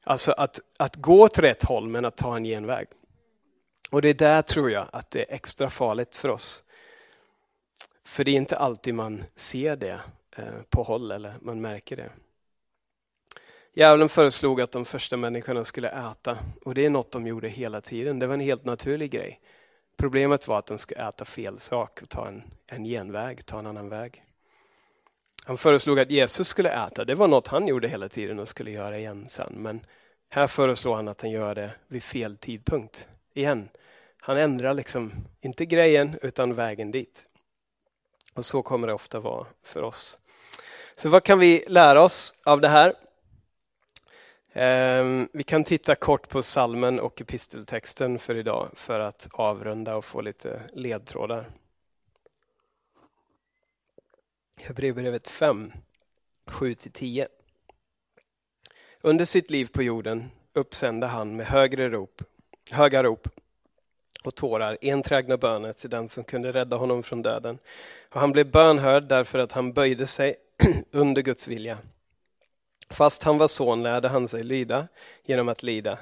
Alltså 0.03 0.31
att, 0.31 0.59
att 0.77 0.95
gå 0.95 1.21
åt 1.21 1.39
rätt 1.39 1.63
håll, 1.63 1.87
men 1.87 2.05
att 2.05 2.17
ta 2.17 2.35
en 2.35 2.43
genväg. 2.43 2.87
Och 3.89 4.01
det 4.01 4.09
är 4.09 4.13
där 4.13 4.41
tror 4.41 4.71
jag 4.71 4.87
att 4.93 5.11
det 5.11 5.19
är 5.19 5.35
extra 5.35 5.69
farligt 5.69 6.15
för 6.15 6.29
oss. 6.29 6.63
För 8.03 8.23
det 8.23 8.31
är 8.31 8.35
inte 8.35 8.57
alltid 8.57 8.93
man 8.93 9.23
ser 9.35 9.75
det 9.75 9.99
eh, 10.37 10.61
på 10.69 10.83
håll 10.83 11.11
eller 11.11 11.33
man 11.41 11.61
märker 11.61 11.95
det. 11.95 12.09
Djävulen 13.73 14.09
föreslog 14.09 14.61
att 14.61 14.71
de 14.71 14.85
första 14.85 15.17
människorna 15.17 15.63
skulle 15.63 15.89
äta 15.89 16.37
och 16.65 16.73
det 16.73 16.85
är 16.85 16.89
något 16.89 17.11
de 17.11 17.27
gjorde 17.27 17.47
hela 17.47 17.81
tiden. 17.81 18.19
Det 18.19 18.27
var 18.27 18.33
en 18.33 18.39
helt 18.39 18.65
naturlig 18.65 19.11
grej. 19.11 19.39
Problemet 19.97 20.47
var 20.47 20.59
att 20.59 20.65
de 20.65 20.77
skulle 20.77 21.07
äta 21.07 21.25
fel 21.25 21.59
sak 21.59 22.01
och 22.01 22.09
ta 22.09 22.27
en, 22.27 22.43
en 22.67 22.85
genväg, 22.85 23.45
ta 23.45 23.59
en 23.59 23.67
annan 23.67 23.89
väg. 23.89 24.23
Han 25.45 25.57
föreslog 25.57 25.99
att 25.99 26.11
Jesus 26.11 26.47
skulle 26.47 26.85
äta, 26.85 27.05
det 27.05 27.15
var 27.15 27.27
något 27.27 27.47
han 27.47 27.67
gjorde 27.67 27.87
hela 27.87 28.09
tiden 28.09 28.39
och 28.39 28.47
skulle 28.47 28.71
göra 28.71 28.97
igen 28.97 29.25
sen. 29.29 29.53
Men 29.55 29.81
här 30.29 30.47
föreslår 30.47 30.95
han 30.95 31.07
att 31.07 31.21
han 31.21 31.31
gör 31.31 31.55
det 31.55 31.71
vid 31.87 32.03
fel 32.03 32.37
tidpunkt 32.37 33.07
igen. 33.37 33.69
Han 34.21 34.37
ändrar 34.37 34.73
liksom, 34.73 35.13
inte 35.41 35.65
grejen, 35.65 36.19
utan 36.21 36.53
vägen 36.53 36.91
dit. 36.91 37.25
Och 38.33 38.45
så 38.45 38.61
kommer 38.61 38.87
det 38.87 38.93
ofta 38.93 39.19
vara 39.19 39.45
för 39.63 39.81
oss. 39.81 40.19
Så 40.95 41.09
vad 41.09 41.23
kan 41.23 41.39
vi 41.39 41.63
lära 41.67 42.01
oss 42.01 42.35
av 42.43 42.61
det 42.61 42.67
här? 42.67 42.93
Ehm, 44.53 45.29
vi 45.33 45.43
kan 45.43 45.63
titta 45.63 45.95
kort 45.95 46.29
på 46.29 46.43
salmen 46.43 46.99
och 46.99 47.21
episteltexten 47.21 48.19
för 48.19 48.35
idag 48.35 48.69
för 48.75 48.99
att 48.99 49.27
avrunda 49.31 49.95
och 49.95 50.05
få 50.05 50.21
lite 50.21 50.61
ledtrådar. 50.73 51.45
Hebreerbrevet 54.61 55.27
5, 55.27 55.71
7-10. 56.45 57.27
Under 59.01 59.25
sitt 59.25 59.49
liv 59.49 59.69
på 59.73 59.83
jorden 59.83 60.31
uppsände 60.53 61.07
han 61.07 61.35
med 61.35 61.45
högre 61.45 61.89
rop 61.89 62.23
höga 62.71 63.03
rop 63.03 63.27
och 64.23 64.35
tårar, 64.35 64.77
enträgna 64.81 65.37
böner 65.37 65.73
till 65.73 65.89
den 65.89 66.07
som 66.07 66.23
kunde 66.23 66.51
rädda 66.51 66.75
honom 66.75 67.03
från 67.03 67.21
döden. 67.21 67.59
Och 68.13 68.19
han 68.19 68.31
blev 68.31 68.51
bönhörd 68.51 69.03
därför 69.03 69.39
att 69.39 69.51
han 69.51 69.73
böjde 69.73 70.07
sig 70.07 70.35
under 70.91 71.21
Guds 71.21 71.47
vilja. 71.47 71.77
Fast 72.89 73.23
han 73.23 73.37
var 73.37 73.47
son 73.47 73.83
lärde 73.83 74.09
han 74.09 74.27
sig 74.27 74.43
lyda 74.43 74.87
genom 75.25 75.49
att 75.49 75.63
lida. 75.63 75.97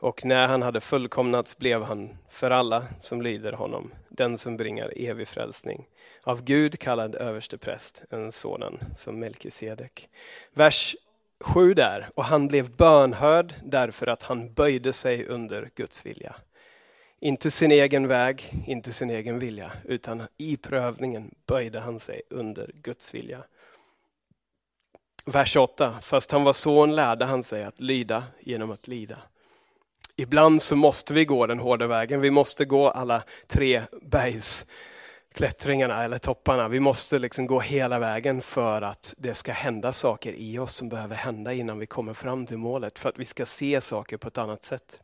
Och 0.00 0.24
när 0.24 0.48
han 0.48 0.62
hade 0.62 0.80
fullkomnats 0.80 1.58
blev 1.58 1.82
han 1.82 2.18
för 2.28 2.50
alla 2.50 2.84
som 3.00 3.22
lyder 3.22 3.52
honom, 3.52 3.92
den 4.08 4.38
som 4.38 4.56
bringar 4.56 4.92
evig 4.96 5.28
frälsning. 5.28 5.86
Av 6.24 6.44
Gud 6.44 6.78
kallad 6.78 7.14
överste 7.14 7.58
präst, 7.58 8.02
en 8.10 8.32
sådan 8.32 8.78
som 8.96 9.20
Melkisedek. 9.20 10.08
Vers 10.52 10.96
7 11.40 11.74
där, 11.74 12.08
och 12.14 12.24
han 12.24 12.48
blev 12.48 12.76
bönhörd 12.76 13.54
därför 13.64 14.06
att 14.06 14.22
han 14.22 14.52
böjde 14.52 14.92
sig 14.92 15.26
under 15.26 15.70
Guds 15.74 16.06
vilja. 16.06 16.34
Inte 17.20 17.50
sin 17.50 17.70
egen 17.70 18.08
väg, 18.08 18.64
inte 18.66 18.92
sin 18.92 19.10
egen 19.10 19.38
vilja, 19.38 19.72
utan 19.84 20.22
i 20.38 20.56
prövningen 20.56 21.34
böjde 21.46 21.80
han 21.80 22.00
sig 22.00 22.22
under 22.30 22.70
Guds 22.74 23.14
vilja. 23.14 23.44
Vers 25.24 25.56
8, 25.56 25.94
fast 26.02 26.30
han 26.30 26.44
var 26.44 26.52
son 26.52 26.94
lärde 26.94 27.24
han 27.24 27.42
sig 27.42 27.64
att 27.64 27.80
lyda 27.80 28.24
genom 28.40 28.70
att 28.70 28.88
lida. 28.88 29.18
Ibland 30.16 30.62
så 30.62 30.76
måste 30.76 31.14
vi 31.14 31.24
gå 31.24 31.46
den 31.46 31.58
hårda 31.58 31.86
vägen, 31.86 32.20
vi 32.20 32.30
måste 32.30 32.64
gå 32.64 32.88
alla 32.88 33.22
tre 33.46 33.82
bergs 34.02 34.66
klättringarna 35.34 36.04
eller 36.04 36.18
topparna. 36.18 36.68
Vi 36.68 36.80
måste 36.80 37.18
liksom 37.18 37.46
gå 37.46 37.60
hela 37.60 37.98
vägen 37.98 38.42
för 38.42 38.82
att 38.82 39.14
det 39.18 39.34
ska 39.34 39.52
hända 39.52 39.92
saker 39.92 40.32
i 40.32 40.58
oss 40.58 40.74
som 40.74 40.88
behöver 40.88 41.16
hända 41.16 41.52
innan 41.52 41.78
vi 41.78 41.86
kommer 41.86 42.14
fram 42.14 42.46
till 42.46 42.58
målet. 42.58 42.98
För 42.98 43.08
att 43.08 43.18
vi 43.18 43.24
ska 43.24 43.46
se 43.46 43.80
saker 43.80 44.16
på 44.16 44.28
ett 44.28 44.38
annat 44.38 44.62
sätt. 44.62 45.00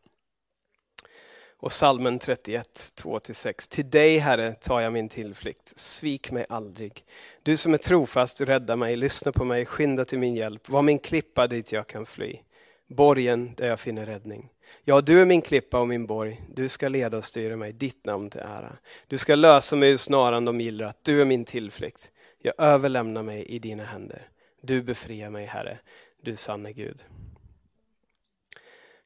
Och 1.59 1.73
salmen 1.73 2.19
31, 2.19 2.93
2-6. 3.03 3.71
Till 3.71 3.91
dig 3.91 4.19
Herre 4.19 4.53
tar 4.53 4.81
jag 4.81 4.93
min 4.93 5.09
tillflykt, 5.09 5.73
svik 5.77 6.31
mig 6.31 6.47
aldrig. 6.49 7.05
Du 7.43 7.57
som 7.57 7.75
är 7.75 7.79
trofast, 7.79 8.41
rädda 8.41 8.77
mig, 8.77 8.97
lyssna 8.97 9.33
på 9.33 9.45
mig, 9.45 9.67
skynda 9.67 10.05
till 10.05 10.19
min 10.19 10.35
hjälp. 10.35 10.69
Var 10.69 10.83
min 10.83 10.99
klippa 10.99 11.47
dit 11.47 11.73
jag 11.73 11.87
kan 11.87 12.07
fly, 12.07 12.39
borgen 12.89 13.55
där 13.55 13.69
jag 13.69 13.81
finner 13.81 14.07
räddning. 14.07 14.51
Ja, 14.85 15.01
du 15.01 15.21
är 15.21 15.25
min 15.25 15.43
klippa 15.43 15.81
och 15.81 15.89
min 15.89 16.07
borg. 16.07 16.43
Du 16.55 16.69
ska 16.69 16.89
leda 16.89 17.17
och 17.17 17.25
styra 17.25 17.57
mig, 17.57 17.73
ditt 17.73 18.05
namn 18.05 18.31
till 18.31 18.41
ära. 18.41 18.77
Du 19.07 19.19
ska 19.19 19.35
lösa 19.35 19.77
mig 19.77 19.91
ur 19.91 19.97
snaran 19.97 20.45
de 20.45 20.61
gillar 20.61 20.87
att 20.87 21.05
du 21.05 21.21
är 21.21 21.25
min 21.25 21.45
tillflykt. 21.45 22.13
Jag 22.39 22.55
överlämnar 22.59 23.23
mig 23.23 23.45
i 23.45 23.59
dina 23.59 23.85
händer. 23.85 24.29
Du 24.63 24.83
befriar 24.83 25.31
mig, 25.31 25.47
Herre, 25.47 25.79
du 26.23 26.37
sanne 26.37 26.73
Gud. 26.73 27.05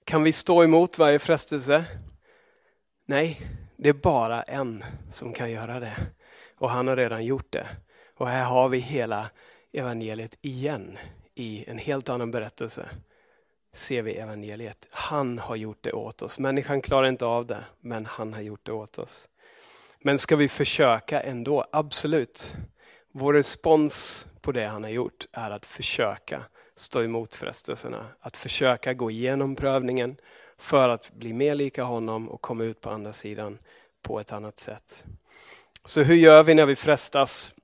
Kan 0.05 0.23
vi 0.23 0.33
stå 0.33 0.65
emot 0.65 0.99
varje 0.99 1.19
frestelse? 1.19 1.85
Nej, 3.07 3.41
det 3.77 3.89
är 3.89 3.93
bara 3.93 4.43
en 4.43 4.85
som 5.11 5.33
kan 5.33 5.51
göra 5.51 5.81
det. 5.81 5.97
Och 6.59 6.71
han 6.71 6.89
har 6.89 6.97
redan 6.97 7.25
gjort 7.25 7.53
det. 7.53 7.67
Och 8.17 8.29
här 8.29 8.45
har 8.45 8.69
vi 8.69 8.79
hela 8.79 9.31
evangeliet 9.73 10.39
igen 10.41 10.99
i 11.35 11.71
en 11.71 11.79
helt 11.79 12.09
annan 12.09 12.31
berättelse 12.31 12.89
ser 13.73 14.03
vi 14.03 14.15
evangeliet. 14.15 14.87
Han 14.91 15.39
har 15.39 15.57
gjort 15.57 15.79
det 15.81 15.93
åt 15.93 16.23
oss. 16.23 16.39
Människan 16.39 16.83
klarar 16.83 17.09
inte 17.09 17.25
av 17.25 17.47
det, 17.47 17.65
men 17.81 18.07
han 18.07 18.33
har 18.33 18.41
gjort 18.41 18.67
det 18.67 18.73
åt 18.73 18.99
oss. 18.99 19.29
Men 20.03 20.19
ska 20.19 20.37
vi 20.37 20.49
försöka 20.49 21.21
ändå? 21.21 21.65
Absolut. 21.73 22.55
Vår 23.13 23.35
respons 23.35 24.27
på 24.41 24.53
det 24.53 24.67
han 24.67 24.83
har 24.83 24.91
gjort 24.91 25.27
är 25.33 25.51
att 25.51 25.67
försöka 25.67 26.43
stå 26.75 27.03
emot 27.03 27.35
frestelserna. 27.35 28.07
Att 28.21 28.37
försöka 28.37 28.95
gå 28.95 29.11
igenom 29.11 29.57
prövningen 29.57 30.17
för 30.59 30.89
att 30.89 31.13
bli 31.13 31.33
mer 31.33 31.55
lika 31.55 31.83
honom 31.83 32.29
och 32.29 32.41
komma 32.41 32.65
ut 32.65 32.81
på 32.81 32.91
andra 32.91 33.13
sidan 33.13 33.59
på 34.03 34.21
ett 34.21 34.33
annat 34.33 34.59
sätt. 34.59 35.05
Så 35.85 36.03
hur 36.03 36.15
gör 36.15 36.43
vi 36.43 36.55
när 36.55 36.67
vi 36.67 36.77
frestas? 36.77 37.55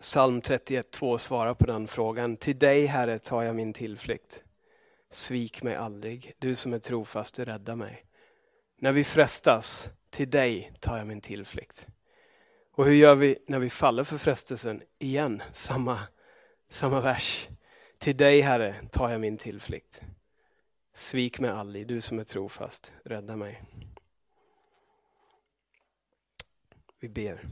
Psalm 0.00 0.40
31.2 0.40 1.18
svarar 1.18 1.54
på 1.54 1.66
den 1.66 1.88
frågan. 1.88 2.36
Till 2.36 2.58
dig 2.58 2.86
Herre 2.86 3.18
tar 3.18 3.42
jag 3.42 3.54
min 3.56 3.72
tillflykt. 3.72 4.43
Svik 5.14 5.62
mig 5.62 5.76
aldrig, 5.76 6.32
du 6.38 6.54
som 6.54 6.72
är 6.72 6.78
trofast, 6.78 7.38
rädda 7.38 7.76
mig. 7.76 8.04
När 8.78 8.92
vi 8.92 9.04
frestas, 9.04 9.90
till 10.10 10.30
dig 10.30 10.72
tar 10.80 10.98
jag 10.98 11.06
min 11.06 11.20
tillflykt. 11.20 11.86
Och 12.72 12.84
hur 12.84 12.92
gör 12.92 13.14
vi 13.14 13.38
när 13.46 13.58
vi 13.58 13.70
faller 13.70 14.04
för 14.04 14.18
frestelsen? 14.18 14.82
Igen, 14.98 15.42
samma, 15.52 15.98
samma 16.68 17.00
vers. 17.00 17.48
Till 17.98 18.16
dig 18.16 18.40
Herre 18.40 18.74
tar 18.92 19.10
jag 19.10 19.20
min 19.20 19.36
tillflykt. 19.36 20.02
Svik 20.94 21.40
mig 21.40 21.50
aldrig, 21.50 21.86
du 21.86 22.00
som 22.00 22.18
är 22.18 22.24
trofast, 22.24 22.92
rädda 23.04 23.36
mig. 23.36 23.62
Vi 27.00 27.08
ber. 27.08 27.44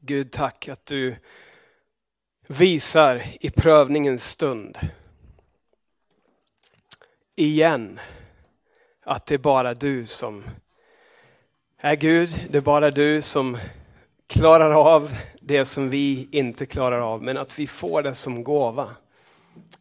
Gud, 0.00 0.32
tack 0.32 0.68
att 0.68 0.86
du 0.86 1.16
visar 2.46 3.22
i 3.40 3.50
prövningens 3.50 4.30
stund 4.30 4.78
igen 7.36 8.00
att 9.04 9.26
det 9.26 9.34
är 9.34 9.38
bara 9.38 9.74
du 9.74 10.06
som 10.06 10.44
är 11.80 11.96
Gud. 11.96 12.48
Det 12.50 12.58
är 12.58 12.62
bara 12.62 12.90
du 12.90 13.22
som 13.22 13.58
klarar 14.26 14.94
av 14.94 15.12
det 15.40 15.64
som 15.64 15.90
vi 15.90 16.28
inte 16.32 16.66
klarar 16.66 17.00
av, 17.00 17.22
men 17.22 17.36
att 17.36 17.58
vi 17.58 17.66
får 17.66 18.02
det 18.02 18.14
som 18.14 18.44
gåva 18.44 18.88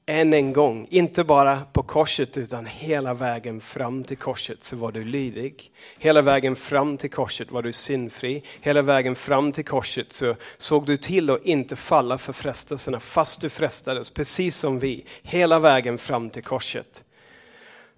än 0.05 0.33
en 0.33 0.53
gång, 0.53 0.87
inte 0.89 1.23
bara 1.23 1.59
på 1.73 1.83
korset 1.83 2.37
utan 2.37 2.65
hela 2.65 3.13
vägen 3.13 3.61
fram 3.61 4.03
till 4.03 4.17
korset 4.17 4.63
så 4.63 4.75
var 4.75 4.91
du 4.91 5.03
lydig. 5.03 5.71
Hela 5.97 6.21
vägen 6.21 6.55
fram 6.55 6.97
till 6.97 7.09
korset 7.09 7.51
var 7.51 7.63
du 7.63 7.73
syndfri. 7.73 8.43
Hela 8.61 8.81
vägen 8.81 9.15
fram 9.15 9.51
till 9.51 9.65
korset 9.65 10.11
så 10.11 10.35
såg 10.57 10.85
du 10.85 10.97
till 10.97 11.29
att 11.29 11.45
inte 11.45 11.75
falla 11.75 12.17
för 12.17 12.33
frestelserna 12.33 12.99
fast 12.99 13.41
du 13.41 13.49
frestades, 13.49 14.11
precis 14.11 14.57
som 14.57 14.79
vi. 14.79 15.05
Hela 15.21 15.59
vägen 15.59 15.97
fram 15.97 16.29
till 16.29 16.43
korset 16.43 17.03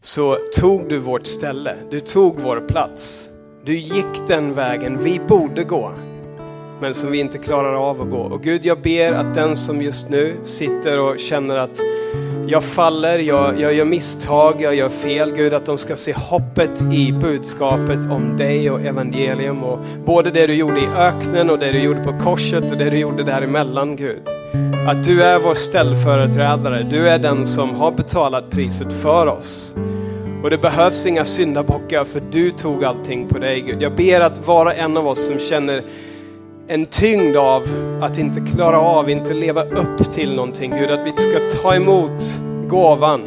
så 0.05 0.37
tog 0.59 0.89
du 0.89 0.99
vårt 0.99 1.25
ställe, 1.25 1.75
du 1.91 1.99
tog 1.99 2.39
vår 2.39 2.67
plats. 2.67 3.29
Du 3.65 3.77
gick 3.77 4.27
den 4.27 4.53
vägen 4.53 5.03
vi 5.03 5.19
borde 5.27 5.63
gå 5.63 5.91
men 6.81 6.93
som 6.93 7.11
vi 7.11 7.19
inte 7.19 7.37
klarar 7.37 7.89
av 7.89 8.01
att 8.01 8.09
gå. 8.09 8.17
Och 8.17 8.41
Gud, 8.41 8.65
jag 8.65 8.81
ber 8.81 9.11
att 9.11 9.33
den 9.33 9.55
som 9.55 9.81
just 9.81 10.09
nu 10.09 10.35
sitter 10.43 10.99
och 10.99 11.19
känner 11.19 11.57
att 11.57 11.79
jag 12.47 12.63
faller, 12.63 13.19
jag, 13.19 13.61
jag 13.61 13.73
gör 13.73 13.85
misstag, 13.85 14.55
jag 14.59 14.75
gör 14.75 14.89
fel. 14.89 15.31
Gud, 15.35 15.53
att 15.53 15.65
de 15.65 15.77
ska 15.77 15.95
se 15.95 16.13
hoppet 16.13 16.81
i 16.93 17.11
budskapet 17.11 17.99
om 18.11 18.37
dig 18.37 18.71
och 18.71 18.81
evangelium. 18.81 19.63
Och 19.63 19.79
både 20.05 20.31
det 20.31 20.47
du 20.47 20.53
gjorde 20.53 20.79
i 20.79 20.87
öknen 20.97 21.49
och 21.49 21.59
det 21.59 21.71
du 21.71 21.79
gjorde 21.79 22.03
på 22.03 22.19
korset 22.19 22.71
och 22.71 22.77
det 22.77 22.89
du 22.89 22.97
gjorde 22.97 23.23
däremellan, 23.23 23.95
Gud. 23.95 24.21
Att 24.87 25.03
du 25.03 25.23
är 25.23 25.39
vår 25.39 25.53
ställföreträdare. 25.53 26.83
Du 26.83 27.09
är 27.09 27.19
den 27.19 27.47
som 27.47 27.75
har 27.75 27.91
betalat 27.91 28.49
priset 28.49 28.93
för 28.93 29.27
oss. 29.27 29.75
Och 30.43 30.49
det 30.49 30.57
behövs 30.57 31.05
inga 31.05 31.25
syndabockar 31.25 32.05
för 32.05 32.21
du 32.31 32.51
tog 32.51 32.85
allting 32.85 33.27
på 33.27 33.39
dig 33.39 33.61
Gud. 33.61 33.81
Jag 33.81 33.95
ber 33.95 34.21
att 34.21 34.47
vara 34.47 34.73
en 34.73 34.97
av 34.97 35.07
oss 35.07 35.27
som 35.27 35.39
känner 35.39 35.83
en 36.67 36.85
tyngd 36.85 37.35
av 37.35 37.63
att 38.01 38.17
inte 38.17 38.41
klara 38.41 38.79
av, 38.79 39.09
inte 39.09 39.33
leva 39.33 39.63
upp 39.63 40.11
till 40.11 40.35
någonting. 40.35 40.73
Gud, 40.79 40.91
att 40.91 41.07
vi 41.07 41.11
ska 41.11 41.61
ta 41.61 41.75
emot 41.75 42.41
gåvan, 42.67 43.21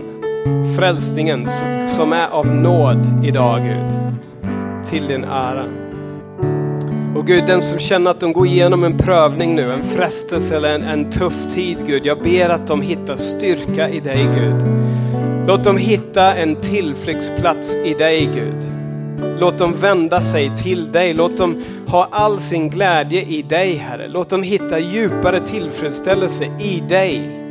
frälsningen 0.77 1.49
som 1.89 2.13
är 2.13 2.29
av 2.29 2.47
nåd 2.47 3.25
idag 3.25 3.61
Gud. 3.61 4.17
Till 4.87 5.07
din 5.07 5.25
ära. 5.25 5.65
Och 7.17 7.27
Gud, 7.27 7.45
den 7.47 7.63
som 7.63 7.79
känner 7.79 8.11
att 8.11 8.21
de 8.21 8.33
går 8.33 8.47
igenom 8.47 8.85
en 8.85 8.99
prövning 8.99 9.55
nu, 9.55 9.73
en 9.73 9.85
frestelse 9.85 10.57
eller 10.57 10.75
en, 10.75 10.83
en 10.83 11.11
tuff 11.11 11.55
tid 11.55 11.77
Gud. 11.87 12.07
Jag 12.07 12.23
ber 12.23 12.49
att 12.49 12.67
de 12.67 12.83
hittar 12.83 13.17
styrka 13.17 13.89
i 13.89 14.01
dig 14.01 14.29
Gud. 14.35 14.63
Låt 15.49 15.65
dem 15.65 15.77
hitta 15.77 16.35
en 16.35 16.57
tillflyktsplats 16.57 17.77
i 17.77 17.95
dig 17.95 18.31
Gud. 18.35 18.71
Låt 19.41 19.59
dem 19.59 19.75
vända 19.81 20.21
sig 20.21 20.57
till 20.57 20.93
dig. 20.93 21.15
Låt 21.15 21.37
dem 21.37 21.63
ha 21.87 22.09
all 22.11 22.39
sin 22.39 22.71
glädje 22.71 23.23
i 23.23 23.43
dig, 23.43 23.75
Herre. 23.75 24.09
Låt 24.09 24.29
dem 24.29 24.43
hitta 24.43 24.79
djupare 24.79 25.41
tillfredsställelse 25.41 26.45
i 26.45 26.83
dig. 26.89 27.43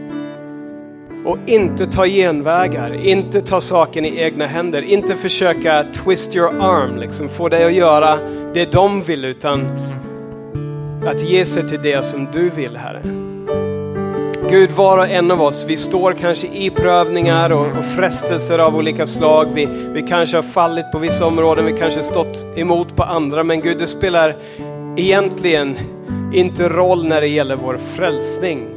Och 1.25 1.37
inte 1.47 1.85
ta 1.85 2.05
genvägar, 2.05 3.07
inte 3.07 3.41
ta 3.41 3.61
saken 3.61 4.05
i 4.05 4.21
egna 4.21 4.45
händer, 4.45 4.81
inte 4.81 5.15
försöka 5.15 5.83
twist 5.83 6.35
your 6.35 6.61
arm, 6.61 6.97
liksom 6.97 7.29
få 7.29 7.49
dig 7.49 7.65
att 7.65 7.73
göra 7.73 8.17
det 8.53 8.71
de 8.71 9.03
vill, 9.03 9.25
utan 9.25 9.61
att 11.05 11.29
ge 11.29 11.45
sig 11.45 11.69
till 11.69 11.81
det 11.83 12.05
som 12.05 12.27
du 12.33 12.49
vill, 12.49 12.77
Herre. 12.77 13.24
Gud, 14.49 14.71
var 14.71 14.97
och 14.97 15.07
en 15.07 15.31
av 15.31 15.41
oss, 15.41 15.65
vi 15.67 15.77
står 15.77 16.13
kanske 16.13 16.47
i 16.47 16.69
prövningar 16.69 17.49
och, 17.49 17.67
och 17.77 17.85
frestelser 17.95 18.59
av 18.59 18.75
olika 18.75 19.07
slag. 19.07 19.47
Vi, 19.53 19.65
vi 19.93 20.01
kanske 20.01 20.37
har 20.37 20.43
fallit 20.43 20.91
på 20.91 20.99
vissa 20.99 21.25
områden, 21.25 21.65
vi 21.65 21.73
kanske 21.73 22.03
stått 22.03 22.45
emot 22.55 22.95
på 22.95 23.03
andra. 23.03 23.43
Men 23.43 23.61
Gud, 23.61 23.77
det 23.77 23.87
spelar 23.87 24.35
egentligen 24.97 25.75
inte 26.33 26.69
roll 26.69 27.07
när 27.07 27.21
det 27.21 27.27
gäller 27.27 27.55
vår 27.55 27.77
frälsning. 27.95 28.67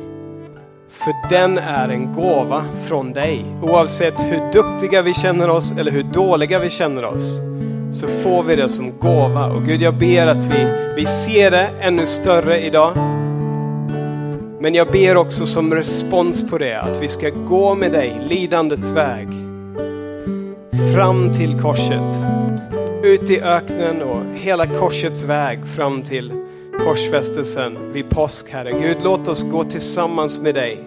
För 0.91 1.29
den 1.31 1.59
är 1.59 1.89
en 1.89 2.13
gåva 2.13 2.65
från 2.89 3.13
dig. 3.13 3.45
Oavsett 3.63 4.21
hur 4.21 4.53
duktiga 4.53 5.03
vi 5.03 5.15
känner 5.15 5.51
oss 5.51 5.73
eller 5.79 5.93
hur 5.93 6.03
dåliga 6.03 6.59
vi 6.59 6.71
känner 6.71 7.05
oss 7.05 7.41
så 7.93 8.07
får 8.07 8.43
vi 8.43 8.57
det 8.57 8.69
som 8.69 8.99
gåva. 8.99 9.47
Och 9.47 9.65
Gud, 9.65 9.83
jag 9.83 9.95
ber 9.95 10.27
att 10.27 10.45
vi, 10.45 10.93
vi 10.97 11.07
ser 11.07 11.51
det 11.51 11.71
ännu 11.81 12.07
större 12.07 12.61
idag. 12.61 13.18
Men 14.61 14.75
jag 14.75 14.91
ber 14.93 15.17
också 15.17 15.47
som 15.47 15.75
respons 15.75 16.51
på 16.51 16.59
det 16.59 16.81
att 16.81 17.03
vi 17.03 17.09
ska 17.09 17.31
gå 17.31 17.75
med 17.75 17.93
dig 17.93 18.21
lidandets 18.29 18.91
väg. 18.91 19.29
Fram 20.95 21.33
till 21.33 21.61
korset. 21.61 22.13
Ut 23.03 23.31
i 23.31 23.41
öknen 23.41 24.03
och 24.03 24.23
hela 24.35 24.67
korsets 24.67 25.25
väg 25.25 25.67
fram 25.67 26.03
till 26.03 26.33
korsfästelsen 26.85 27.93
vid 27.93 28.11
påsk, 28.11 28.51
Herre. 28.51 28.73
Gud, 28.73 28.97
låt 29.05 29.29
oss 29.29 29.45
gå 29.51 29.65
tillsammans 29.65 30.41
med 30.41 30.55
dig. 30.55 30.79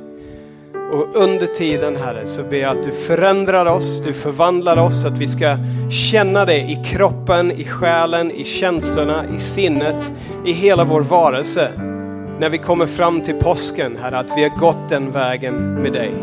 Och 0.94 1.22
under 1.24 1.46
tiden, 1.46 1.96
Herre, 1.96 2.26
så 2.26 2.44
ber 2.44 2.58
jag 2.58 2.78
att 2.78 2.84
du 2.84 2.92
förändrar 2.92 3.66
oss, 3.66 4.02
du 4.04 4.14
förvandlar 4.14 4.78
oss, 4.78 5.06
att 5.06 5.18
vi 5.18 5.28
ska 5.28 5.58
känna 6.12 6.46
det 6.46 6.60
i 6.60 6.84
kroppen, 6.86 7.52
i 7.52 7.64
själen, 7.64 8.32
i 8.32 8.44
känslorna, 8.44 9.26
i 9.36 9.40
sinnet, 9.40 10.14
i 10.46 10.52
hela 10.52 10.84
vår 10.84 11.02
varelse 11.02 11.72
när 12.42 12.50
vi 12.50 12.58
kommer 12.58 12.86
fram 12.86 13.22
till 13.22 13.36
påsken, 13.36 13.98
Herre, 13.98 14.18
att 14.18 14.38
vi 14.38 14.44
har 14.44 14.58
gått 14.58 14.90
den 14.90 15.12
vägen 15.12 15.74
med 15.74 15.94
dig 15.94 16.14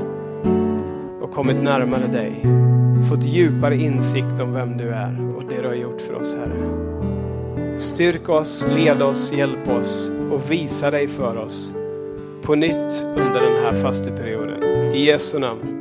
och 1.20 1.30
kommit 1.30 1.62
närmare 1.62 2.06
dig. 2.06 2.42
Fått 3.08 3.24
djupare 3.24 3.76
insikt 3.76 4.40
om 4.40 4.54
vem 4.54 4.76
du 4.76 4.88
är 4.88 5.36
och 5.36 5.42
det 5.48 5.62
du 5.62 5.68
har 5.68 5.74
gjort 5.74 6.00
för 6.00 6.14
oss, 6.14 6.36
Herre. 6.36 7.76
Styrk 7.76 8.28
oss, 8.28 8.66
led 8.76 9.02
oss, 9.02 9.32
hjälp 9.32 9.68
oss 9.68 10.12
och 10.30 10.50
visa 10.50 10.90
dig 10.90 11.08
för 11.08 11.36
oss 11.36 11.74
på 12.42 12.54
nytt 12.54 13.04
under 13.16 13.42
den 13.42 13.64
här 13.64 13.82
fasteperioden. 13.82 14.62
I 14.92 15.04
Jesu 15.04 15.38
namn. 15.38 15.77